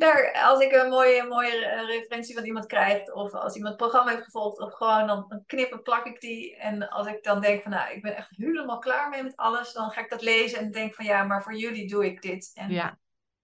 daar, 0.00 0.42
als 0.44 0.60
ik 0.60 0.72
een 0.72 0.88
mooie, 0.88 1.22
mooie 1.22 1.84
referentie 1.86 2.34
van 2.34 2.44
iemand 2.44 2.66
krijg, 2.66 3.12
of 3.12 3.32
als 3.32 3.54
iemand 3.54 3.72
het 3.72 3.82
programma 3.82 4.10
heeft 4.10 4.24
gevolgd, 4.24 4.60
of 4.60 4.72
gewoon 4.72 5.06
dan, 5.06 5.24
dan 5.28 5.42
knip 5.46 5.72
en 5.72 5.82
plak 5.82 6.06
ik 6.06 6.20
die. 6.20 6.56
En 6.56 6.88
als 6.88 7.06
ik 7.06 7.22
dan 7.22 7.40
denk 7.40 7.62
van, 7.62 7.70
nou, 7.70 7.92
ik 7.92 8.02
ben 8.02 8.16
echt 8.16 8.28
helemaal 8.30 8.78
klaar 8.78 9.08
mee 9.08 9.22
met 9.22 9.36
alles, 9.36 9.72
dan 9.72 9.90
ga 9.90 10.00
ik 10.00 10.10
dat 10.10 10.22
lezen 10.22 10.58
en 10.58 10.70
denk 10.70 10.94
van, 10.94 11.04
ja, 11.04 11.24
maar 11.24 11.42
voor 11.42 11.56
jullie 11.56 11.88
doe 11.88 12.04
ik 12.04 12.22
dit. 12.22 12.50
En, 12.54 12.70
ja, 12.70 12.98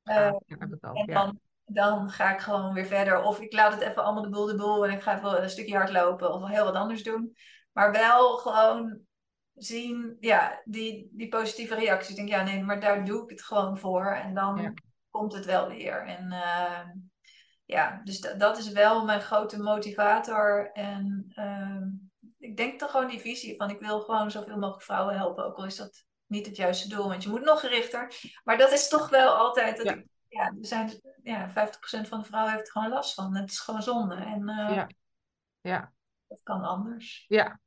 uh, 0.05 0.33
ook, 0.33 0.43
en 0.93 1.07
dan, 1.07 1.41
dan 1.65 2.11
ga 2.11 2.35
ik 2.35 2.41
gewoon 2.41 2.73
weer 2.73 2.87
verder. 2.87 3.23
Of 3.23 3.41
ik 3.41 3.53
laat 3.53 3.73
het 3.73 3.83
even 3.83 4.05
allemaal 4.05 4.23
de 4.23 4.29
boel 4.29 4.47
de 4.47 4.57
boel 4.57 4.87
en 4.87 4.93
ik 4.93 5.03
ga 5.03 5.17
even 5.17 5.43
een 5.43 5.51
stukje 5.51 5.77
hardlopen 5.77 6.33
of 6.33 6.49
heel 6.49 6.65
wat 6.65 6.75
anders 6.75 7.03
doen. 7.03 7.37
Maar 7.73 7.93
wel 7.93 8.37
gewoon 8.37 9.01
zien, 9.55 10.17
ja, 10.21 10.61
die, 10.65 11.11
die 11.13 11.29
positieve 11.29 11.75
reacties. 11.75 12.11
Ik 12.11 12.17
denk, 12.17 12.29
ja, 12.29 12.43
nee, 12.43 12.63
maar 12.63 12.81
daar 12.81 13.05
doe 13.05 13.23
ik 13.23 13.31
het 13.31 13.43
gewoon 13.43 13.79
voor. 13.79 14.07
En 14.07 14.35
dan 14.35 14.75
komt 15.17 15.33
het 15.33 15.45
wel 15.45 15.69
weer. 15.69 16.07
En 16.07 16.33
uh, 16.33 16.81
ja, 17.65 18.01
dus 18.05 18.21
dat 18.21 18.59
is 18.59 18.73
wel 18.73 19.05
mijn 19.05 19.21
grote 19.21 19.63
motivator. 19.63 20.71
En 20.73 21.33
uh, 21.35 21.83
ik 22.39 22.57
denk 22.57 22.79
toch 22.79 22.91
gewoon 22.91 23.09
die 23.09 23.21
visie 23.21 23.57
van 23.57 23.71
ik 23.71 23.81
wil 23.81 24.01
gewoon 24.01 24.31
zoveel 24.31 24.59
mogelijk 24.59 24.83
vrouwen 24.83 25.17
helpen. 25.17 25.45
Ook 25.45 25.57
al 25.57 25.65
is 25.65 25.77
dat 25.77 26.05
niet 26.27 26.47
het 26.47 26.57
juiste 26.57 26.89
doel, 26.89 27.09
want 27.09 27.23
je 27.23 27.29
moet 27.29 27.45
nog 27.45 27.61
gerichter. 27.61 28.13
Maar 28.45 28.59
dat 28.59 28.73
is 28.73 28.89
toch 28.89 29.09
wel 29.09 29.35
altijd 29.35 29.77
dat 29.77 29.87
ja. 29.87 29.93
ik, 29.93 30.07
ja, 30.29 30.45
er 30.47 30.67
zijn, 30.67 31.01
ja, 31.23 31.49
50% 31.49 31.53
van 32.09 32.21
de 32.21 32.25
vrouwen 32.25 32.53
heeft 32.53 32.67
er 32.67 32.73
gewoon 32.73 32.89
last 32.89 33.15
van. 33.15 33.37
Het 33.37 33.51
is 33.51 33.61
gewoon 33.61 33.83
zonde. 33.83 34.15
En 34.15 34.49
uh, 34.49 34.75
ja. 34.77 34.89
ja. 35.61 35.93
dat 36.27 36.43
kan 36.43 36.63
anders. 36.63 37.25
Ja, 37.29 37.61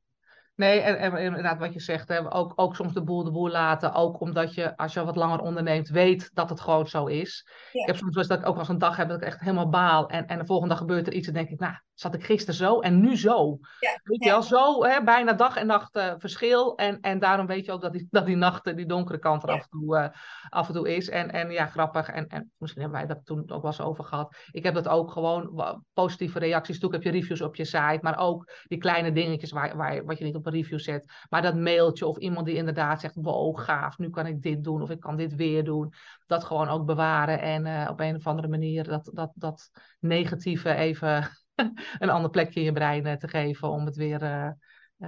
Nee, 0.60 0.80
en, 0.80 0.98
en, 0.98 1.16
inderdaad 1.16 1.58
wat 1.58 1.72
je 1.72 1.80
zegt, 1.80 2.08
hè, 2.08 2.34
ook, 2.34 2.52
ook 2.56 2.76
soms 2.76 2.92
de 2.92 3.02
boel 3.02 3.24
de 3.24 3.30
boel 3.30 3.48
laten. 3.48 3.92
Ook 3.94 4.20
omdat 4.20 4.54
je, 4.54 4.76
als 4.76 4.92
je 4.92 5.04
wat 5.04 5.16
langer 5.16 5.40
onderneemt, 5.40 5.88
weet 5.88 6.30
dat 6.34 6.50
het 6.50 6.60
gewoon 6.60 6.86
zo 6.86 7.06
is. 7.06 7.48
Ja. 7.72 7.80
Ik 7.80 7.86
heb 7.86 7.96
soms 7.96 8.14
dat 8.14 8.38
ik 8.38 8.46
ook 8.46 8.58
eens 8.58 8.68
een 8.68 8.78
dag 8.78 8.96
heb 8.96 9.08
dat 9.08 9.20
ik 9.20 9.26
echt 9.26 9.40
helemaal 9.40 9.68
baal. 9.68 10.08
En, 10.08 10.26
en 10.26 10.38
de 10.38 10.46
volgende 10.46 10.74
dag 10.74 10.82
gebeurt 10.82 11.06
er 11.06 11.12
iets 11.12 11.28
en 11.28 11.34
denk 11.34 11.48
ik, 11.48 11.58
nou, 11.58 11.74
zat 12.00 12.14
ik 12.14 12.24
gisteren 12.24 12.54
zo 12.54 12.80
en 12.80 13.00
nu 13.00 13.16
zo. 13.16 13.58
Ja, 13.80 14.00
Weet 14.02 14.24
je 14.24 14.30
wel, 14.30 14.42
zo 14.42 14.84
hè, 14.84 15.02
bijna 15.02 15.32
dag 15.32 15.56
en 15.56 15.66
nacht 15.66 15.96
uh, 15.96 16.12
verschil. 16.18 16.76
En, 16.76 17.00
en 17.00 17.18
daarom 17.18 17.46
weet 17.46 17.64
je 17.64 17.72
ook 17.72 17.80
dat 17.80 17.92
die, 17.92 18.06
dat 18.10 18.26
die 18.26 18.36
nacht, 18.36 18.76
die 18.76 18.86
donkere 18.86 19.18
kant 19.18 19.42
er 19.42 19.48
Ja. 19.48 19.54
af, 19.54 19.62
en 19.62 19.68
toe, 19.70 19.96
uh, 19.96 20.08
af 20.48 20.68
en 20.68 20.74
toe 20.74 20.94
is. 20.94 21.08
En, 21.08 21.30
en 21.30 21.50
ja, 21.50 21.66
grappig. 21.66 22.08
En, 22.08 22.26
en 22.28 22.52
misschien 22.56 22.82
hebben 22.82 22.98
wij 23.00 23.08
dat 23.08 23.24
toen 23.24 23.40
ook 23.40 23.62
wel 23.62 23.70
eens 23.70 23.80
over 23.80 24.04
gehad. 24.04 24.36
Ik 24.50 24.62
heb 24.62 24.74
dat 24.74 24.88
ook 24.88 25.10
gewoon, 25.10 25.82
positieve 25.92 26.38
reacties. 26.38 26.74
Natuurlijk 26.74 27.04
heb 27.04 27.12
je 27.12 27.20
reviews 27.20 27.40
op 27.40 27.56
je 27.56 27.64
site. 27.64 27.98
Maar 28.00 28.18
ook 28.18 28.52
die 28.66 28.78
kleine 28.78 29.12
dingetjes 29.12 29.50
waar, 29.50 29.76
waar, 29.76 30.04
wat 30.04 30.18
je 30.18 30.24
niet 30.24 30.36
op 30.36 30.46
een 30.46 30.52
review 30.52 30.78
zet. 30.78 31.12
Maar 31.28 31.42
dat 31.42 31.56
mailtje 31.56 32.06
of 32.06 32.18
iemand 32.18 32.46
die 32.46 32.56
inderdaad 32.56 33.00
zegt, 33.00 33.14
wow, 33.14 33.58
gaaf. 33.58 33.98
Nu 33.98 34.10
kan 34.10 34.26
ik 34.26 34.42
dit 34.42 34.64
doen 34.64 34.82
of 34.82 34.90
ik 34.90 35.00
kan 35.00 35.16
dit 35.16 35.34
weer 35.34 35.64
doen. 35.64 35.92
Dat 36.26 36.44
gewoon 36.44 36.68
ook 36.68 36.86
bewaren. 36.86 37.40
En 37.40 37.66
uh, 37.66 37.88
op 37.90 38.00
een 38.00 38.16
of 38.16 38.26
andere 38.26 38.48
manier 38.48 38.84
dat, 38.84 39.10
dat, 39.14 39.30
dat 39.34 39.70
negatieve 39.98 40.74
even 40.74 41.30
een 41.98 42.10
ander 42.10 42.30
plekje 42.30 42.60
in 42.60 42.66
je 42.66 42.72
brein 42.72 43.06
uh, 43.06 43.12
te 43.12 43.28
geven 43.28 43.68
om 43.68 43.86
het 43.86 43.96
weer 43.96 44.22
uh, 44.22 44.50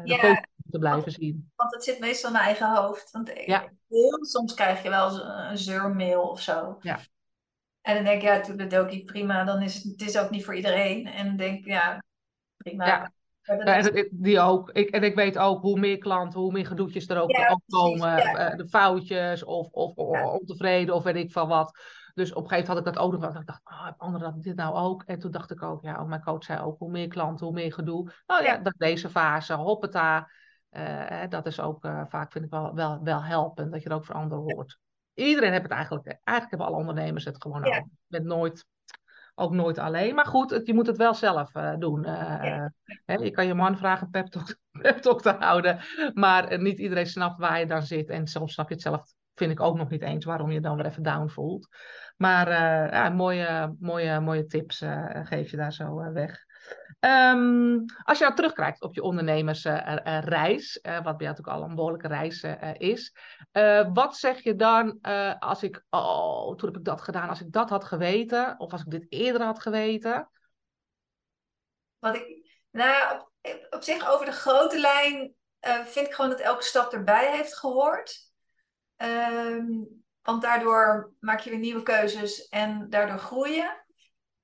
Ja, 0.04 0.46
te 0.70 0.78
blijven 0.78 1.12
zien. 1.12 1.50
Want 1.56 1.74
het 1.74 1.84
zit 1.84 1.98
meestal 2.00 2.26
in 2.30 2.34
mijn 2.36 2.46
eigen 2.48 2.74
hoofd. 2.74 3.10
Want 3.10 3.28
ik- 3.30 3.46
Ja. 3.46 3.68
heel 3.88 4.18
soms 4.24 4.54
krijg 4.54 4.82
je 4.82 4.88
wel 4.88 5.20
een, 5.24 5.58
zeurmail 5.58 6.22
of 6.22 6.40
zo. 6.40 6.76
Ja. 6.80 6.98
En 7.80 7.94
dan 7.94 8.04
denk 8.04 8.16
ik, 8.16 8.28
ja, 8.28 8.40
toedeledokie, 8.40 9.04
prima. 9.04 9.44
Dan 9.44 9.62
is 9.62 9.74
het, 9.74 9.84
het 9.84 10.00
is 10.02 10.18
ook 10.18 10.30
niet 10.30 10.44
voor 10.44 10.54
iedereen. 10.54 11.06
En 11.06 11.26
dan 11.26 11.36
denk 11.36 11.58
ik, 11.58 11.66
ja, 11.66 12.02
prima. 12.56 12.86
Ja. 12.86 13.12
En 13.42 14.08
die 14.10 14.40
ook. 14.40 14.70
Ik, 14.70 14.90
en 14.90 15.02
ik 15.02 15.14
weet 15.14 15.38
ook 15.38 15.62
hoe 15.62 15.78
meer 15.78 15.98
klanten, 15.98 16.40
hoe 16.40 16.52
meer 16.52 16.66
gedoetjes 16.66 17.08
er 17.08 17.20
ook, 17.20 17.30
Ja, 17.30 17.48
ook 17.48 17.60
precies, 17.66 18.00
komen. 18.00 18.16
ja. 18.16 18.34
eh, 18.50 18.56
de 18.56 18.68
foutjes 18.68 19.44
of, 19.44 19.68
of, 19.70 19.96
ontevreden 20.40 20.94
of 20.94 21.02
weet 21.02 21.16
ik 21.16 21.32
van 21.32 21.48
wat. 21.48 21.78
Dus 22.14 22.32
op 22.32 22.42
een 22.42 22.48
gegeven 22.48 22.68
moment 22.68 22.68
had 22.68 22.78
ik 22.78 22.84
dat 22.84 22.98
ook 22.98 23.12
nog 23.12 23.20
wel. 23.32 23.40
Ik 23.40 23.46
dacht, 23.46 23.60
oh, 23.64 23.84
heb 23.84 23.94
anderen 23.98 24.32
dat 24.34 24.42
dit 24.42 24.56
nou 24.56 24.74
ook? 24.74 25.02
En 25.06 25.18
toen 25.18 25.30
dacht 25.30 25.50
ik 25.50 25.62
ook, 25.62 25.82
ja, 25.82 25.96
ook 25.96 26.08
mijn 26.08 26.22
coach 26.22 26.44
zei 26.44 26.60
ook, 26.60 26.78
hoe 26.78 26.90
meer 26.90 27.08
klanten, 27.08 27.46
hoe 27.46 27.54
meer 27.54 27.72
gedoe. 27.72 28.12
Nou 28.26 28.44
ja, 28.44 28.56
dat 28.58 28.74
deze 28.76 29.08
fase, 29.10 29.54
hoppata. 29.54 30.30
eh, 30.70 31.28
dat 31.28 31.46
is 31.46 31.60
ook 31.60 31.84
eh, 31.84 32.02
vaak, 32.08 32.32
vind 32.32 32.44
ik 32.44 32.50
wel, 32.50 32.74
wel, 32.74 33.02
wel 33.02 33.22
helpend, 33.22 33.72
dat 33.72 33.82
je 33.82 33.88
er 33.88 33.94
ook 33.94 34.04
voor 34.04 34.14
anderen 34.14 34.54
hoort. 34.54 34.78
Iedereen 35.14 35.50
heeft 35.50 35.62
het 35.62 35.72
eigenlijk, 35.72 36.06
eigenlijk 36.06 36.48
hebben 36.48 36.66
alle 36.66 36.76
ondernemers 36.76 37.24
het 37.24 37.42
gewoon 37.42 37.62
al. 37.62 37.70
Je 37.88 37.88
bent 38.06 38.24
nooit, 38.24 38.64
ook 39.34 39.52
nooit 39.52 39.78
alleen. 39.78 40.14
Maar 40.14 40.26
goed, 40.26 40.50
het- 40.50 40.66
je 40.66 40.74
moet 40.74 40.86
het 40.86 40.96
wel 40.96 41.14
zelf 41.14 41.54
eh, 41.54 41.74
doen. 41.78 42.02
Ja. 42.02 42.72
Hè, 43.04 43.14
je 43.14 43.30
kan 43.30 43.46
je 43.46 43.54
man 43.54 43.76
vragen 43.78 44.04
een 44.04 44.10
pep 44.10 44.26
talk, 44.26 44.56
pep 44.82 44.96
talk 44.98 45.22
te 45.22 45.30
houden. 45.38 45.80
Maar 46.14 46.60
niet 46.60 46.78
iedereen 46.78 47.06
snapt 47.06 47.38
waar 47.38 47.58
je 47.58 47.66
dan 47.66 47.82
zit. 47.82 48.08
En 48.08 48.26
soms 48.26 48.52
snap 48.52 48.68
je 48.68 48.74
het 48.74 48.82
zelf, 48.82 49.12
vind 49.34 49.50
ik 49.50 49.60
ook 49.60 49.76
nog 49.76 49.88
niet 49.88 50.02
eens, 50.02 50.24
waarom 50.24 50.50
je 50.50 50.60
dan 50.60 50.76
weer 50.76 50.86
even 50.86 51.02
down 51.02 51.28
voelt. 51.28 51.68
Maar 52.16 52.48
eh, 52.48 52.92
ja, 52.92 53.08
mooie, 53.08 53.76
mooie, 53.80 54.20
mooie 54.20 54.46
tips 54.46 54.80
eh, 54.80 55.26
geef 55.26 55.50
je 55.50 55.56
daar 55.56 55.72
zo 55.72 56.00
eh, 56.00 56.12
weg. 56.12 56.44
Ehm, 57.00 57.78
als 58.02 58.18
je 58.18 58.24
nou 58.24 58.36
terugkijkt 58.36 58.82
op 58.82 58.94
je 58.94 59.02
ondernemersreis, 59.02 60.80
wat 60.82 61.02
bij 61.02 61.02
jou 61.02 61.18
natuurlijk 61.18 61.48
al 61.48 61.62
een 61.62 61.74
behoorlijke 61.74 62.08
reis 62.08 62.46
is. 62.72 63.14
wat 63.92 64.16
zeg 64.16 64.42
je 64.42 64.54
dan 64.54 65.00
als 65.38 65.62
ik, 65.62 65.84
oh, 65.90 66.56
toen 66.56 66.68
heb 66.68 66.78
ik 66.78 66.84
dat 66.84 67.00
gedaan, 67.00 67.28
als 67.28 67.40
ik 67.40 67.52
dat 67.52 67.70
had 67.70 67.84
geweten, 67.84 68.54
of 68.58 68.72
als 68.72 68.80
ik 68.80 68.90
dit 68.90 69.06
eerder 69.08 69.42
had 69.42 69.60
geweten? 69.60 70.30
Ik, 72.00 72.52
nou, 72.70 73.22
op, 73.70 73.82
zich 73.82 74.10
over 74.10 74.26
de 74.26 74.32
grote 74.32 74.78
lijn 74.78 75.34
vind 75.84 76.06
ik 76.06 76.14
gewoon 76.14 76.30
dat 76.30 76.40
elke 76.40 76.62
stap 76.62 76.92
erbij 76.92 77.36
heeft 77.36 77.58
gehoord. 77.58 78.31
Ehm, 79.02 79.66
want 80.22 80.42
daardoor 80.42 81.12
maak 81.20 81.40
je 81.40 81.50
weer 81.50 81.58
nieuwe 81.58 81.82
keuzes 81.82 82.48
en 82.48 82.90
daardoor 82.90 83.18
groei 83.18 83.52
je. 83.52 83.80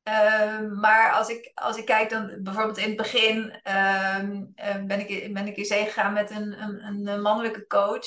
Ehm, 0.03 0.79
maar 0.81 1.13
als 1.13 1.29
ik, 1.29 1.51
als 1.55 1.77
ik 1.77 1.85
kijk 1.85 2.11
dan 2.11 2.43
bijvoorbeeld 2.43 2.79
in 2.79 2.89
het 2.89 2.97
begin 2.97 3.61
ehm, 3.63 4.45
eh, 4.55 4.83
ben, 4.85 5.09
ik, 5.09 5.35
ben 5.35 5.47
ik 5.47 5.57
in 5.57 5.65
zee 5.65 5.85
gegaan 5.85 6.13
met 6.13 6.31
een, 6.31 6.63
een, 6.63 7.07
een 7.07 7.23
mannelijke 7.23 7.67
coach. 7.67 8.07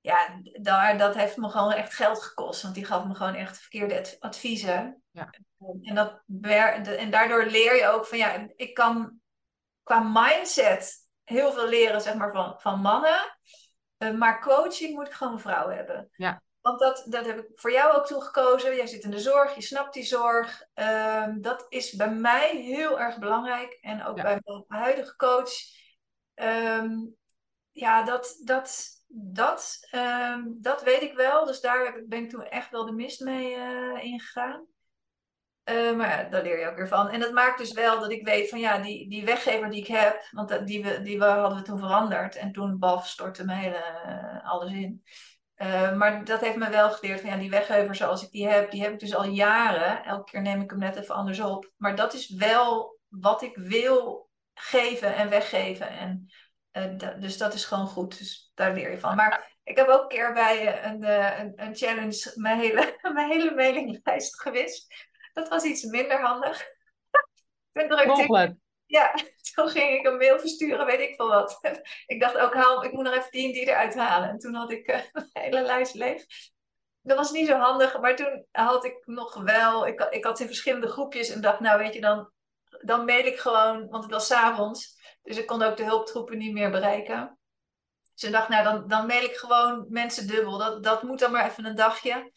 Ja, 0.00 0.40
daar, 0.60 0.98
dat 0.98 1.14
heeft 1.14 1.36
me 1.36 1.48
gewoon 1.48 1.72
echt 1.72 1.94
geld 1.94 2.22
gekost. 2.22 2.62
Want 2.62 2.74
die 2.74 2.84
gaf 2.84 3.04
me 3.04 3.14
gewoon 3.14 3.34
echt 3.34 3.58
verkeerde 3.58 3.98
adv- 3.98 4.16
adviezen. 4.18 5.02
Ja. 5.10 5.30
En, 5.82 5.94
dat, 5.94 6.22
en 6.98 7.10
daardoor 7.10 7.44
leer 7.44 7.76
je 7.76 7.86
ook 7.86 8.06
van 8.06 8.18
ja, 8.18 8.48
ik 8.56 8.74
kan 8.74 9.20
qua 9.82 10.00
mindset 10.00 11.08
heel 11.24 11.52
veel 11.52 11.68
leren 11.68 12.00
zeg 12.00 12.14
maar, 12.14 12.32
van, 12.32 12.54
van 12.58 12.80
mannen. 12.80 13.38
Eh, 14.02 14.10
maar 14.10 14.40
coaching 14.40 14.94
moet 14.94 15.06
ik 15.06 15.12
gewoon 15.12 15.32
een 15.32 15.38
vrouw 15.40 15.68
hebben. 15.68 16.10
Ja. 16.16 16.42
Want 16.60 16.78
dat, 16.78 17.04
dat 17.08 17.26
heb 17.26 17.38
ik 17.38 17.46
voor 17.54 17.72
jou 17.72 17.96
ook 17.96 18.06
toegekozen. 18.06 18.76
Jij 18.76 18.86
zit 18.86 19.04
in 19.04 19.10
de 19.10 19.18
zorg, 19.18 19.54
je 19.54 19.62
snapt 19.62 19.94
die 19.94 20.04
zorg. 20.04 20.62
Ehm, 20.74 21.40
dat 21.40 21.66
is 21.68 21.92
bij 21.92 22.10
mij 22.10 22.56
heel 22.56 23.00
erg 23.00 23.18
belangrijk. 23.18 23.78
En 23.80 24.04
ook 24.04 24.16
Ja. 24.16 24.22
bij 24.22 24.40
mijn 24.44 24.82
huidige 24.82 25.16
coach. 25.16 25.50
Ehm, 26.34 26.90
ja, 27.70 28.02
dat, 28.02 28.40
dat, 28.44 28.88
dat, 29.08 29.78
ehm, 29.90 30.42
dat 30.46 30.82
weet 30.82 31.02
ik 31.02 31.14
wel. 31.14 31.44
Dus 31.44 31.60
daar 31.60 32.02
ben 32.06 32.22
ik 32.22 32.30
toen 32.30 32.44
echt 32.44 32.70
wel 32.70 32.84
de 32.86 32.92
mist 32.92 33.20
mee 33.20 33.54
eh, 33.54 34.04
ingegaan. 34.04 34.66
Eh, 35.64 35.96
maar 35.96 36.08
ja, 36.08 36.28
daar 36.28 36.42
leer 36.42 36.58
je 36.58 36.66
ook 36.66 36.76
weer 36.76 36.88
van. 36.88 37.08
En 37.08 37.20
dat 37.20 37.32
maakt 37.32 37.58
dus 37.58 37.72
wel 37.72 38.00
dat 38.00 38.10
ik 38.10 38.24
weet 38.26 38.48
van 38.48 38.58
ja, 38.58 38.78
die, 38.78 39.08
die 39.08 39.24
weggever 39.24 39.70
die 39.70 39.80
ik 39.80 39.86
heb, 39.86 40.28
want 40.30 40.48
dat- 40.48 40.66
die, 40.66 40.82
we, 40.82 41.02
die 41.02 41.18
we, 41.18 41.24
hadden 41.24 41.58
we 41.58 41.64
toen 41.64 41.78
veranderd. 41.78 42.36
En 42.36 42.52
toen 42.52 42.78
baf 42.78 43.08
stortte 43.08 43.44
me 43.44 43.54
hele, 43.54 43.76
eh, 43.76 44.50
alles 44.50 44.72
in. 44.72 45.02
Eh, 45.54 45.92
maar 45.96 46.24
dat 46.24 46.40
heeft 46.40 46.56
me 46.56 46.68
wel 46.70 46.90
geleerd 46.90 47.20
van 47.20 47.30
ja, 47.30 47.36
die 47.36 47.50
weggever 47.50 47.94
zoals 47.94 48.22
ik 48.22 48.30
die 48.30 48.48
heb, 48.48 48.70
die 48.70 48.82
heb 48.82 48.92
ik 48.92 48.98
dus 48.98 49.14
al 49.14 49.24
jaren. 49.24 50.04
Elke 50.04 50.30
keer 50.30 50.42
neem 50.42 50.60
ik 50.60 50.70
hem 50.70 50.78
net 50.78 50.96
even 50.96 51.14
anders 51.14 51.40
op. 51.40 51.70
Maar 51.76 51.96
dat 51.96 52.14
is 52.14 52.28
wel 52.28 52.98
wat 53.08 53.42
ik 53.42 53.56
wil 53.56 54.30
geven 54.54 55.14
en 55.14 55.28
weggeven. 55.28 55.88
En, 55.88 56.32
eh, 56.70 57.18
dus 57.20 57.38
dat 57.38 57.54
is 57.54 57.64
gewoon 57.64 57.86
goed. 57.86 58.18
Dus 58.18 58.50
daar 58.54 58.72
leer 58.74 58.90
je 58.90 58.98
van. 58.98 59.16
Maar 59.16 59.56
ik 59.64 59.76
heb 59.76 59.88
ook 59.88 60.02
een 60.02 60.08
keer 60.08 60.32
bij 60.32 60.66
eh, 60.66 60.90
een, 60.90 61.02
eh, 61.04 61.38
een, 61.38 61.52
een 61.56 61.74
challenge 61.76 62.32
mijn 62.34 62.58
hele, 62.58 62.98
mijn 63.14 63.30
hele 63.30 63.54
mailinglijst 63.54 64.40
gewist. 64.40 65.10
Dat 65.32 65.48
was 65.48 65.64
iets 65.64 65.82
minder 65.84 66.20
handig. 66.20 66.62
Toen 67.72 67.88
drukte 67.88 68.22
ik 68.22 68.30
Mogelijk. 68.30 68.54
ja, 68.86 69.14
toen 69.54 69.68
ging 69.68 69.98
ik 69.98 70.06
een 70.06 70.16
mail 70.16 70.38
versturen, 70.38 70.86
weet 70.86 71.00
ik 71.00 71.14
veel 71.14 71.28
wat. 71.28 71.58
Ik 72.06 72.20
dacht 72.20 72.36
ook, 72.36 72.54
haal, 72.54 72.84
ik 72.84 72.92
moet 72.92 73.04
nog 73.04 73.14
even 73.14 73.30
die 73.30 73.46
en 73.46 73.52
die 73.52 73.62
eruit 73.68 73.94
halen. 73.94 74.28
En 74.28 74.38
toen 74.38 74.54
had 74.54 74.70
ik 74.70 74.86
eh, 74.86 75.00
een 75.12 75.30
hele 75.32 75.62
lijst 75.62 75.94
leeg. 75.94 76.24
Dat 77.00 77.16
was 77.16 77.30
niet 77.30 77.46
zo 77.46 77.56
handig, 77.58 78.00
maar 78.00 78.16
toen 78.16 78.46
had 78.50 78.84
ik 78.84 79.06
nog 79.06 79.34
wel... 79.34 79.86
Ik, 79.86 79.98
had- 80.00 80.14
ik 80.14 80.24
had 80.24 80.40
in 80.40 80.46
verschillende 80.46 80.88
groepjes 80.88 81.28
en 81.28 81.40
dacht, 81.40 81.60
nou 81.60 81.78
weet 81.78 81.94
je, 81.94 82.00
dan, 82.00 82.30
dan 82.80 83.04
mail 83.04 83.26
ik 83.26 83.38
gewoon... 83.38 83.88
Want 83.88 84.02
het 84.04 84.12
was 84.12 84.26
's 84.26 84.30
avonds, 84.30 85.00
dus 85.22 85.36
ik 85.38 85.46
kon 85.46 85.62
ook 85.62 85.76
de 85.76 85.84
hulptroepen 85.84 86.38
niet 86.38 86.52
meer 86.52 86.70
bereiken. 86.70 87.38
Dus 88.14 88.22
ik 88.24 88.32
dacht, 88.32 88.48
nou 88.48 88.64
dan, 88.64 88.88
dan 88.88 89.06
mail 89.06 89.22
ik 89.24 89.36
gewoon 89.36 89.86
mensen 89.88 90.26
dubbel. 90.26 90.58
Dat, 90.58 90.84
dat 90.84 91.02
moet 91.02 91.18
dan 91.18 91.30
maar 91.32 91.46
even 91.46 91.64
een 91.64 91.74
dagje. 91.74 92.32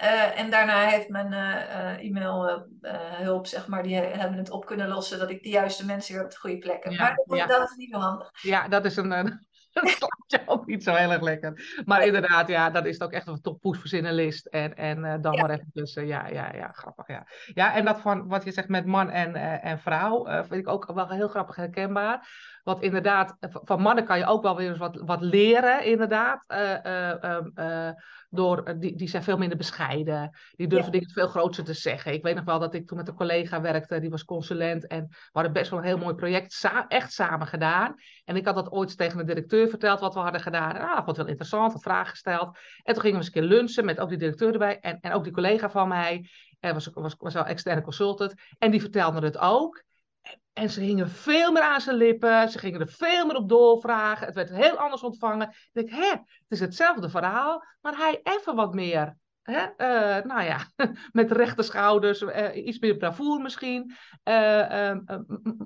Eh, 0.00 0.38
en 0.38 0.50
daarna 0.50 0.86
heeft 0.86 1.08
mijn 1.08 1.32
eh, 1.32 1.90
eh, 1.92 2.04
e-mail 2.04 2.48
eh, 2.48 2.94
eh, 2.94 3.00
hulp, 3.00 3.46
zeg 3.46 3.66
maar, 3.66 3.82
die 3.82 3.96
hebben 3.96 4.38
het 4.38 4.50
op 4.50 4.66
kunnen 4.66 4.88
lossen 4.88 5.18
dat 5.18 5.30
ik 5.30 5.42
de 5.42 5.48
juiste 5.48 5.86
mensen 5.86 6.14
weer 6.14 6.24
op 6.24 6.30
de 6.30 6.38
goede 6.38 6.58
plek 6.58 6.84
heb. 6.84 6.92
Ja, 6.92 7.02
maar 7.02 7.14
dat, 7.24 7.38
ja. 7.38 7.46
dat 7.46 7.70
is 7.70 7.76
niet 7.76 7.90
zo 7.90 7.98
handig. 7.98 8.30
Ja, 8.42 8.68
dat 8.68 8.84
is 8.84 8.96
een, 8.96 9.08
dat 9.72 9.88
slaat 9.88 10.24
je 10.26 10.42
ook 10.46 10.66
niet 10.66 10.84
zo 10.84 10.94
heel 10.94 11.10
erg 11.10 11.22
lekker. 11.22 11.82
Maar 11.84 12.06
inderdaad, 12.06 12.48
ja, 12.48 12.70
dat 12.70 12.86
is 12.86 13.00
ook 13.00 13.12
echt 13.12 13.26
een 13.26 13.40
top 13.40 13.76
verzinnenlist. 13.76 14.46
En, 14.46 14.76
en 14.76 15.20
dan 15.20 15.38
maar 15.38 15.50
even 15.50 15.70
tussen. 15.72 16.06
Ja, 16.06 16.26
ja, 16.26 16.52
ja, 16.54 16.72
grappig. 16.72 17.06
Ja, 17.06 17.26
ja 17.54 17.74
en 17.74 17.84
dat 17.84 18.00
van 18.00 18.28
wat 18.28 18.44
je 18.44 18.52
zegt 18.52 18.68
met 18.68 18.86
man 18.86 19.10
en, 19.10 19.34
en 19.62 19.78
vrouw, 19.78 20.24
vind 20.24 20.60
ik 20.60 20.68
ook 20.68 20.92
wel 20.94 21.08
heel 21.08 21.28
grappig 21.28 21.56
herkenbaar. 21.56 22.28
Want 22.62 22.82
inderdaad, 22.82 23.36
van 23.40 23.80
mannen 23.80 24.04
kan 24.04 24.18
je 24.18 24.26
ook 24.26 24.42
wel 24.42 24.56
weer 24.56 24.68
eens 24.68 24.78
wat, 24.78 25.00
wat 25.04 25.20
leren, 25.20 25.84
inderdaad. 25.84 26.44
Uh, 26.48 27.90
door, 28.30 28.78
die, 28.78 28.96
die 28.96 29.08
zijn 29.08 29.22
veel 29.22 29.36
minder 29.36 29.56
bescheiden. 29.56 30.38
Die 30.56 30.66
durven 30.66 30.92
dingen 30.92 31.10
veel 31.10 31.28
groter 31.28 31.64
te 31.64 31.72
zeggen. 31.72 32.12
Ik 32.12 32.22
weet 32.22 32.34
nog 32.34 32.44
wel 32.44 32.58
dat 32.58 32.74
ik 32.74 32.86
toen 32.86 32.96
met 32.96 33.08
een 33.08 33.14
collega 33.14 33.60
werkte, 33.60 34.00
die 34.00 34.10
was 34.10 34.24
consulent. 34.24 34.86
En 34.86 35.06
we 35.08 35.28
hadden 35.32 35.52
best 35.52 35.70
wel 35.70 35.78
een 35.78 35.84
heel 35.84 35.98
mooi 35.98 36.14
project 36.14 36.70
echt 36.88 37.12
samen 37.12 37.46
gedaan. 37.46 37.94
En 38.24 38.36
ik 38.36 38.44
had 38.46 38.54
dat 38.54 38.70
ooit 38.70 38.96
tegen 38.96 39.18
de 39.18 39.24
directeur 39.24 39.68
verteld 39.68 40.00
wat 40.00 40.14
we 40.14 40.20
hadden 40.20 40.40
gedaan. 40.40 40.76
En 40.76 40.82
ah, 40.82 40.94
vond 40.94 41.06
het 41.06 41.16
wel 41.16 41.26
interessant, 41.26 41.74
een 41.74 41.80
vraag 41.80 42.10
gesteld. 42.10 42.58
En 42.82 42.94
toen 42.94 43.02
gingen 43.02 43.18
we 43.18 43.24
eens 43.24 43.26
een 43.26 43.40
keer 43.40 43.42
lunchen 43.42 43.84
met 43.84 44.00
ook 44.00 44.08
die 44.08 44.18
directeur 44.18 44.52
erbij. 44.52 44.78
En, 44.80 44.98
en 45.00 45.12
ook 45.12 45.24
die 45.24 45.32
collega 45.32 45.70
van 45.70 45.88
mij. 45.88 46.28
En 46.60 46.74
was, 46.74 46.90
was, 46.92 47.14
was 47.18 47.34
wel 47.34 47.44
externe 47.44 47.82
consultant. 47.82 48.34
En 48.58 48.70
die 48.70 48.80
vertelde 48.80 49.20
het 49.20 49.38
ook. 49.38 49.84
En 50.52 50.70
ze 50.70 50.80
hingen 50.80 51.10
veel 51.10 51.52
meer 51.52 51.62
aan 51.62 51.80
zijn 51.80 51.96
lippen. 51.96 52.48
Ze 52.48 52.58
gingen 52.58 52.80
er 52.80 52.88
veel 52.88 53.26
meer 53.26 53.36
op 53.36 53.48
doorvragen. 53.48 54.26
Het 54.26 54.34
werd 54.34 54.50
heel 54.50 54.76
anders 54.76 55.02
ontvangen. 55.02 55.48
Ik 55.48 55.70
denk, 55.72 55.90
hè, 55.90 56.10
het 56.10 56.44
is 56.48 56.60
hetzelfde 56.60 57.10
verhaal, 57.10 57.64
maar 57.80 57.96
hij 57.96 58.20
even 58.22 58.54
wat 58.54 58.74
meer. 58.74 59.16
Hè? 59.42 59.62
Uh, 59.62 60.24
nou 60.24 60.42
ja, 60.42 60.58
met 61.12 61.32
rechte 61.32 61.62
schouders, 61.62 62.22
uh, 62.22 62.66
iets 62.66 62.78
meer 62.78 62.96
bravoer 62.96 63.40
misschien. 63.40 63.96
Uh, 64.24 64.96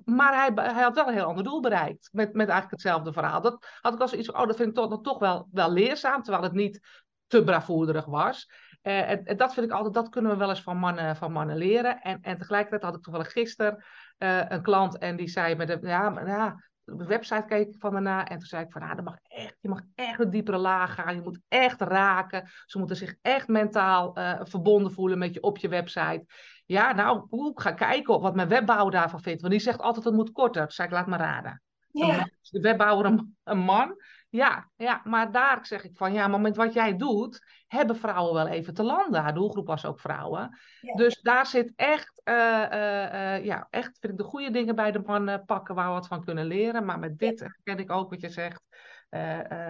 maar 0.05 0.35
hij, 0.35 0.51
hij, 0.55 0.83
had 0.83 0.95
wel 0.95 1.09
een 1.09 1.15
heel 1.15 1.25
ander 1.25 1.45
doel 1.45 1.61
bereikt. 1.61 2.09
Met, 2.13 2.33
met 2.33 2.49
eigenlijk 2.49 2.71
hetzelfde 2.71 3.13
verhaal. 3.13 3.41
Dat 3.41 3.67
had 3.81 3.95
ik 3.95 4.01
als 4.01 4.13
iets 4.13 4.31
oh, 4.31 4.47
dat 4.47 4.57
vind 4.57 4.69
ik 4.69 4.75
toch, 4.75 5.01
toch 5.01 5.19
wel, 5.19 5.49
wel 5.53 5.73
leerzaam. 5.73 6.23
Terwijl 6.23 6.45
het 6.45 6.53
niet 6.53 6.81
te 7.27 7.45
bravoerderig 7.45 8.05
was. 8.05 8.51
En, 8.83 9.25
en, 9.25 9.37
dat 9.37 9.55
vind 9.55 9.67
ik 9.67 9.73
altijd, 9.73 9.95
dat 9.95 10.09
kunnen 10.09 10.31
we 10.31 10.37
wel 10.37 10.49
eens 10.49 10.63
van 10.63 10.77
mannen, 10.77 11.17
van 11.17 11.33
mannen 11.33 11.57
leren. 11.57 12.01
En, 12.01 12.19
en 12.21 12.39
tegelijkertijd 12.39 12.83
had 12.83 12.95
ik 12.95 13.03
toevallig 13.03 13.33
gisteren 13.33 13.85
uh, 14.19 14.49
een 14.49 14.63
klant 14.63 14.99
en 14.99 15.17
die 15.17 15.29
zei 15.29 15.55
met 15.55 15.69
de, 15.69 15.79
ja, 15.83 16.11
maar, 16.11 16.27
ja, 16.27 16.57
de 16.85 17.07
website 17.07 17.45
keek 17.47 17.69
ik 17.69 17.75
van 17.79 17.93
daarna 17.93 18.25
en 18.27 18.39
toen 18.39 18.47
zei 18.47 18.65
ik 18.65 18.73
van, 18.73 18.83
ah, 18.83 18.95
dat 18.95 19.05
mag 19.05 19.17
echt, 19.23 19.57
je 19.61 19.69
mag 19.69 19.81
echt 19.95 20.21
een 20.21 20.31
diepere 20.31 20.59
laag 20.59 20.95
gaan, 20.95 21.15
je 21.15 21.21
moet 21.23 21.41
echt 21.49 21.81
raken, 21.81 22.51
ze 22.65 22.79
moeten 22.79 22.97
zich 22.97 23.15
echt 23.23 23.49
mentaal 23.49 24.19
uh, 24.19 24.41
verbonden 24.43 24.93
voelen 24.93 25.19
met 25.19 25.35
je 25.35 25.43
op 25.43 25.59
je 25.59 25.69
website. 25.69 26.25
Ja, 26.67 26.93
nou, 26.93 27.27
ik 27.51 27.61
ga 27.61 27.73
kijken 27.73 28.21
wat 28.21 28.35
mijn 28.35 28.49
webbouwer 28.49 28.93
daarvan 28.93 29.21
vindt, 29.21 29.41
want 29.41 29.53
die 29.53 29.63
zegt 29.63 29.81
altijd 29.81 30.05
het 30.05 30.15
moet 30.15 30.33
korter. 30.33 30.63
Toen 30.63 30.71
zei 30.71 30.89
ik, 30.89 30.95
laat 30.95 31.07
me 31.07 31.17
raden. 31.17 31.63
Ja. 31.91 32.29
De 32.41 32.61
webbouwer 32.61 33.07
een, 33.07 33.37
een 33.45 33.59
man, 33.59 33.97
ja, 34.35 34.71
ja, 34.77 35.01
maar 35.05 35.33
daar 35.33 35.67
zeg 35.67 35.85
ik 35.85 35.97
van, 35.97 36.13
ja, 36.13 36.29
maar 36.29 36.41
met 36.41 36.57
wat 36.57 36.73
jij 36.73 36.97
doet, 36.97 37.45
hebben 37.67 37.97
vrouwen 37.97 38.35
wel 38.35 38.47
even 38.47 38.75
te 38.75 38.83
landen. 38.83 39.23
Haar 39.23 39.35
doelgroep 39.35 39.67
was 39.67 39.85
ook 39.85 40.01
vrouwen. 40.01 40.59
Dus 40.97 41.21
daar 41.21 41.47
zit 41.47 41.73
echt, 41.77 42.21
uh, 42.25 42.35
uh, 42.35 43.45
ja, 43.45 43.67
echt, 43.71 43.99
vind 44.01 44.13
ik 44.13 44.19
de 44.19 44.25
goede 44.25 44.51
dingen 44.51 44.75
bij 44.75 44.93
de 44.93 45.03
mannen 45.07 45.45
pakken 45.45 45.75
waar 45.75 45.87
we 45.87 45.93
wat 45.93 46.07
van 46.07 46.25
kunnen 46.25 46.47
leren. 46.47 46.85
Maar 46.85 46.99
met 46.99 47.19
dit 47.19 47.59
ken 47.63 47.79
ik 47.79 47.91
ook 47.91 48.11
wat 48.11 48.21
je 48.21 48.29
zegt. 48.29 48.63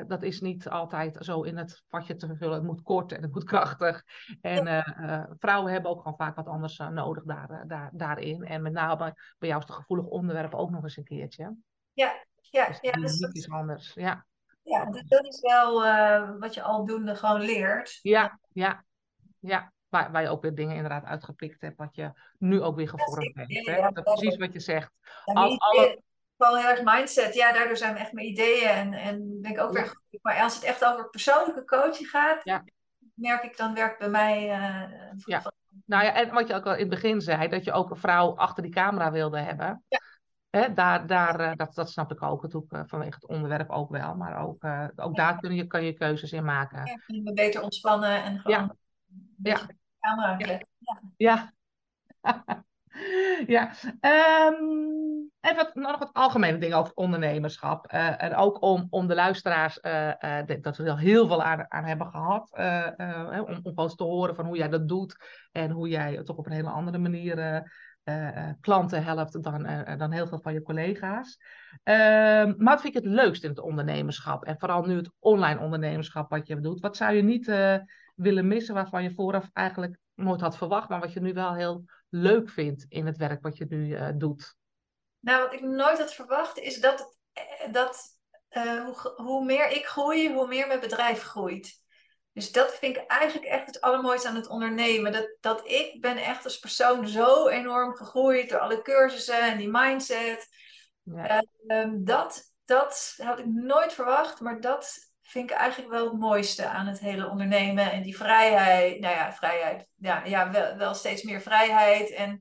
dat 0.07 0.23
is 0.23 0.41
niet 0.41 0.69
altijd 0.69 1.17
zo 1.21 1.43
in 1.43 1.57
het 1.57 1.83
vatje 1.89 2.17
te 2.17 2.37
vullen. 2.37 2.55
Het 2.55 2.65
moet 2.65 2.83
kort 2.83 3.13
en 3.13 3.23
het 3.23 3.33
moet 3.33 3.45
krachtig. 3.45 4.03
En 4.41 4.85
vrouwen 5.39 5.73
hebben 5.73 5.91
ook 5.91 6.03
gewoon 6.03 6.17
vaak 6.17 6.37
wat 6.37 6.47
anders 6.47 6.79
nodig 6.79 7.25
daar, 7.25 7.65
daar, 7.67 7.91
daarin. 7.93 8.45
En 8.45 8.63
met 8.63 8.73
name 8.73 9.15
bij 9.39 9.49
jou 9.49 9.61
is 9.61 9.69
het 9.69 9.77
gevoelig 9.77 10.07
onderwerp 10.07 10.55
ook 10.55 10.71
nog 10.71 10.83
eens 10.83 10.97
een 10.97 11.05
keertje. 11.05 11.57
Ja, 11.93 12.13
ja, 12.51 12.67
dus 12.67 12.79
ja. 12.81 12.93
Dus 12.93 13.19
dat 13.19 13.35
is 13.35 13.51
anders. 13.51 13.95
Ja. 13.95 14.25
Ja, 14.65 14.85
dus 14.85 15.03
dat 15.03 15.27
is 15.27 15.41
wel 15.41 15.85
uh, 15.85 16.31
wat 16.39 16.55
je 16.55 16.63
aldoende 16.63 17.15
gewoon 17.15 17.41
leert. 17.41 17.99
Ja, 18.03 18.39
ja, 18.53 18.85
ja. 19.39 19.73
Waar, 19.89 20.13
waar 20.13 20.23
je 20.23 20.29
ook 20.29 20.43
weer 20.43 20.55
dingen 20.55 20.75
inderdaad 20.75 21.05
uitgepikt 21.05 21.61
hebt, 21.61 21.77
wat 21.77 21.95
je 21.95 22.13
nu 22.39 22.63
ook 22.63 22.77
weer 22.77 22.89
gevormd 22.89 23.35
hebt. 23.35 23.53
Ja, 23.53 23.77
ja, 23.77 23.91
dat 23.91 24.05
precies 24.05 24.37
wat 24.37 24.53
je 24.53 24.61
zegt. 24.61 24.91
Al, 25.25 25.59
alle... 25.59 26.03
Vooral 26.37 26.57
heel 26.57 26.69
erg 26.69 26.83
mindset. 26.85 27.35
Ja, 27.35 27.53
daardoor 27.53 27.77
zijn 27.77 27.95
we 27.95 28.01
echt 28.01 28.13
mijn 28.13 28.27
ideeën 28.27 28.69
en, 28.69 28.93
en 28.93 29.41
ben 29.41 29.51
ik 29.51 29.61
ook 29.61 29.73
weer 29.73 29.87
goed. 29.87 30.19
Maar 30.23 30.41
als 30.41 30.55
het 30.55 30.65
echt 30.65 30.85
over 30.85 31.11
persoonlijke 31.11 31.65
coaching 31.65 32.09
gaat, 32.09 32.63
merk 33.15 33.43
ik 33.43 33.57
dan 33.57 33.75
werkt 33.75 33.99
bij 33.99 34.09
mij. 34.09 34.49
Uh, 34.49 35.13
ja. 35.17 35.53
Nou 35.87 36.05
ja, 36.05 36.15
en 36.15 36.31
wat 36.33 36.49
je 36.49 36.55
ook 36.55 36.67
al 36.67 36.73
in 36.73 36.79
het 36.79 36.89
begin 36.89 37.21
zei, 37.21 37.49
dat 37.49 37.65
je 37.65 37.73
ook 37.73 37.91
een 37.91 37.97
vrouw 37.97 38.37
achter 38.37 38.63
die 38.63 38.73
camera 38.73 39.11
wilde 39.11 39.39
hebben. 39.39 39.85
Ja. 39.89 40.01
Hè, 40.55 40.73
daar, 40.73 41.07
daar, 41.07 41.41
uh, 41.41 41.53
dat, 41.55 41.75
dat 41.75 41.91
snap 41.91 42.13
ik 42.13 42.23
ook 42.23 42.43
natuurlijk 42.43 42.73
uh, 42.73 42.81
vanwege 42.87 43.15
het 43.15 43.27
onderwerp 43.27 43.71
ook 43.71 43.91
wel. 43.91 44.15
Maar 44.15 44.47
ook, 44.47 44.65
uh, 44.65 44.89
ook 44.97 45.17
daar 45.17 45.39
kun 45.39 45.55
je, 45.55 45.67
kan 45.67 45.85
je 45.85 45.93
keuzes 45.93 46.33
in 46.33 46.45
maken. 46.45 46.87
Ja, 46.87 46.95
kun 47.07 47.15
je 47.15 47.23
me 47.23 47.33
beter 47.33 47.63
ontspannen 47.63 48.23
en 48.23 48.39
gewoon 48.39 48.77
ja. 49.43 49.57
ja. 49.57 49.67
camera 50.01 50.39
ja. 51.17 51.53
Ja. 52.27 52.65
ja. 53.47 53.73
Um, 54.51 55.31
even 55.41 55.71
nog 55.75 55.99
wat 55.99 56.13
algemene 56.13 56.59
dingen 56.59 56.79
over 56.79 56.95
ondernemerschap. 56.95 57.87
en 57.87 58.35
ook 58.35 58.63
om, 58.63 58.87
om 58.91 59.07
de 59.07 59.15
luisteraars, 59.15 59.81
dat 60.61 60.77
we 60.77 60.85
er 60.85 60.99
heel 60.99 61.27
veel 61.27 61.43
aan, 61.43 61.71
aan 61.71 61.85
hebben 61.85 62.07
gehad. 62.07 62.51
om, 63.49 63.61
om 63.63 63.75
gewoon 63.75 63.97
te 63.97 64.05
horen 64.05 64.35
van 64.35 64.47
hoe 64.47 64.57
jij 64.57 64.69
dat 64.69 64.89
doet. 64.89 65.17
En 65.53 65.71
hoe 65.71 65.89
jij 65.89 66.23
toch 66.23 66.37
op 66.37 66.47
een 66.47 66.53
hele 66.53 66.71
andere 66.71 66.99
manier 66.99 67.63
uh, 68.05 68.51
klanten 68.61 69.05
helpt 69.05 69.43
dan, 69.43 69.67
uh, 69.67 69.99
dan 69.99 70.11
heel 70.11 70.27
veel 70.27 70.41
van 70.41 70.53
je 70.53 70.63
collega's. 70.63 71.39
Ehm, 71.83 72.55
maar 72.57 72.75
wat 72.75 72.81
vind 72.81 72.97
ik 72.97 73.03
het 73.03 73.13
leukst 73.13 73.45
in 73.45 73.51
het 73.51 73.61
ondernemerschap? 73.61 74.45
En 74.45 74.59
vooral 74.59 74.83
nu 74.83 74.97
het 74.97 75.11
online 75.19 75.61
ondernemerschap 75.61 76.31
wat 76.31 76.47
je 76.47 76.61
doet. 76.61 76.81
Wat 76.81 76.97
zou 76.97 77.15
je 77.15 77.23
niet 77.23 77.47
willen 78.15 78.49
missen 78.49 78.75
waarvan 78.75 79.03
je 79.03 79.15
vooraf 79.15 79.51
eigenlijk 79.53 79.99
nooit 80.15 80.41
had 80.41 80.57
verwacht, 80.57 80.89
maar 80.89 81.01
wat 81.01 81.13
je 81.13 81.21
nu 81.21 81.33
wel 81.33 81.55
heel 81.55 81.85
leuk 82.09 82.51
vindt 82.51 82.85
in 82.89 83.07
het 83.07 83.17
werk 83.17 83.43
wat 83.43 83.57
je 83.57 83.67
nu 83.69 84.17
doet? 84.17 84.57
Nou, 85.21 85.43
wat 85.43 85.53
ik 85.53 85.63
nooit 85.63 85.99
had 85.99 86.15
verwacht 86.15 86.59
is 86.59 86.81
dat, 86.81 87.19
dat 87.71 88.19
hoe, 88.85 89.13
hoe 89.17 89.45
meer 89.45 89.71
ik 89.71 89.87
groei, 89.87 90.35
hoe 90.35 90.49
meer 90.49 90.67
mijn 90.67 90.81
bedrijf 90.81 91.23
groeit. 91.23 91.84
Dus 92.35 92.53
dat 92.53 92.75
vind 92.75 92.97
ik 92.97 93.07
eigenlijk 93.07 93.51
echt 93.51 93.67
het 93.67 93.81
allermooiste 93.81 94.29
aan 94.29 94.35
het 94.35 94.49
ondernemen. 94.49 95.13
Dat, 95.13 95.37
dat 95.41 95.69
ik 95.69 96.01
ben 96.01 96.17
echt 96.17 96.45
als 96.45 96.59
persoon 96.59 97.09
zo 97.09 97.49
enorm 97.49 97.95
gegroeid 97.95 98.51
door 98.51 98.59
alle 98.59 98.83
cursussen 98.83 99.41
en 99.41 99.59
die 99.59 99.71
mindset. 99.71 100.49
Ja. 101.03 101.45
Uh, 101.67 101.89
dat, 101.95 102.43
dat 102.65 103.15
had 103.17 103.39
ik 103.39 103.47
nooit 103.47 103.93
verwacht, 103.93 104.41
maar 104.41 104.61
dat 104.61 105.13
vind 105.23 105.51
ik 105.51 105.57
eigenlijk 105.57 105.91
wel 105.91 106.05
het 106.05 106.19
mooiste 106.19 106.67
aan 106.67 106.87
het 106.87 106.99
hele 106.99 107.29
ondernemen. 107.29 107.93
En 107.93 108.03
die 108.03 108.17
vrijheid, 108.17 109.01
nou 109.01 109.15
ja, 109.15 109.33
vrijheid, 109.33 109.87
ja, 109.95 110.25
ja 110.25 110.51
wel, 110.51 110.77
wel 110.77 110.95
steeds 110.95 111.23
meer 111.23 111.41
vrijheid. 111.41 112.11
En 112.11 112.41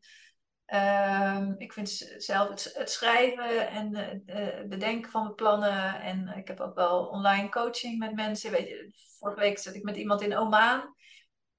Um, 0.67 1.55
ik 1.57 1.73
vind 1.73 1.89
zelf 2.17 2.49
het, 2.49 2.71
het 2.73 2.89
schrijven 2.89 3.69
en 3.69 3.95
uh, 4.25 4.67
bedenken 4.69 5.11
van 5.11 5.23
mijn 5.23 5.35
plannen. 5.35 6.01
En 6.01 6.27
ik 6.27 6.47
heb 6.47 6.59
ook 6.59 6.75
wel 6.75 7.05
online 7.05 7.49
coaching 7.49 7.99
met 7.99 8.15
mensen. 8.15 8.51
Weet 8.51 8.67
je, 8.67 8.91
vorige 9.19 9.39
week 9.39 9.57
zat 9.57 9.75
ik 9.75 9.83
met 9.83 9.97
iemand 9.97 10.21
in 10.21 10.37
Oman. 10.37 10.95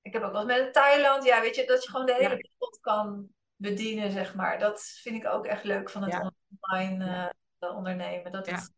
Ik 0.03 0.13
heb 0.13 0.23
ook 0.23 0.33
wel 0.33 0.51
eens 0.51 0.61
met 0.61 0.73
Thailand. 0.73 1.25
Ja, 1.25 1.41
weet 1.41 1.57
je, 1.57 1.67
dat 1.67 1.85
je 1.85 1.91
gewoon 1.91 2.07
de 2.07 2.15
hele 2.15 2.29
wereld 2.29 2.79
kan 2.81 3.27
bedienen, 3.57 4.11
zeg 4.11 4.35
maar. 4.35 4.59
Dat 4.59 4.83
vind 4.83 5.17
ik 5.17 5.27
ook 5.27 5.47
echt 5.47 5.65
leuk 5.65 5.91
van 5.91 6.03
het 6.03 6.33
online 6.61 7.33
uh, 7.61 7.77
ondernemen. 7.77 8.33
Dat 8.33 8.51
het 8.51 8.75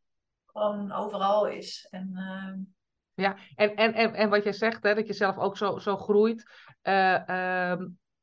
gewoon 0.47 0.93
overal 0.93 1.47
is. 1.47 1.87
En, 1.91 2.11
uh... 2.15 3.25
ja, 3.25 3.37
en, 3.55 3.75
en, 3.75 3.95
en, 3.95 4.15
en 4.15 4.31
wat 4.31 4.45
jij 4.45 4.53
zegt, 4.53 4.83
hè, 4.83 4.95
dat 4.95 5.07
je 5.07 5.13
zelf 5.13 5.37
ook 5.39 5.57
zo, 5.57 5.79
zo 5.79 5.97
groeit. 5.97 6.51
Uh, 6.83 7.73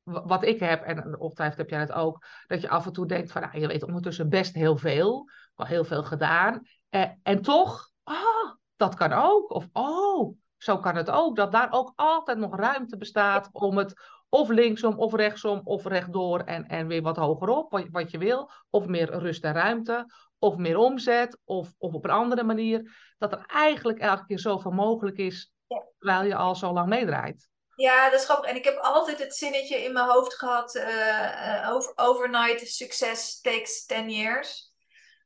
wat 0.04 0.44
ik 0.44 0.60
heb, 0.60 0.84
en 0.84 1.20
ongetwijfeld 1.20 1.58
heb 1.58 1.70
jij 1.70 1.80
het 1.80 1.92
ook, 1.92 2.26
dat 2.48 2.62
je 2.62 2.70
af 2.70 2.86
en 2.86 2.94
toe 2.94 3.08
denkt 3.08 3.32
van, 3.32 3.42
nou, 3.42 3.60
je 3.60 3.68
weet 3.68 3.84
ondertussen 3.84 4.30
best 4.30 4.56
heel 4.56 4.78
veel, 4.78 5.30
wel 5.56 5.68
heel 5.68 5.84
veel 5.84 6.04
gedaan. 6.04 6.62
Eh, 6.90 7.10
en 7.24 7.42
toch, 7.42 7.92
oh, 8.04 8.52
dat 8.76 8.96
kan 8.96 9.12
ook. 9.12 9.52
Of 9.52 9.68
oh, 9.72 10.38
zo 10.58 10.78
kan 10.78 10.96
het 10.96 11.10
ook. 11.10 11.36
Dat 11.36 11.52
daar 11.52 11.72
ook 11.72 11.94
altijd 11.96 12.38
nog 12.38 12.56
ruimte 12.56 12.98
bestaat 12.98 13.50
om 13.52 13.78
het 13.78 13.94
of 14.30 14.50
linksom 14.50 15.00
of 15.00 15.14
rechtsom 15.14 15.62
of 15.64 15.86
rechtdoor 15.86 16.40
en, 16.40 16.68
en 16.68 16.88
weer 16.88 17.02
wat 17.02 17.18
hogerop, 17.18 17.72
wat, 17.72 17.88
wat 17.92 18.12
je 18.12 18.18
wil. 18.18 18.50
Of 18.70 18.88
meer 18.88 19.18
rust 19.18 19.44
en 19.44 19.54
ruimte, 19.54 20.06
of 20.40 20.58
meer 20.58 20.78
omzet, 20.78 21.40
of, 21.44 21.74
of 21.78 21.94
op 21.94 22.04
een 22.04 22.12
andere 22.12 22.44
manier. 22.44 23.14
Dat 23.18 23.32
er 23.32 23.44
eigenlijk 23.48 24.00
elke 24.00 24.26
keer 24.26 24.40
zoveel 24.40 24.72
mogelijk 24.72 25.18
is, 25.18 25.54
terwijl 25.98 26.24
je 26.28 26.36
al 26.36 26.56
zo 26.56 26.74
lang 26.74 26.90
meedraait. 26.90 27.52
Ja, 27.76 28.10
dat 28.10 28.20
is 28.20 28.26
grappig. 28.26 28.50
En 28.50 28.56
ik 28.56 28.64
heb 28.64 28.78
altijd 28.78 29.20
het 29.20 29.36
zinnetje 29.36 29.84
in 29.84 29.94
mijn 29.94 30.10
hoofd 30.10 30.34
gehad: 30.34 30.76
uh, 30.76 31.70
over, 31.72 31.92
overnight 31.96 32.68
success 32.68 33.42
takes 33.42 33.86
10 33.86 34.10
years. 34.10 34.72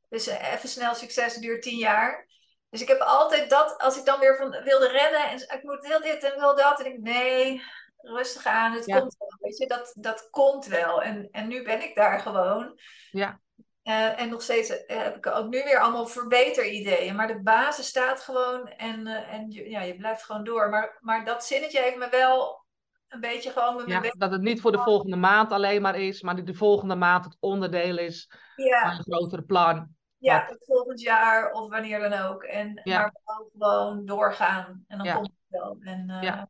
Dus 0.08 0.28
uh, 0.28 0.52
even 0.52 0.68
snel 0.68 0.94
succes 0.94 1.34
duurt 1.34 1.62
10 1.62 1.76
jaar. 1.76 2.28
Dus 2.70 2.80
ik 2.80 2.88
heb 2.88 3.00
altijd 3.00 3.50
dat, 3.50 3.78
als 3.78 3.98
ik 3.98 4.04
dan 4.04 4.20
weer 4.20 4.36
van, 4.36 4.50
wilde 4.50 4.88
rennen 4.88 5.28
en 5.28 5.36
ik 5.36 5.62
moet 5.62 5.86
heel 5.86 6.00
dit 6.00 6.24
en 6.24 6.40
wil 6.40 6.56
dat. 6.56 6.80
En 6.80 6.86
ik 6.86 7.00
nee, 7.00 7.62
rustig 7.96 8.46
aan, 8.46 8.72
het 8.72 8.84
komt 8.84 9.16
wel. 9.18 9.36
Weet 9.40 9.58
je, 9.58 9.66
dat, 9.66 9.92
dat 9.98 10.28
komt 10.30 10.66
wel. 10.66 11.02
En, 11.02 11.28
en 11.30 11.48
nu 11.48 11.62
ben 11.62 11.82
ik 11.82 11.94
daar 11.94 12.20
gewoon. 12.20 12.80
Ja. 13.10 13.40
Uh, 13.88 14.20
en 14.20 14.28
nog 14.28 14.42
steeds 14.42 14.68
heb 14.86 15.16
ik 15.16 15.26
ook 15.26 15.48
nu 15.48 15.62
weer 15.62 15.78
allemaal 15.78 16.06
verbeterideeën. 16.06 17.16
Maar 17.16 17.26
de 17.26 17.42
basis 17.42 17.86
staat 17.86 18.20
gewoon 18.20 18.68
en, 18.68 19.06
uh, 19.06 19.32
en 19.32 19.50
je, 19.50 19.70
ja, 19.70 19.80
je 19.80 19.96
blijft 19.96 20.24
gewoon 20.24 20.44
door. 20.44 20.68
Maar, 20.68 20.98
maar 21.00 21.24
dat 21.24 21.44
zinnetje 21.44 21.80
heeft 21.80 21.96
me 21.96 22.08
wel 22.10 22.64
een 23.08 23.20
beetje 23.20 23.50
gewoon... 23.50 23.76
Met 23.76 23.88
ja, 23.88 24.00
dat 24.18 24.30
het 24.30 24.42
niet 24.42 24.60
voor 24.60 24.72
de 24.72 24.78
volgende 24.78 25.16
maand 25.16 25.52
alleen 25.52 25.82
maar 25.82 25.96
is, 25.96 26.22
maar 26.22 26.36
dat 26.36 26.46
de 26.46 26.54
volgende 26.54 26.94
maand 26.94 27.24
het 27.24 27.36
onderdeel 27.40 27.98
is 27.98 28.30
ja. 28.56 28.80
van 28.80 28.90
een 28.90 29.02
grotere 29.02 29.42
plan. 29.42 29.88
Ja, 30.16 30.44
het 30.46 30.64
volgend 30.64 31.00
jaar 31.00 31.52
of 31.52 31.70
wanneer 31.70 32.10
dan 32.10 32.12
ook. 32.12 32.42
En, 32.42 32.80
ja. 32.84 32.98
Maar 32.98 33.42
gewoon 33.52 34.04
doorgaan. 34.04 34.84
En 34.88 34.98
dan 34.98 35.14
komt 35.14 35.26
het 35.26 35.60
wel. 35.60 35.76
En, 35.80 36.08
uh, 36.08 36.22
ja. 36.22 36.48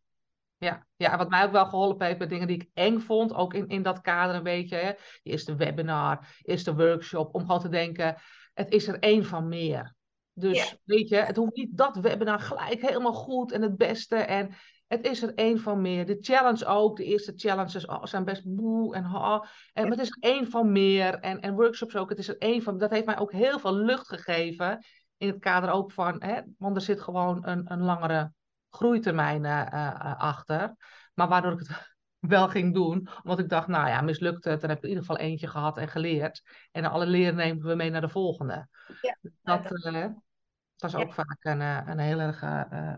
Ja, 0.59 0.87
ja, 0.97 1.17
wat 1.17 1.29
mij 1.29 1.45
ook 1.45 1.53
wel 1.53 1.67
geholpen 1.67 2.07
heeft 2.07 2.19
met 2.19 2.29
dingen 2.29 2.47
die 2.47 2.57
ik 2.57 2.71
eng 2.75 2.99
vond, 2.99 3.35
ook 3.35 3.55
in, 3.55 3.69
in 3.69 3.83
dat 3.83 4.01
kader 4.01 4.35
een 4.37 4.43
beetje. 4.43 4.77
Hè. 4.77 4.93
De 4.93 5.31
eerste 5.31 5.57
webinar, 5.57 6.41
eerste 6.43 6.75
workshop, 6.75 7.35
om 7.35 7.41
gewoon 7.41 7.61
te 7.61 7.69
denken, 7.69 8.17
het 8.55 8.73
is 8.73 8.89
er 8.89 8.99
één 8.99 9.25
van 9.25 9.49
meer. 9.49 9.97
Dus 10.33 10.77
weet 10.85 11.09
je, 11.09 11.17
het 11.17 11.37
hoeft 11.37 11.57
niet 11.57 11.77
dat 11.77 11.97
webinar 11.97 12.41
gelijk 12.41 12.81
helemaal 12.81 13.13
goed 13.13 13.53
en 13.53 13.63
het 13.63 13.77
beste. 13.77 14.17
En 14.17 14.55
het 14.87 15.07
is 15.07 15.23
er 15.23 15.35
één 15.35 15.59
van 15.59 15.81
meer. 15.81 16.07
De 16.07 16.19
challenge 16.21 16.67
ook, 16.67 16.97
de 16.97 17.05
eerste 17.05 17.33
challenges 17.37 17.87
oh, 17.87 18.05
zijn 18.05 18.25
best 18.25 18.43
boe 18.45 18.95
en 18.95 19.05
ha. 19.05 19.49
En 19.73 19.85
ja. 19.85 19.91
het 19.91 20.01
is 20.01 20.09
er 20.09 20.17
één 20.21 20.51
van 20.51 20.73
meer. 20.73 21.15
En, 21.15 21.41
en 21.41 21.55
workshops 21.55 21.97
ook, 21.97 22.09
het 22.09 22.19
is 22.19 22.29
er 22.29 22.39
één 22.39 22.63
van. 22.63 22.79
Dat 22.79 22.91
heeft 22.91 23.07
mij 23.07 23.19
ook 23.19 23.33
heel 23.33 23.59
veel 23.59 23.75
lucht 23.75 24.09
gegeven. 24.09 24.85
In 25.17 25.29
het 25.29 25.39
kader 25.39 25.71
ook 25.71 25.93
van, 25.93 26.23
hè, 26.23 26.41
want 26.59 26.77
er 26.77 26.83
zit 26.83 27.01
gewoon 27.01 27.47
een, 27.47 27.73
een 27.73 27.83
langere 27.83 28.33
groeitermijn 28.79 29.45
uh, 29.45 30.19
achter. 30.19 30.75
Maar 31.15 31.29
waardoor 31.29 31.53
ik 31.53 31.59
het 31.59 31.97
wel 32.35 32.49
ging 32.49 32.75
doen, 32.75 33.09
omdat 33.23 33.39
ik 33.39 33.49
dacht, 33.49 33.67
nou 33.67 33.89
ja, 33.89 34.01
mislukt 34.01 34.45
het, 34.45 34.61
dan 34.61 34.69
heb 34.69 34.79
ik 34.79 34.85
in 34.85 34.89
ieder 34.89 35.05
geval 35.05 35.19
eentje 35.19 35.47
gehad 35.47 35.79
en 35.79 35.89
geleerd. 35.89 36.43
En 36.71 36.85
alle 36.85 37.07
leren 37.07 37.37
nemen 37.37 37.67
we 37.67 37.75
mee 37.75 37.91
naar 37.91 38.01
de 38.01 38.09
volgende. 38.09 38.69
Ja, 39.01 39.19
dat, 39.23 39.69
dat, 39.69 40.13
dat 40.77 40.91
is 40.91 40.95
ook 40.95 41.13
vaak 41.13 41.39
een, 41.41 41.61
een 41.61 41.99
heel 41.99 42.19
erg 42.19 42.41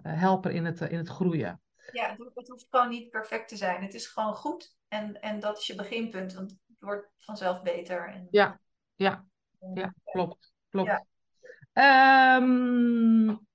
helper 0.02 0.50
in 0.50 0.64
het, 0.64 0.80
in 0.80 0.98
het 0.98 1.08
groeien. 1.08 1.60
Ja, 1.92 2.16
het 2.34 2.48
hoeft 2.48 2.66
gewoon 2.70 2.88
niet 2.88 3.10
perfect 3.10 3.48
te 3.48 3.56
zijn. 3.56 3.82
Het 3.82 3.94
is 3.94 4.06
gewoon 4.06 4.34
goed 4.34 4.76
en, 4.88 5.20
en 5.20 5.40
dat 5.40 5.58
is 5.58 5.66
je 5.66 5.74
beginpunt, 5.74 6.32
want 6.34 6.50
het 6.50 6.60
wordt 6.78 7.08
vanzelf 7.18 7.62
beter. 7.62 8.08
En... 8.08 8.28
Ja, 8.30 8.60
ja, 8.94 9.24
ja, 9.74 9.94
klopt. 10.04 10.52
klopt. 10.68 11.04
Ja. 11.72 12.36
Um, 12.36 13.48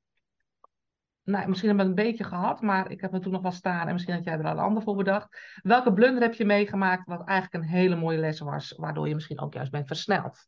nou, 1.25 1.47
misschien 1.47 1.69
hebben 1.69 1.85
we 1.85 1.91
het 1.91 2.01
een 2.01 2.11
beetje 2.11 2.23
gehad, 2.23 2.61
maar 2.61 2.91
ik 2.91 3.01
heb 3.01 3.11
me 3.11 3.19
toen 3.19 3.31
nog 3.31 3.41
wel 3.41 3.51
staan 3.51 3.87
en 3.87 3.93
misschien 3.93 4.13
had 4.13 4.23
jij 4.23 4.33
er 4.33 4.45
al 4.45 4.51
een 4.51 4.57
ander 4.57 4.83
voor 4.83 4.95
bedacht. 4.95 5.59
Welke 5.63 5.93
blunder 5.93 6.23
heb 6.23 6.33
je 6.33 6.45
meegemaakt 6.45 7.07
wat 7.07 7.27
eigenlijk 7.27 7.63
een 7.63 7.69
hele 7.69 7.95
mooie 7.95 8.17
les 8.17 8.39
was, 8.39 8.71
waardoor 8.77 9.07
je 9.07 9.13
misschien 9.13 9.39
ook 9.39 9.53
juist 9.53 9.71
bent 9.71 9.87
versneld? 9.87 10.47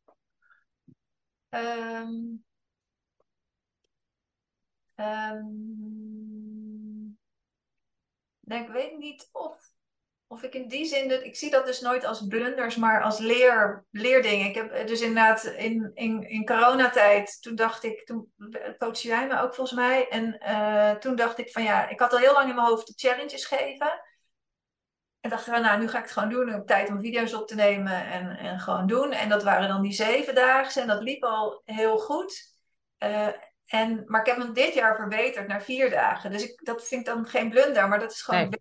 Um, 1.50 2.46
ik 8.44 8.68
weet 8.68 8.98
niet 8.98 9.30
of 9.32 9.77
of 10.28 10.44
ik 10.44 10.54
in 10.54 10.68
die 10.68 10.86
zin, 10.86 11.26
ik 11.26 11.36
zie 11.36 11.52
dat 11.52 11.66
dus 11.66 11.82
nooit 11.82 12.06
als 12.06 12.28
blunders, 12.28 12.76
maar 12.76 13.04
als 13.04 13.20
leer, 13.20 13.86
leerdingen. 13.92 14.48
Ik 14.48 14.56
heb 14.56 14.72
eh, 14.72 14.88
dus 14.88 15.02
inderdaad 15.02 15.44
in, 15.44 15.92
in, 15.94 16.30
in 16.30 16.46
coronatijd, 16.46 17.42
toen 17.42 17.56
dacht 17.56 17.84
ik, 17.84 18.06
toen 18.06 18.32
coach 18.78 19.00
jij 19.00 19.28
me 19.28 19.40
ook 19.40 19.56
volgens 19.56 19.78
mij. 19.78 20.08
En 20.08 20.40
uh, 20.48 20.92
toen 20.92 21.16
dacht 21.16 21.38
ik 21.38 21.52
van 21.52 21.64
ja, 21.64 21.90
ik 21.90 22.00
had 22.00 22.14
al 22.14 22.20
heel 22.20 22.34
lang 22.34 22.50
in 22.50 22.56
mijn 22.56 22.68
hoofd 22.68 22.88
de 22.88 23.08
challenges 23.08 23.46
geven. 23.46 24.02
En 25.20 25.30
dacht 25.30 25.44
van 25.44 25.62
nou, 25.62 25.80
nu 25.80 25.88
ga 25.88 25.98
ik 25.98 26.04
het 26.04 26.14
gewoon 26.14 26.30
doen. 26.30 26.48
Ik 26.48 26.54
heb 26.54 26.68
tijd 26.68 26.90
om 26.90 27.00
video's 27.00 27.34
op 27.34 27.48
te 27.48 27.56
nemen 27.56 28.06
en, 28.06 28.38
en 28.38 28.60
gewoon 28.60 28.88
doen. 28.88 29.12
En 29.12 29.30
dat 29.30 29.44
waren 29.44 29.68
dan 29.68 29.82
die 29.82 29.94
zeven 29.94 30.36
dagen 30.36 30.82
en 30.82 30.88
dat 30.88 31.02
liep 31.02 31.24
al 31.24 31.62
heel 31.66 31.98
goed. 31.98 32.56
Uh, 33.04 33.28
en, 33.66 34.04
maar 34.06 34.22
ik 34.22 34.28
heb 34.28 34.38
hem 34.38 34.54
dit 34.54 34.74
jaar 34.74 34.96
verbeterd 34.96 35.48
naar 35.48 35.62
vier 35.62 35.90
dagen. 35.90 36.32
Dus 36.32 36.44
ik, 36.44 36.66
dat 36.66 36.88
vind 36.88 37.08
ik 37.08 37.14
dan 37.14 37.26
geen 37.26 37.50
blunder, 37.50 37.88
maar 37.88 38.00
dat 38.00 38.12
is 38.12 38.22
gewoon 38.22 38.58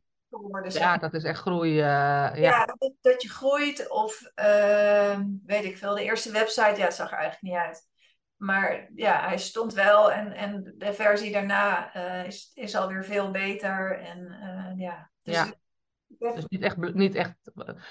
ja, 0.69 0.97
dat 0.97 1.15
is 1.15 1.25
echt 1.25 1.41
groei. 1.41 1.73
Uh, 1.73 1.79
ja, 1.79 2.35
ja 2.35 2.65
dat, 2.65 2.93
dat, 3.01 3.23
je 3.23 3.29
groeit 3.29 3.91
of 3.91 4.33
uh, 4.41 5.21
weet 5.47 5.65
ik 5.65 5.77
veel. 5.77 5.95
De 5.95 6.03
eerste 6.03 6.33
website, 6.33 6.75
ja, 6.77 6.91
zag 6.91 7.11
er 7.11 7.19
eigenlijk 7.19 7.43
niet 7.43 7.63
uit. 7.63 7.89
Maar 8.37 8.91
ja, 8.95 9.27
hij 9.27 9.39
stond 9.39 9.75
wel 9.75 10.13
en, 10.13 10.33
en 10.33 10.75
de 10.79 10.93
versie 10.93 11.33
daarna 11.33 11.97
uh, 11.97 12.27
is, 12.27 12.51
is 12.55 12.75
alweer 12.75 13.05
veel 13.05 13.31
beter. 13.31 13.99
En 13.99 14.31
eh, 14.31 14.79
ja, 14.79 15.11
dus 15.23 15.35
ja. 15.35 15.47
Dus 16.19 16.47
niet 16.49 16.63
echt, 16.63 16.77
niet 16.95 17.15
echt, 17.15 17.35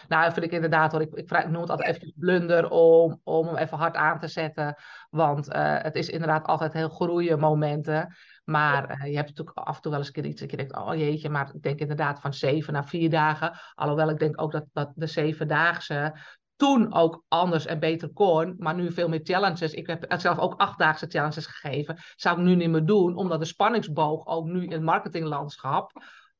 nou 0.08 0.34
vind 0.34 0.46
ik 0.46 0.52
inderdaad 0.52 0.92
hoor, 0.92 1.02
ik, 1.02 1.14
ik, 1.14 1.32
ik 1.32 1.50
noem 1.50 1.62
het 1.62 1.70
altijd 1.70 1.96
even 1.96 2.14
blunder 2.16 2.70
om, 2.70 3.22
om 3.24 3.48
hem 3.48 3.58
even 3.58 3.78
hard 3.78 3.96
aan 3.96 4.20
te 4.20 4.28
zetten. 4.28 4.76
Want 5.10 5.54
uh, 5.54 5.82
het 5.82 5.96
is 5.96 6.10
inderdaad 6.10 6.46
altijd 6.46 6.74
heel 6.74 6.90
groeien 6.90 7.40
momenten. 7.40 8.16
Maar 8.46 8.92
uh, 8.92 9.10
je 9.10 9.16
hebt 9.16 9.30
natuurlijk 9.30 9.58
af 9.58 9.76
en 9.76 9.82
toe 9.82 9.92
wel 9.92 10.00
eens 10.00 10.10
een 10.10 10.14
keer 10.14 10.26
iets 10.26 10.42
dat 10.42 10.52
je 10.52 10.58
denkt, 10.58 10.76
oh 10.76 10.96
jeetje, 10.96 11.30
maar 11.30 11.52
ik 11.54 11.62
denk 11.62 11.80
inderdaad 11.80 12.20
van 12.20 12.34
zeven 12.34 12.74
naar 12.74 12.88
vier 12.88 13.10
dagen. 13.10 13.60
Alhoewel 13.74 14.10
ik 14.10 14.20
denk 14.20 14.42
ook 14.42 14.52
dat, 14.52 14.66
dat 14.74 14.92
de 14.96 15.08
zevendaagse 15.08 16.16
toen 16.56 16.94
ook 16.94 17.24
anders 17.28 17.66
en 17.66 17.80
beter 17.80 18.10
kon, 18.10 18.56
maar 18.58 18.76
nu 18.76 18.92
veel 18.92 19.10
meer 19.10 19.20
challenges. 19.24 19.74
Ik 19.74 19.88
heb 19.88 20.06
zelf 20.18 20.38
ook 20.38 20.60
achtdaagse 20.60 21.08
challenges 21.08 21.46
gegeven. 21.46 21.98
Zou 22.16 22.40
ik 22.40 22.46
nu 22.46 22.56
niet 22.56 22.70
meer 22.70 22.86
doen, 22.86 23.16
omdat 23.16 23.40
de 23.40 23.46
spanningsboog 23.46 24.26
ook 24.26 24.46
nu 24.46 24.64
in 24.64 24.72
het 24.72 24.82
marketinglandschap 24.82 25.92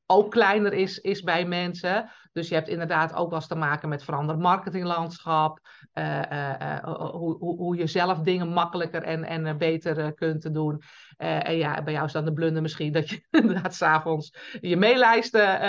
ook 0.06 0.30
kleiner 0.30 0.72
is, 0.72 0.98
is 0.98 1.22
bij 1.22 1.44
mensen. 1.44 2.10
Dus 2.32 2.48
je 2.48 2.54
hebt 2.54 2.68
inderdaad 2.68 3.14
ook 3.14 3.28
wel 3.28 3.38
eens 3.38 3.48
te 3.48 3.54
maken 3.54 3.88
met 3.88 4.04
veranderd 4.04 4.38
marketinglandschap. 4.38 5.60
Uh, 5.94 6.22
uh, 6.32 6.84
hoe, 6.84 7.36
hoe, 7.36 7.56
hoe 7.56 7.76
je 7.76 7.86
zelf 7.86 8.18
dingen 8.18 8.48
makkelijker 8.48 9.02
en, 9.02 9.24
en 9.24 9.58
beter 9.58 10.14
kunt 10.14 10.54
doen. 10.54 10.82
en 11.16 11.56
ja, 11.56 11.82
bij 11.82 11.92
jou 11.92 12.06
is 12.06 12.12
dan 12.12 12.24
de 12.24 12.32
blunder 12.32 12.62
misschien 12.62 12.92
dat 12.92 13.08
je 13.08 13.26
inderdaad 13.40 13.74
s'avonds 13.74 14.56
je 14.60 14.76
meelijsten 14.76 15.60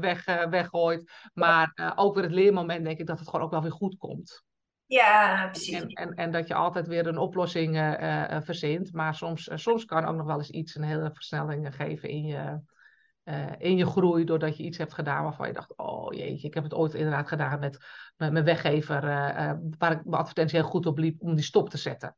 weg, 0.00 0.24
weggooit. 0.50 1.12
Maar 1.34 1.92
ook 1.96 2.14
weer 2.14 2.24
het 2.24 2.32
leermoment 2.32 2.84
denk 2.84 2.98
ik 2.98 3.06
dat 3.06 3.18
het 3.18 3.28
gewoon 3.28 3.44
ook 3.44 3.52
wel 3.52 3.62
weer 3.62 3.72
goed 3.72 3.96
komt. 3.96 4.44
Ja, 4.86 5.48
precies. 5.50 5.80
En, 5.80 5.88
en, 5.88 6.14
en 6.14 6.30
dat 6.30 6.48
je 6.48 6.54
altijd 6.54 6.86
weer 6.86 7.06
een 7.06 7.18
oplossing 7.18 7.96
verzint. 8.42 8.92
Maar 8.92 9.14
soms, 9.14 9.50
soms 9.54 9.84
kan 9.84 10.04
ook 10.04 10.16
nog 10.16 10.26
wel 10.26 10.38
eens 10.38 10.50
iets 10.50 10.74
een 10.74 10.82
hele 10.82 11.10
versnelling 11.12 11.74
geven 11.74 12.08
in 12.08 12.24
je, 12.24 12.60
uh, 13.24 13.52
in 13.58 13.76
je 13.76 13.86
groei 13.86 14.24
doordat 14.24 14.56
je 14.56 14.62
iets 14.62 14.78
hebt 14.78 14.94
gedaan 14.94 15.22
waarvan 15.22 15.46
je 15.46 15.52
dacht, 15.52 15.76
oh 15.76 16.12
jeetje, 16.12 16.46
ik 16.46 16.54
heb 16.54 16.62
het 16.62 16.74
ooit 16.74 16.94
inderdaad 16.94 17.28
gedaan 17.28 17.60
met, 17.60 17.78
met 18.16 18.32
mijn 18.32 18.44
weggever, 18.44 19.04
uh, 19.04 19.10
uh, 19.10 19.52
waar 19.78 19.92
ik 19.92 20.04
mijn 20.04 20.20
advertentie 20.20 20.58
heel 20.58 20.68
goed 20.68 20.86
op 20.86 20.98
liep, 20.98 21.22
om 21.22 21.34
die 21.34 21.44
stop 21.44 21.70
te 21.70 21.78
zetten. 21.78 22.16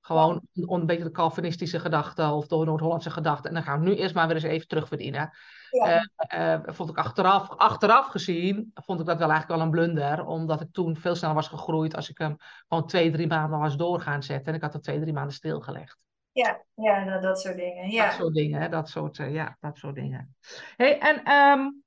Gewoon 0.00 0.40
een, 0.52 0.72
een 0.72 0.86
beetje 0.86 1.04
de 1.04 1.10
Calvinistische 1.10 1.80
gedachte 1.80 2.22
of 2.22 2.46
de 2.46 2.56
Noord-Hollandse 2.56 3.10
gedachte. 3.10 3.48
En 3.48 3.54
dan 3.54 3.62
gaan 3.62 3.80
we 3.80 3.88
nu 3.88 3.96
eerst 3.96 4.14
maar 4.14 4.26
weer 4.26 4.36
eens 4.36 4.44
even 4.44 4.68
terugverdienen. 4.68 5.30
Ja. 5.70 6.62
vond 6.64 6.90
ik 6.90 6.96
achteraf, 6.96 7.50
achteraf 7.50 8.06
gezien, 8.06 8.70
vond 8.74 9.00
ik 9.00 9.06
dat 9.06 9.18
wel 9.18 9.30
eigenlijk 9.30 9.60
wel 9.60 9.66
een 9.66 9.70
blunder. 9.70 10.24
Omdat 10.26 10.60
ik 10.60 10.68
toen 10.72 10.96
veel 10.96 11.14
sneller 11.14 11.34
was 11.34 11.48
gegroeid 11.48 11.96
als 11.96 12.10
ik 12.10 12.18
hem 12.18 12.36
gewoon 12.68 12.86
twee, 12.86 13.10
drie 13.10 13.26
maanden 13.26 13.58
was 13.58 13.76
doorgaan 13.76 14.22
zetten. 14.22 14.46
En 14.46 14.54
ik 14.54 14.62
had 14.62 14.74
er 14.74 14.80
twee, 14.80 15.00
drie 15.00 15.12
maanden 15.12 15.34
stilgelegd. 15.34 16.04
Ja, 16.32 16.64
ja 16.74 17.04
dat, 17.04 17.22
dat 17.22 17.40
soort 17.40 17.56
dingen. 17.56 17.90
Ja. 17.90 18.04
Dat 18.06 18.14
soort 18.14 18.34
dingen, 18.34 18.70
dat 18.70 18.88
soort, 18.88 19.18
uh, 19.18 19.32
ja, 19.32 19.56
dat 19.60 19.76
soort 19.78 19.94
dingen. 19.94 20.36
Hey, 20.76 20.98
en 20.98 21.32
um, 21.32 21.82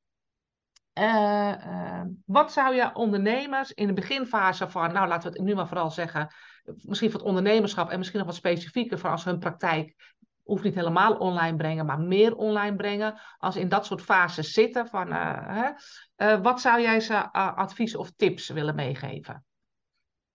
uh, 1.00 1.56
uh, 1.66 2.02
wat 2.26 2.52
zou 2.52 2.76
je 2.76 2.94
ondernemers 2.94 3.72
in 3.72 3.88
de 3.88 3.94
beginfase 3.94 4.70
van, 4.70 4.94
nou 4.94 5.08
laten 5.08 5.32
we 5.32 5.38
het 5.38 5.48
nu 5.48 5.56
maar 5.56 5.68
vooral 5.68 5.92
zeggen, 5.92 6.34
misschien 6.64 7.12
van 7.12 7.20
het 7.20 7.30
ondernemerschap 7.30 7.90
en 7.90 7.98
misschien 7.98 8.20
nog 8.20 8.28
wat 8.28 8.38
specifieker 8.38 9.00
voor 9.00 9.10
als 9.10 9.24
hun 9.24 9.40
praktijk 9.40 10.14
hoeft 10.44 10.64
niet 10.64 10.76
helemaal 10.76 11.18
online 11.18 11.58
brengen, 11.58 11.86
maar 11.86 12.00
meer 12.00 12.36
online 12.36 12.76
brengen. 12.76 13.20
Als 13.38 13.56
in 13.56 13.70
dat 13.70 13.86
soort 13.86 14.02
fases 14.02 14.52
zitten, 14.52 14.88
van, 14.88 15.12
hè, 15.12 16.42
wat 16.42 16.62
zou 16.62 16.82
jij 16.82 17.00
ze 17.00 17.32
advies 17.32 17.96
of 17.96 18.12
tips 18.16 18.50
willen 18.50 18.76
meegeven? 18.76 19.46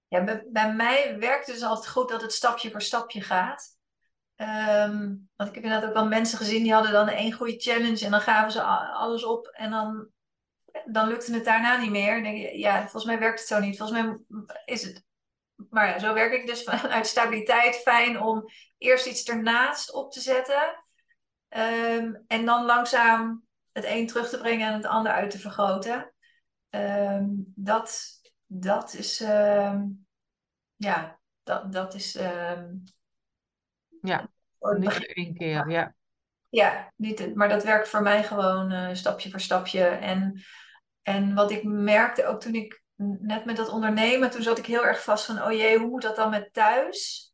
Ja, 0.08 0.24
bij, 0.24 0.46
bij 0.48 0.74
mij 0.74 1.16
werkt 1.18 1.46
dus 1.46 1.62
altijd 1.62 1.88
goed 1.88 2.08
dat 2.08 2.22
het 2.22 2.32
stapje 2.32 2.70
voor 2.70 2.82
stapje 2.82 3.20
gaat. 3.20 3.78
Um, 4.40 5.28
want 5.36 5.48
ik 5.48 5.54
heb 5.54 5.64
inderdaad 5.64 5.88
ook 5.88 5.94
wel 5.94 6.08
mensen 6.08 6.38
gezien 6.38 6.62
die 6.62 6.72
hadden 6.72 6.92
dan 6.92 7.08
één 7.08 7.32
goede 7.32 7.58
challenge 7.58 8.04
en 8.04 8.10
dan 8.10 8.20
gaven 8.20 8.52
ze 8.52 8.62
alles 8.62 9.24
op 9.24 9.46
en 9.46 9.70
dan, 9.70 10.08
dan 10.84 11.08
lukte 11.08 11.32
het 11.32 11.44
daarna 11.44 11.76
niet 11.76 11.90
meer. 11.90 12.12
Dan 12.12 12.22
denk 12.22 12.36
je, 12.36 12.58
ja, 12.58 12.80
volgens 12.80 13.04
mij 13.04 13.18
werkt 13.18 13.38
het 13.38 13.48
zo 13.48 13.58
niet. 13.58 13.76
Volgens 13.76 14.00
mij 14.00 14.18
is 14.64 14.82
het. 14.82 15.04
Maar 15.70 16.00
zo 16.00 16.14
werk 16.14 16.32
ik 16.32 16.46
dus 16.46 16.62
vanuit 16.80 17.06
stabiliteit. 17.06 17.76
Fijn 17.76 18.20
om 18.20 18.44
eerst 18.78 19.06
iets 19.06 19.24
ernaast 19.24 19.92
op 19.92 20.12
te 20.12 20.20
zetten. 20.20 20.84
Um, 21.48 22.24
en 22.26 22.44
dan 22.44 22.64
langzaam 22.64 23.46
het 23.72 23.84
een 23.84 24.06
terug 24.06 24.28
te 24.28 24.38
brengen 24.38 24.68
en 24.68 24.74
het 24.74 24.86
ander 24.86 25.12
uit 25.12 25.30
te 25.30 25.38
vergroten. 25.38 26.12
Um, 26.70 27.52
dat, 27.56 28.20
dat 28.46 28.94
is. 28.94 29.18
ja, 30.76 31.18
dat, 31.42 31.72
dat 31.72 31.94
is. 31.94 32.18
Ja, 34.02 34.28
niet 34.58 35.06
één 35.06 35.34
keer, 35.34 35.70
ja. 35.70 35.94
Ja, 36.48 36.92
niet, 36.96 37.34
maar 37.34 37.48
dat 37.48 37.64
werkt 37.64 37.88
voor 37.88 38.02
mij 38.02 38.24
gewoon 38.24 38.72
uh, 38.72 38.88
stapje 38.92 39.30
voor 39.30 39.40
stapje. 39.40 39.84
En, 39.84 40.42
en 41.02 41.34
wat 41.34 41.50
ik 41.50 41.64
merkte 41.64 42.26
ook 42.26 42.40
toen 42.40 42.54
ik 42.54 42.82
net 43.20 43.44
met 43.44 43.56
dat 43.56 43.68
ondernemen, 43.68 44.30
toen 44.30 44.42
zat 44.42 44.58
ik 44.58 44.66
heel 44.66 44.86
erg 44.86 45.02
vast 45.02 45.24
van, 45.24 45.42
oh 45.42 45.52
jee, 45.52 45.78
hoe 45.78 45.88
moet 45.88 46.02
dat 46.02 46.16
dan 46.16 46.30
met 46.30 46.52
thuis? 46.52 47.32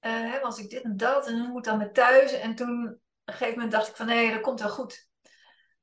Uh, 0.00 0.42
als 0.42 0.58
ik 0.58 0.70
dit 0.70 0.82
en 0.82 0.96
dat 0.96 1.26
en 1.26 1.38
hoe 1.38 1.48
moet 1.48 1.64
dan 1.64 1.78
met 1.78 1.94
thuis? 1.94 2.32
En 2.32 2.54
toen, 2.54 2.88
op 2.88 2.98
een 3.24 3.34
gegeven 3.34 3.54
moment 3.54 3.72
dacht 3.72 3.88
ik 3.88 3.96
van, 3.96 4.06
nee, 4.06 4.30
dat 4.30 4.40
komt 4.40 4.60
wel 4.60 4.70
goed. 4.70 5.08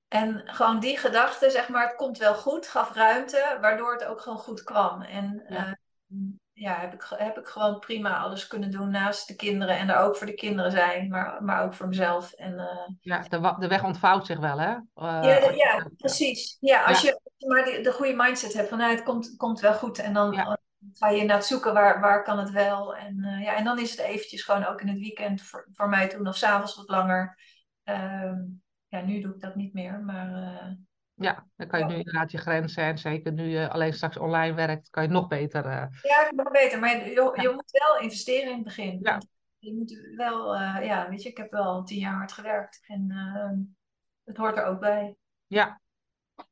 En 0.08 0.41
gewoon 0.46 0.80
die 0.80 0.98
gedachte, 0.98 1.50
zeg 1.50 1.70
maar, 1.70 1.88
het 1.88 1.96
komt 1.96 2.18
wel 2.18 2.36
goed, 2.36 2.68
gaf 2.68 2.94
ruimte, 2.94 3.58
waardoor 3.62 3.94
het 3.94 4.06
ook 4.06 4.22
gewoon 4.22 4.38
goed 4.38 4.64
kwam. 4.64 5.02
En 5.02 5.46
ja, 5.48 5.68
uh, 5.68 6.20
ja 6.54 6.80
heb, 6.80 6.93
ik, 6.93 7.06
heb 7.16 7.38
ik 7.38 7.47
gewoon 7.47 7.80
prima 7.80 8.18
alles 8.18 8.47
kunnen 8.47 8.72
doen 8.72 8.89
naast 8.89 9.28
de 9.28 9.36
kinderen 9.36 9.78
en 9.78 9.89
er 9.89 9.97
ook 9.97 10.18
voor 10.18 10.28
de 10.28 10.34
kinderen 10.34 10.72
zijn, 10.72 11.10
maar, 11.10 11.43
maar 11.43 11.64
ook 11.64 11.74
voor 11.74 11.88
mezelf. 11.88 12.32
En, 12.32 12.54
uh, 12.54 12.95
ja, 13.01 13.20
de, 13.20 13.56
de 13.60 13.68
weg 13.68 13.84
ontvouwt 13.84 14.26
zich 14.26 14.39
wel, 14.39 14.60
hè? 14.60 14.72
Uh, 14.72 15.20
ja, 15.22 15.51
ja, 15.51 15.89
precies. 15.97 16.58
Ja, 16.60 16.84
als 16.84 17.01
je 17.01 17.20
maar 17.47 17.64
de, 17.64 17.80
de 17.82 17.91
goede 17.91 18.14
mindset 18.16 18.54
hebt 18.54 18.70
van, 18.70 18.78
nou, 18.78 18.91
het 18.91 19.04
komt, 19.04 19.36
komt 19.38 19.60
wel 19.60 19.74
goed. 19.74 19.99
En 19.99 20.14
dan 20.14 20.32
ja. 20.32 20.58
ga 20.93 21.10
je 21.10 21.24
naar 21.24 21.38
het 21.38 21.45
zoeken, 21.45 21.74
waar, 21.74 21.99
waar 21.99 22.24
kan 22.24 22.38
het 22.39 22.49
wel? 22.49 22.95
En, 22.95 23.39
ja, 23.41 23.56
en 23.56 23.64
dan 23.64 23.80
is 23.80 23.91
het 23.91 23.99
eventjes 23.99 24.43
gewoon 24.43 24.66
ook 24.66 24.82
in 24.82 24.88
het 24.88 24.99
weekend 24.99 25.41
voor, 25.41 25.68
voor 25.74 25.89
mij 25.89 26.08
toen 26.08 26.28
of 26.28 26.36
s'avonds 26.36 26.76
wat 26.76 26.89
langer. 26.89 27.38
Ehm, 27.84 28.39
ja, 28.88 29.01
nu 29.01 29.22
doe 29.22 29.34
ik 29.34 29.41
dat 29.41 29.56
niet 29.56 29.74
meer, 29.74 29.99
maar... 29.99 30.32
Ja, 31.24 31.47
dan 31.55 31.67
kan 31.67 31.80
je 31.80 31.86
nu 31.86 31.95
inderdaad 31.95 32.32
je 32.32 32.38
grenzen 32.38 32.84
en 32.84 32.97
zeker 32.97 33.32
nu 33.32 33.43
je 33.43 33.69
alleen 33.69 33.93
straks 33.93 34.17
online 34.17 34.53
werkt, 34.53 34.89
kan 34.89 35.03
je 35.03 35.09
nog 35.09 35.28
beter... 35.28 35.65
Uh... 35.65 35.86
Ja, 36.01 36.32
nog 36.36 36.51
beter, 36.51 36.80
maar 36.80 36.89
je, 36.89 37.32
je 37.41 37.51
moet 37.53 37.71
wel 37.71 37.99
investeren 37.99 38.49
in 38.49 38.55
het 38.55 38.63
begin. 38.63 38.99
Ja. 39.01 39.21
Je 39.57 39.74
moet 39.74 40.13
wel, 40.15 40.55
uh, 40.55 40.78
ja, 40.82 41.09
weet 41.09 41.24
je, 41.24 41.30
ik 41.30 41.38
heb 41.38 41.51
wel 41.51 41.84
tien 41.84 41.99
jaar 41.99 42.13
hard 42.13 42.32
gewerkt 42.32 42.84
en 42.88 43.11
ehm, 43.11 43.55
het 44.24 44.38
hoort 44.38 44.57
er 44.57 44.65
ook 44.65 44.80
bij. 44.80 45.15
Ja, 45.47 45.82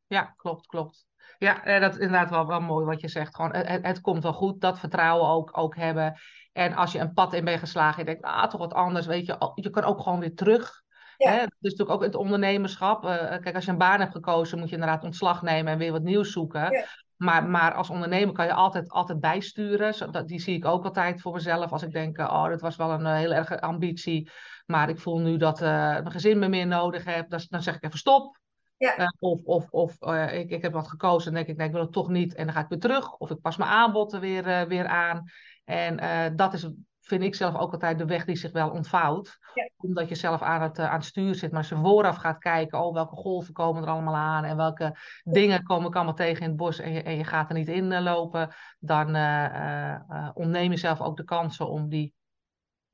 ja 0.07 0.33
klopt, 0.37 0.67
klopt. 0.67 1.07
Ja, 1.37 1.79
dat 1.79 1.91
is 1.91 1.99
inderdaad 1.99 2.29
wel, 2.29 2.47
wel 2.47 2.61
mooi 2.61 2.85
wat 2.85 3.01
je 3.01 3.07
zegt. 3.07 3.35
Gewoon, 3.35 3.55
het, 3.55 3.85
het 3.85 4.01
komt 4.01 4.23
wel 4.23 4.33
goed, 4.33 4.61
dat 4.61 4.79
vertrouwen 4.79 5.29
ook, 5.29 5.57
ook 5.57 5.75
hebben. 5.75 6.19
En 6.51 6.73
als 6.73 6.91
je 6.91 6.99
een 6.99 7.13
pad 7.13 7.33
in 7.33 7.45
bent 7.45 7.59
geslagen, 7.59 7.99
je 7.99 8.05
denkt, 8.05 8.21
ah, 8.23 8.49
toch 8.49 8.59
wat 8.59 8.73
anders, 8.73 9.05
weet 9.05 9.25
je, 9.25 9.51
je 9.55 9.69
kan 9.69 9.83
ook 9.83 10.01
gewoon 10.01 10.19
weer 10.19 10.35
terug 10.35 10.81
ja. 11.23 11.31
Hè? 11.31 11.37
Dus 11.37 11.71
natuurlijk 11.71 11.89
ook 11.89 12.03
het 12.03 12.15
ondernemerschap. 12.15 13.03
Uh, 13.03 13.15
kijk, 13.15 13.55
als 13.55 13.65
je 13.65 13.71
een 13.71 13.77
baan 13.77 13.99
hebt 13.99 14.11
gekozen, 14.11 14.59
moet 14.59 14.69
je 14.69 14.75
inderdaad 14.75 15.03
ontslag 15.03 15.41
nemen 15.41 15.71
en 15.71 15.77
weer 15.77 15.91
wat 15.91 16.01
nieuws 16.01 16.31
zoeken. 16.31 16.71
Ja. 16.71 16.85
Maar, 17.17 17.43
maar 17.43 17.73
als 17.73 17.89
ondernemer 17.89 18.33
kan 18.33 18.45
je 18.45 18.53
altijd, 18.53 18.89
altijd 18.89 19.19
bijsturen. 19.19 20.11
Dat, 20.11 20.27
die 20.27 20.39
zie 20.39 20.55
ik 20.55 20.65
ook 20.65 20.83
altijd 20.83 21.21
voor 21.21 21.33
mezelf. 21.33 21.71
Als 21.71 21.83
ik 21.83 21.91
denk, 21.91 22.17
uh, 22.17 22.25
oh, 22.25 22.49
dat 22.49 22.61
was 22.61 22.75
wel 22.75 22.91
een 22.91 23.01
uh, 23.01 23.15
heel 23.15 23.33
erg 23.33 23.59
ambitie. 23.59 24.29
Maar 24.65 24.89
ik 24.89 24.99
voel 24.99 25.19
nu 25.19 25.37
dat 25.37 25.59
mijn 25.59 26.11
gezin 26.11 26.39
me 26.39 26.47
meer 26.47 26.67
nodig 26.67 27.05
heeft. 27.05 27.29
Dan, 27.29 27.39
dan 27.49 27.61
zeg 27.61 27.75
ik 27.75 27.83
even 27.83 27.97
stop. 27.97 28.39
Ja. 28.77 29.13
of 29.19 29.39
of, 29.43 29.69
of 29.69 30.01
ik, 30.31 30.49
ik 30.49 30.61
heb 30.61 30.73
wat 30.73 30.87
gekozen 30.87 31.27
en 31.27 31.33
denk 31.33 31.47
ik, 31.47 31.57
nee, 31.57 31.67
ik 31.67 31.73
wil 31.73 31.81
het 31.81 31.91
toch 31.91 32.09
niet. 32.09 32.33
En 32.33 32.45
dan 32.45 32.53
ga 32.53 32.61
ik 32.61 32.69
weer 32.69 32.79
terug. 32.79 33.13
Of 33.17 33.29
ik 33.29 33.41
pas 33.41 33.57
mijn 33.57 33.69
aanbod 33.69 34.13
er 34.13 34.19
weer, 34.19 34.67
weer 34.67 34.87
aan. 34.87 35.23
En 35.63 36.35
dat 36.35 36.53
is 36.53 36.67
vind 37.01 37.23
ik 37.23 37.35
zelf 37.35 37.55
ook 37.55 37.71
altijd 37.71 37.97
de 37.97 38.05
weg 38.05 38.25
die 38.25 38.35
zich 38.35 38.51
wel 38.51 38.69
ontvouwt. 38.69 39.37
Omdat 39.77 40.09
je 40.09 40.15
zelf 40.15 40.41
aan 40.41 40.61
het, 40.61 40.79
uh, 40.79 40.89
aan 40.89 40.97
het 40.97 41.05
stuur 41.05 41.35
zit. 41.35 41.51
Maar 41.51 41.67
je 41.69 41.75
vooraf 41.75 42.15
gaat 42.15 42.37
kijken, 42.37 42.83
oh, 42.83 42.93
welke 42.93 43.15
golven 43.15 43.53
komen 43.53 43.83
er 43.83 43.89
allemaal 43.89 44.15
aan 44.15 44.43
en 44.43 44.57
welke 44.57 44.97
dingen 45.23 45.63
komen 45.63 45.87
ik 45.87 45.95
allemaal 45.95 46.13
tegen 46.13 46.41
in 46.41 46.47
het 46.47 46.57
bos 46.57 46.79
en 46.79 46.93
je, 46.93 47.03
en 47.03 47.17
je 47.17 47.23
gaat 47.23 47.49
er 47.49 47.55
niet 47.55 47.67
in 47.67 47.91
uh, 47.91 48.01
lopen, 48.01 48.55
dan 48.79 49.15
uh, 49.15 50.29
ontneem 50.33 50.71
je 50.71 50.77
zelf 50.77 51.01
ook 51.01 51.17
de 51.17 51.23
kansen 51.23 51.69
om 51.69 51.89
die 51.89 52.13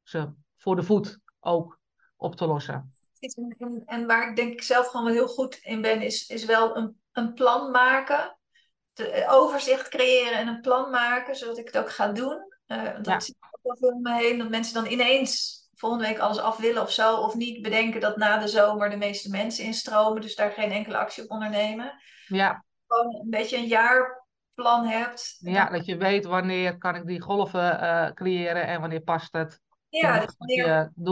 ze 0.03 0.33
voor 0.57 0.75
de 0.75 0.83
voet 0.83 1.19
ook 1.39 1.79
op 2.15 2.35
te 2.35 2.47
lossen. 2.47 2.91
En, 3.85 4.05
waar 4.05 4.29
ik 4.29 4.35
denk 4.35 4.51
ik 4.51 4.61
zelf 4.61 4.87
gewoon 4.87 5.05
wel 5.05 5.15
heel 5.15 5.27
goed 5.27 5.55
in 5.55 5.81
ben, 5.81 6.01
is, 6.01 6.27
is 6.27 6.45
wel 6.45 6.77
een, 6.77 7.01
een 7.11 7.33
plan 7.33 7.71
maken. 7.71 8.37
De, 8.93 9.25
overzicht 9.29 9.89
creëren 9.89 10.37
en 10.39 10.47
een 10.47 10.61
plan 10.61 10.89
maken, 10.89 11.35
zodat 11.35 11.57
ik 11.57 11.65
het 11.65 11.77
ook 11.77 11.91
ga 11.91 12.07
doen. 12.07 12.53
dat 13.01 13.05
ja 13.05 13.46
om 13.79 14.01
me 14.01 14.13
heen 14.13 14.37
dat 14.37 14.49
mensen 14.49 14.73
dan 14.73 14.91
ineens 14.91 15.57
volgende 15.73 16.07
week 16.07 16.19
alles 16.19 16.37
af 16.37 16.57
willen 16.57 16.81
of 16.81 16.91
zo. 16.91 17.15
Of 17.15 17.35
niet 17.35 17.61
bedenken 17.61 18.01
dat 18.01 18.17
na 18.17 18.37
de 18.37 18.47
zomer 18.47 18.89
de 18.89 18.97
meeste 18.97 19.29
mensen 19.29 19.63
instromen. 19.63 20.21
Dus 20.21 20.35
daar 20.35 20.51
geen 20.51 20.71
enkele 20.71 20.97
actie 20.97 21.23
op 21.23 21.31
ondernemen. 21.31 21.93
Ja. 22.27 22.65
Gewoon 22.87 23.15
een 23.15 23.29
beetje 23.29 23.57
een 23.57 23.67
jaarplan 23.67 24.85
hebt. 24.85 25.37
Ja, 25.39 25.69
dat 25.69 25.85
je 25.85 25.97
weet 25.97 26.25
wanneer 26.25 26.77
kan 26.77 26.95
ik 26.95 27.05
die 27.05 27.21
golven 27.21 27.83
uh, 27.83 28.11
creëren 28.11 28.67
en 28.67 28.79
wanneer 28.79 29.01
past 29.01 29.33
het. 29.33 29.59
Ja, 29.89 30.19
dus 30.19 30.35
wanneer, 30.37 30.65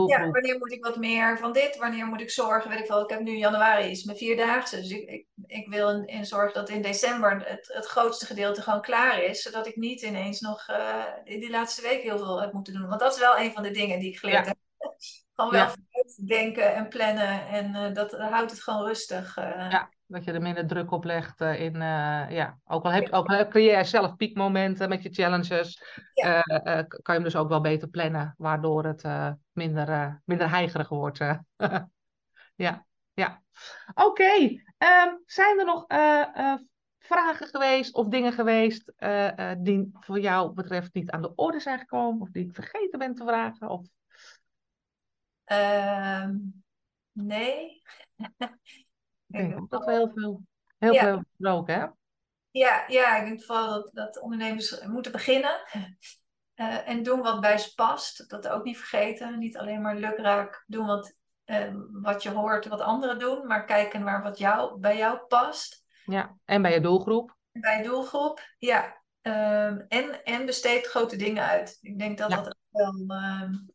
ja, 0.07 0.29
wanneer 0.29 0.57
moet 0.57 0.71
ik 0.71 0.83
wat 0.85 0.97
meer 0.97 1.37
van 1.37 1.53
dit? 1.53 1.77
Wanneer 1.77 2.05
moet 2.05 2.21
ik 2.21 2.29
zorgen? 2.29 2.69
Weet 2.69 2.79
ik 2.79 2.87
wel, 2.87 3.03
ik 3.03 3.09
heb 3.09 3.19
nu 3.19 3.37
januari 3.37 3.89
is 3.89 4.03
mijn 4.03 4.17
vierdaagse. 4.17 4.75
Dus 4.75 4.89
ik, 4.89 5.09
ik, 5.09 5.27
ik 5.45 5.67
wil 5.69 5.89
in, 5.89 6.05
in 6.05 6.25
zorgen 6.25 6.53
dat 6.53 6.69
in 6.69 6.81
december 6.81 7.45
het, 7.45 7.71
het 7.73 7.85
grootste 7.85 8.25
gedeelte 8.25 8.61
gewoon 8.61 8.81
klaar 8.81 9.23
is. 9.23 9.41
Zodat 9.41 9.67
ik 9.67 9.75
niet 9.75 10.01
ineens 10.01 10.39
nog 10.39 10.69
uh, 10.69 11.03
in 11.23 11.39
die 11.39 11.49
laatste 11.49 11.81
week 11.81 12.01
heel 12.01 12.17
veel 12.17 12.41
heb 12.41 12.53
moeten 12.53 12.73
doen. 12.73 12.87
Want 12.87 12.99
dat 12.99 13.13
is 13.13 13.19
wel 13.19 13.37
een 13.37 13.51
van 13.51 13.63
de 13.63 13.71
dingen 13.71 13.99
die 13.99 14.09
ik 14.09 14.19
geleerd 14.19 14.45
heb. 14.45 14.57
Gewoon 15.35 15.51
wel 15.51 15.65
ja. 15.65 16.25
denken 16.25 16.75
en 16.75 16.87
plannen. 16.87 17.47
En 17.47 17.75
uh, 17.75 17.93
dat 17.93 18.11
houdt 18.11 18.51
het 18.51 18.63
gewoon 18.63 18.85
rustig. 18.85 19.37
Uh. 19.37 19.69
Ja, 19.69 19.89
dat 20.07 20.23
je 20.23 20.31
er 20.31 20.41
minder 20.41 20.67
druk 20.67 20.91
op 20.91 21.03
legt 21.03 21.41
uh, 21.41 21.61
in, 21.61 21.75
ja, 22.29 22.59
ook 22.65 22.83
al, 22.83 22.91
heb, 22.91 23.13
ook 23.13 23.27
al 23.27 23.47
creëer 23.47 23.77
je 23.77 23.83
zelf 23.83 24.15
piekmomenten 24.15 24.89
met 24.89 25.03
je 25.03 25.13
challenges, 25.13 25.83
ja. 26.13 26.41
kan 26.41 26.85
je 27.03 27.11
hem 27.11 27.23
dus 27.23 27.35
ook 27.35 27.49
wel 27.49 27.61
beter 27.61 27.87
plannen, 27.87 28.35
waardoor 28.37 28.85
het 28.85 29.03
minder, 29.51 30.21
minder 30.25 30.49
heigerig 30.49 30.89
wordt. 30.89 31.17
ja, 32.55 32.85
ja. 33.13 33.41
Oké, 33.93 34.03
okay. 34.03 34.63
um, 34.77 35.21
zijn 35.25 35.59
er 35.59 35.65
nog 35.65 35.85
vragen 36.99 37.47
geweest 37.47 37.93
of 37.93 38.07
dingen 38.07 38.33
geweest 38.33 38.93
die 39.57 39.89
voor 39.93 40.19
jou 40.19 40.53
betreft 40.53 40.93
niet 40.93 41.11
aan 41.11 41.21
de 41.21 41.35
orde 41.35 41.59
zijn 41.59 41.79
gekomen 41.79 42.21
of 42.21 42.29
die 42.29 42.45
ik 42.45 42.53
vergeten 42.53 42.99
ben 42.99 43.15
te 43.15 43.23
vragen? 43.23 43.69
Of... 43.69 43.87
Uh, 45.51 46.29
nee. 47.11 47.81
ik 49.39 49.49
denk 49.49 49.61
ook 49.61 49.69
dat 49.69 49.85
we 49.85 49.91
heel 49.91 50.11
veel, 50.15 50.41
heel 50.77 50.93
ja. 50.93 51.03
veel 51.03 51.23
besproken 51.37 51.79
hè? 51.79 51.85
Ja, 52.51 52.83
ja, 52.87 53.17
ik 53.17 53.25
denk 53.25 53.43
vooral 53.43 53.69
dat, 53.69 53.89
dat 53.93 54.19
ondernemers 54.19 54.81
moeten 54.85 55.11
beginnen. 55.11 55.61
Uh, 56.55 56.87
en 56.89 57.03
doen 57.03 57.21
wat 57.21 57.41
bij 57.41 57.57
ze 57.57 57.73
past. 57.73 58.29
Dat 58.29 58.47
ook 58.47 58.63
niet 58.63 58.77
vergeten. 58.77 59.39
Niet 59.39 59.57
alleen 59.57 59.81
maar 59.81 59.95
lukraak 59.95 60.63
doen 60.67 60.85
wat, 60.85 61.15
uh, 61.45 61.75
wat 61.91 62.23
je 62.23 62.29
hoort, 62.29 62.67
wat 62.67 62.81
anderen 62.81 63.19
doen. 63.19 63.47
Maar 63.47 63.65
kijken 63.65 64.03
waar 64.03 64.23
wat 64.23 64.37
jou, 64.37 64.79
bij 64.79 64.97
jou 64.97 65.17
past. 65.27 65.83
Ja, 66.05 66.37
en 66.45 66.61
bij 66.61 66.73
je 66.73 66.81
doelgroep. 66.81 67.37
Bij 67.51 67.77
je 67.77 67.83
doelgroep, 67.83 68.41
ja. 68.57 69.03
Um, 69.21 69.85
en, 69.87 70.23
en 70.23 70.45
besteed 70.45 70.85
grote 70.85 71.15
dingen 71.15 71.43
uit. 71.43 71.77
Ik 71.81 71.99
denk 71.99 72.17
dat 72.17 72.29
ja. 72.31 72.41
dat 72.41 72.57
wel 72.69 72.93
um, 72.93 73.69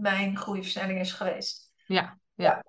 mijn 0.00 0.36
groeiversnelling 0.36 1.00
is 1.00 1.12
geweest. 1.12 1.72
Ja, 1.86 2.18
ja. 2.34 2.64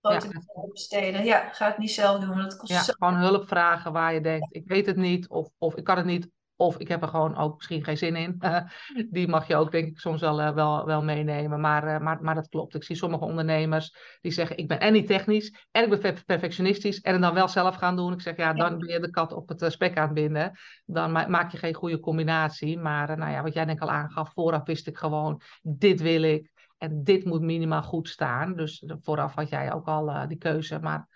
Grote 0.00 0.26
ja. 0.26 0.68
besteden. 0.72 1.24
Ja, 1.24 1.48
ga 1.52 1.66
het 1.66 1.78
niet 1.78 1.90
zelf 1.90 2.20
doen, 2.20 2.28
want 2.28 2.50
dat 2.50 2.56
kost 2.56 2.72
ja, 2.72 2.80
Gewoon 2.80 3.14
hulp 3.14 3.48
vragen 3.48 3.92
waar 3.92 4.14
je 4.14 4.20
denkt, 4.20 4.54
ik 4.54 4.68
weet 4.68 4.86
het 4.86 4.96
niet, 4.96 5.28
of, 5.28 5.48
of 5.58 5.76
ik 5.76 5.84
kan 5.84 5.96
het 5.96 6.06
niet, 6.06 6.28
of 6.60 6.78
ik 6.78 6.88
heb 6.88 7.02
er 7.02 7.08
gewoon 7.08 7.36
ook 7.36 7.56
misschien 7.56 7.84
geen 7.84 7.96
zin 7.96 8.16
in. 8.16 8.42
die 9.10 9.28
mag 9.28 9.46
je 9.46 9.56
ook, 9.56 9.70
denk 9.70 9.88
ik, 9.88 9.98
soms 9.98 10.20
wel, 10.20 10.40
uh, 10.40 10.54
wel, 10.54 10.86
wel 10.86 11.02
meenemen. 11.02 11.60
Maar, 11.60 11.86
uh, 11.86 11.98
maar, 11.98 12.22
maar 12.22 12.34
dat 12.34 12.48
klopt. 12.48 12.74
Ik 12.74 12.84
zie 12.84 12.96
sommige 12.96 13.24
ondernemers 13.24 13.94
die 14.20 14.32
zeggen: 14.32 14.56
Ik 14.56 14.68
ben 14.68 14.80
en 14.80 14.92
niet 14.92 15.06
technisch 15.06 15.66
en 15.70 15.92
ik 15.92 16.00
ben 16.00 16.24
perfectionistisch. 16.26 17.00
En 17.00 17.12
het 17.12 17.22
dan 17.22 17.34
wel 17.34 17.48
zelf 17.48 17.74
gaan 17.76 17.96
doen. 17.96 18.12
Ik 18.12 18.20
zeg: 18.20 18.36
Ja, 18.36 18.52
dan 18.52 18.78
ben 18.78 18.88
je 18.88 19.00
de 19.00 19.10
kat 19.10 19.32
op 19.32 19.48
het 19.48 19.62
uh, 19.62 19.68
spek 19.68 19.96
aan 19.96 20.04
het 20.04 20.14
binden. 20.14 20.58
Dan 20.84 21.12
ma 21.12 21.26
maak 21.26 21.52
je 21.52 21.58
geen 21.58 21.74
goede 21.74 22.00
combinatie. 22.00 22.78
Maar 22.78 23.18
nou 23.18 23.32
ja, 23.32 23.42
wat 23.42 23.54
jij 23.54 23.64
denk 23.64 23.76
ik 23.76 23.82
al 23.82 23.90
aangaf, 23.90 24.32
vooraf 24.32 24.64
wist 24.64 24.86
ik 24.86 24.96
gewoon: 24.96 25.40
Dit 25.62 26.00
wil 26.00 26.22
ik. 26.22 26.50
En 26.80 27.04
dit 27.04 27.24
moet 27.24 27.40
minimaal 27.40 27.82
goed 27.82 28.08
staan. 28.08 28.56
Dus 28.56 28.84
vooraf 29.00 29.34
had 29.34 29.48
jij 29.48 29.72
ook 29.72 29.86
al 29.86 30.28
die 30.28 30.38
keuze. 30.38 30.78
Maar 30.78 31.08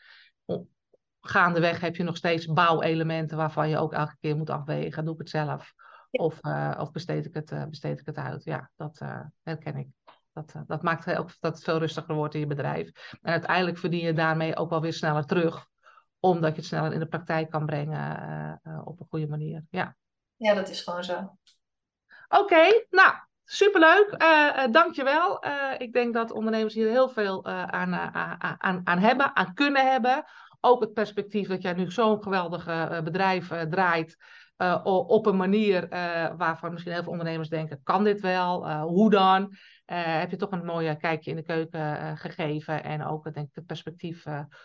gaandeweg 1.21 1.81
heb 1.81 1.97
je 1.97 2.03
nog 2.03 2.17
steeds 2.17 2.47
bouwelementen 2.47 3.37
waarvan 3.37 3.69
je 3.69 3.79
ook 3.79 3.93
elke 3.93 4.17
keer 4.21 4.37
moet 4.37 4.51
afwegen. 4.51 5.05
Doe 5.05 5.15
ik 5.15 5.21
het 5.21 5.31
zelf? 5.31 5.73
Of, 6.11 6.39
uh, 6.43 6.75
of 6.79 6.91
besteed, 6.91 7.27
ik 7.27 7.35
het, 7.35 7.51
uh, 7.51 7.65
besteed 7.65 8.01
ik 8.01 8.07
het 8.07 8.17
uit? 8.17 8.45
Ja, 8.45 8.71
dat 8.77 9.01
herken 9.43 9.77
ik. 9.77 9.89
Dat, 10.33 10.55
dat 10.67 10.83
maakt 10.83 11.17
ook 11.17 11.31
dat 11.41 11.55
het 11.55 11.65
veel 11.65 11.79
rustiger 11.79 12.15
wordt 12.15 12.35
in 12.35 12.41
je 12.41 12.47
bedrijf. 12.47 13.17
En 13.23 13.33
uiteindelijk 13.33 13.79
verdien 13.79 14.05
je 14.05 14.13
daarmee 14.13 14.57
ook 14.57 14.71
wel 14.71 14.81
weer 14.81 14.93
sneller 14.93 15.25
terug. 15.25 15.67
Omdat 16.21 16.51
je 16.51 16.57
het 16.57 16.67
sneller 16.67 16.93
in 16.93 16.99
de 16.99 17.07
praktijk 17.07 17.51
kan 17.51 17.67
brengen 17.67 18.61
op 18.85 19.01
een 19.01 19.07
goede 19.11 19.29
manier. 19.29 19.65
Ja, 19.71 19.97
ja 20.37 20.55
dat 20.55 20.69
is 20.69 20.83
gewoon 20.83 21.05
zo. 21.05 21.39
Oké, 22.29 22.43
okay, 22.43 22.87
nou, 22.91 23.15
Superleuk, 23.45 24.15
uh, 24.19 24.73
dankjewel. 24.73 25.45
Uh, 25.47 25.53
ik 25.79 25.93
denk 25.93 26.15
dat 26.15 26.31
ondernemers 26.31 26.75
hier 26.75 26.89
heel 26.89 27.09
veel 27.09 27.45
aan, 27.47 27.95
aan, 28.59 28.81
aan 28.85 28.99
hebben, 28.99 29.37
aan 29.37 29.55
kunnen 29.55 29.91
hebben 29.91 30.25
ook 30.61 30.81
het 30.81 30.93
perspectief 30.93 31.49
dat 31.49 31.63
jij 31.63 31.73
nu 31.73 31.91
zo'n 31.91 32.23
geweldig 32.23 32.65
bedrijf 33.05 33.49
draait. 33.71 34.17
Op 34.85 35.27
een 35.27 35.37
manier 35.37 35.89
waarvan 36.37 36.73
misschien 36.73 36.93
heel 36.93 37.03
veel 37.03 37.13
ondernemers 37.13 37.49
denken: 37.49 37.81
kan 37.83 38.05
dit 38.05 38.21
wel? 38.21 38.81
hoe 38.81 39.11
dan? 39.11 39.55
Heb 39.87 40.31
je 40.31 40.37
toch 40.37 40.51
een 40.51 40.65
mooie 40.65 40.97
kijkje 40.97 41.31
in 41.31 41.37
de 41.37 41.43
keuken 41.43 42.17
gegeven. 42.19 42.85
En 42.85 43.05
ook 43.05 43.35
denk 43.35 43.49
ik 43.49 43.55
het 43.55 43.67
perspectief 43.67 44.23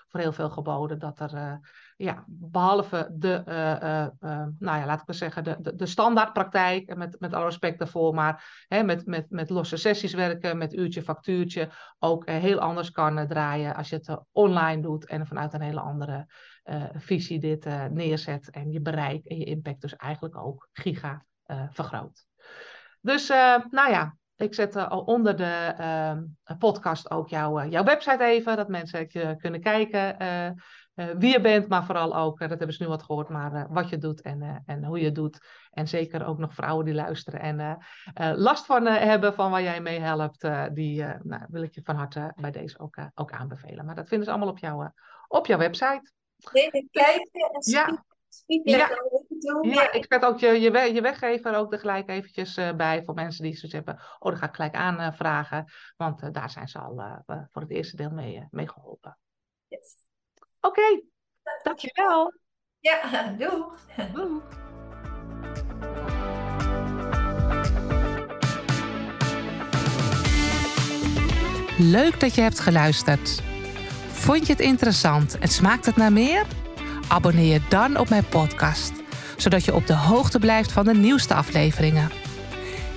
voor 0.07 0.19
heel 0.19 0.33
veel 0.33 0.49
geboden. 0.49 0.99
Dat 0.99 1.19
er, 1.19 1.59
ja, 1.97 2.23
behalve 2.27 3.09
de, 3.13 3.43
nou 4.59 4.79
ja, 4.79 4.85
laat 4.85 5.01
ik 5.01 5.07
maar 5.07 5.15
zeggen, 5.15 5.43
de, 5.43 5.55
de, 5.59 5.75
de 5.75 5.85
standaardpraktijk. 5.85 6.95
Met, 6.95 7.19
met 7.19 7.33
alle 7.33 7.45
respect 7.45 7.79
daarvoor. 7.79 8.13
Maar 8.13 8.65
hè, 8.67 8.83
met, 8.83 9.05
met, 9.05 9.29
met 9.29 9.49
losse 9.49 9.77
sessies 9.77 10.13
werken, 10.13 10.57
met 10.57 10.73
uurtje, 10.73 11.03
factuurtje. 11.03 11.69
Ook 11.99 12.29
heel 12.29 12.59
anders 12.59 12.91
kan 12.91 13.27
draaien 13.27 13.75
als 13.75 13.89
je 13.89 13.95
het 13.95 14.19
online 14.31 14.81
doet. 14.81 15.05
En 15.05 15.27
vanuit 15.27 15.53
een 15.53 15.61
hele 15.61 15.81
andere 15.81 16.25
visie 16.93 17.39
dit 17.39 17.65
neerzet. 17.91 18.49
En 18.49 18.71
je 18.71 18.81
bereik 18.81 19.25
en 19.25 19.37
je 19.37 19.45
impact 19.45 19.81
dus 19.81 19.95
eigenlijk 19.95 20.37
ook 20.37 20.69
giga 20.73 21.25
vergroot. 21.69 22.25
Dus 23.01 23.27
nou 23.69 23.89
ja, 23.89 24.17
ik 24.39 24.53
zet 24.53 24.75
uh, 24.75 24.89
al 24.89 25.01
onder 25.01 25.35
de 25.35 25.73
uh, 25.79 26.57
podcast 26.57 27.11
ook 27.11 27.29
jouw, 27.29 27.67
jouw 27.67 27.83
website 27.83 28.23
even, 28.23 28.57
dat 28.57 28.67
mensen 28.67 29.05
je 29.09 29.35
kunnen 29.37 29.61
kijken 29.61 30.17
wie 31.17 31.31
je 31.31 31.41
bent, 31.41 31.67
maar 31.67 31.85
vooral 31.85 32.15
ook, 32.15 32.39
dat 32.39 32.49
hebben 32.49 32.73
ze 32.73 32.83
nu 32.83 32.89
wat 32.89 33.03
gehoord, 33.03 33.29
maar 33.29 33.67
wat 33.69 33.89
je 33.89 33.97
doet 33.97 34.21
en, 34.21 34.63
en 34.65 34.83
hoe 34.83 34.99
je 34.99 35.05
het 35.05 35.15
doet. 35.15 35.39
En 35.71 35.87
zeker 35.87 36.25
ook 36.25 36.37
nog 36.37 36.53
vrouwen 36.53 36.85
die 36.85 36.93
luisteren 36.93 37.39
en 37.39 37.77
last 38.35 38.65
van 38.65 38.85
hebben 38.85 39.33
van 39.33 39.51
waar 39.51 39.61
jij 39.61 39.81
mee 39.81 39.99
helpt, 39.99 40.47
die 40.73 41.03
nou, 41.03 41.45
wil 41.49 41.63
ik 41.63 41.75
je 41.75 41.81
van 41.83 41.95
harte 41.95 42.33
bij 42.35 42.51
deze 42.51 42.79
ook, 42.79 42.97
ook 43.15 43.31
aanbevelen. 43.31 43.85
Maar 43.85 43.95
dat 43.95 44.07
vinden 44.07 44.25
ze 44.25 44.31
allemaal 44.33 44.51
op, 44.51 44.59
jou, 44.59 44.89
op 45.27 45.45
jouw 45.45 45.57
website. 45.57 46.11
Kijken 46.41 46.87
en 47.31 47.71
ja. 47.71 48.03
Ja. 48.63 48.89
Ja, 49.61 49.91
ik 49.91 50.05
zet 50.07 50.25
ook 50.25 50.39
je, 50.39 50.47
je, 50.47 50.93
je 50.93 51.01
weggever 51.01 51.55
ook 51.55 51.73
er 51.73 51.79
gelijk 51.79 52.09
eventjes 52.09 52.57
uh, 52.57 52.75
bij 52.75 53.03
voor 53.03 53.13
mensen 53.13 53.43
die 53.43 53.55
zoiets 53.55 53.73
hebben. 53.73 53.95
Oh, 53.95 54.31
dan 54.31 54.37
ga 54.37 54.47
ik 54.47 54.55
gelijk 54.55 54.75
aanvragen, 54.75 55.63
uh, 55.67 55.73
want 55.97 56.23
uh, 56.23 56.29
daar 56.31 56.49
zijn 56.49 56.67
ze 56.67 56.79
al 56.79 57.23
voor 57.25 57.61
het 57.61 57.71
eerste 57.71 57.95
deel 57.95 58.11
mee, 58.11 58.47
mee 58.51 58.69
geholpen. 58.69 59.17
Yes. 59.67 59.95
Oké, 60.61 60.79
okay. 60.79 61.03
dankjewel. 61.63 62.33
Ja, 62.79 63.27
doei. 63.39 63.63
Doei. 64.13 64.41
Leuk 71.81 72.19
dat 72.19 72.35
je 72.35 72.41
hebt 72.41 72.59
geluisterd. 72.59 73.41
Vond 74.07 74.45
je 74.45 74.51
het 74.51 74.61
interessant 74.61 75.37
en 75.37 75.47
smaakt 75.47 75.85
het 75.85 75.95
naar 75.95 76.13
meer? 76.13 76.45
Abonneer 77.07 77.53
je 77.53 77.61
dan 77.69 77.97
op 77.97 78.09
mijn 78.09 78.25
podcast, 78.25 78.93
zodat 79.41 79.65
je 79.65 79.75
op 79.75 79.87
de 79.87 79.95
hoogte 79.95 80.39
blijft 80.39 80.71
van 80.71 80.85
de 80.85 80.93
nieuwste 80.93 81.33
afleveringen. 81.33 82.11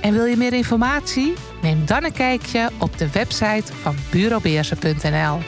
En 0.01 0.13
wil 0.13 0.25
je 0.25 0.37
meer 0.37 0.53
informatie? 0.53 1.33
Neem 1.63 1.87
dan 1.87 2.05
een 2.05 2.13
kijkje 2.13 2.71
op 2.79 2.99
de 2.99 3.11
website 3.11 3.73
van 3.83 3.97
bureaubeersen.nl. 4.11 5.39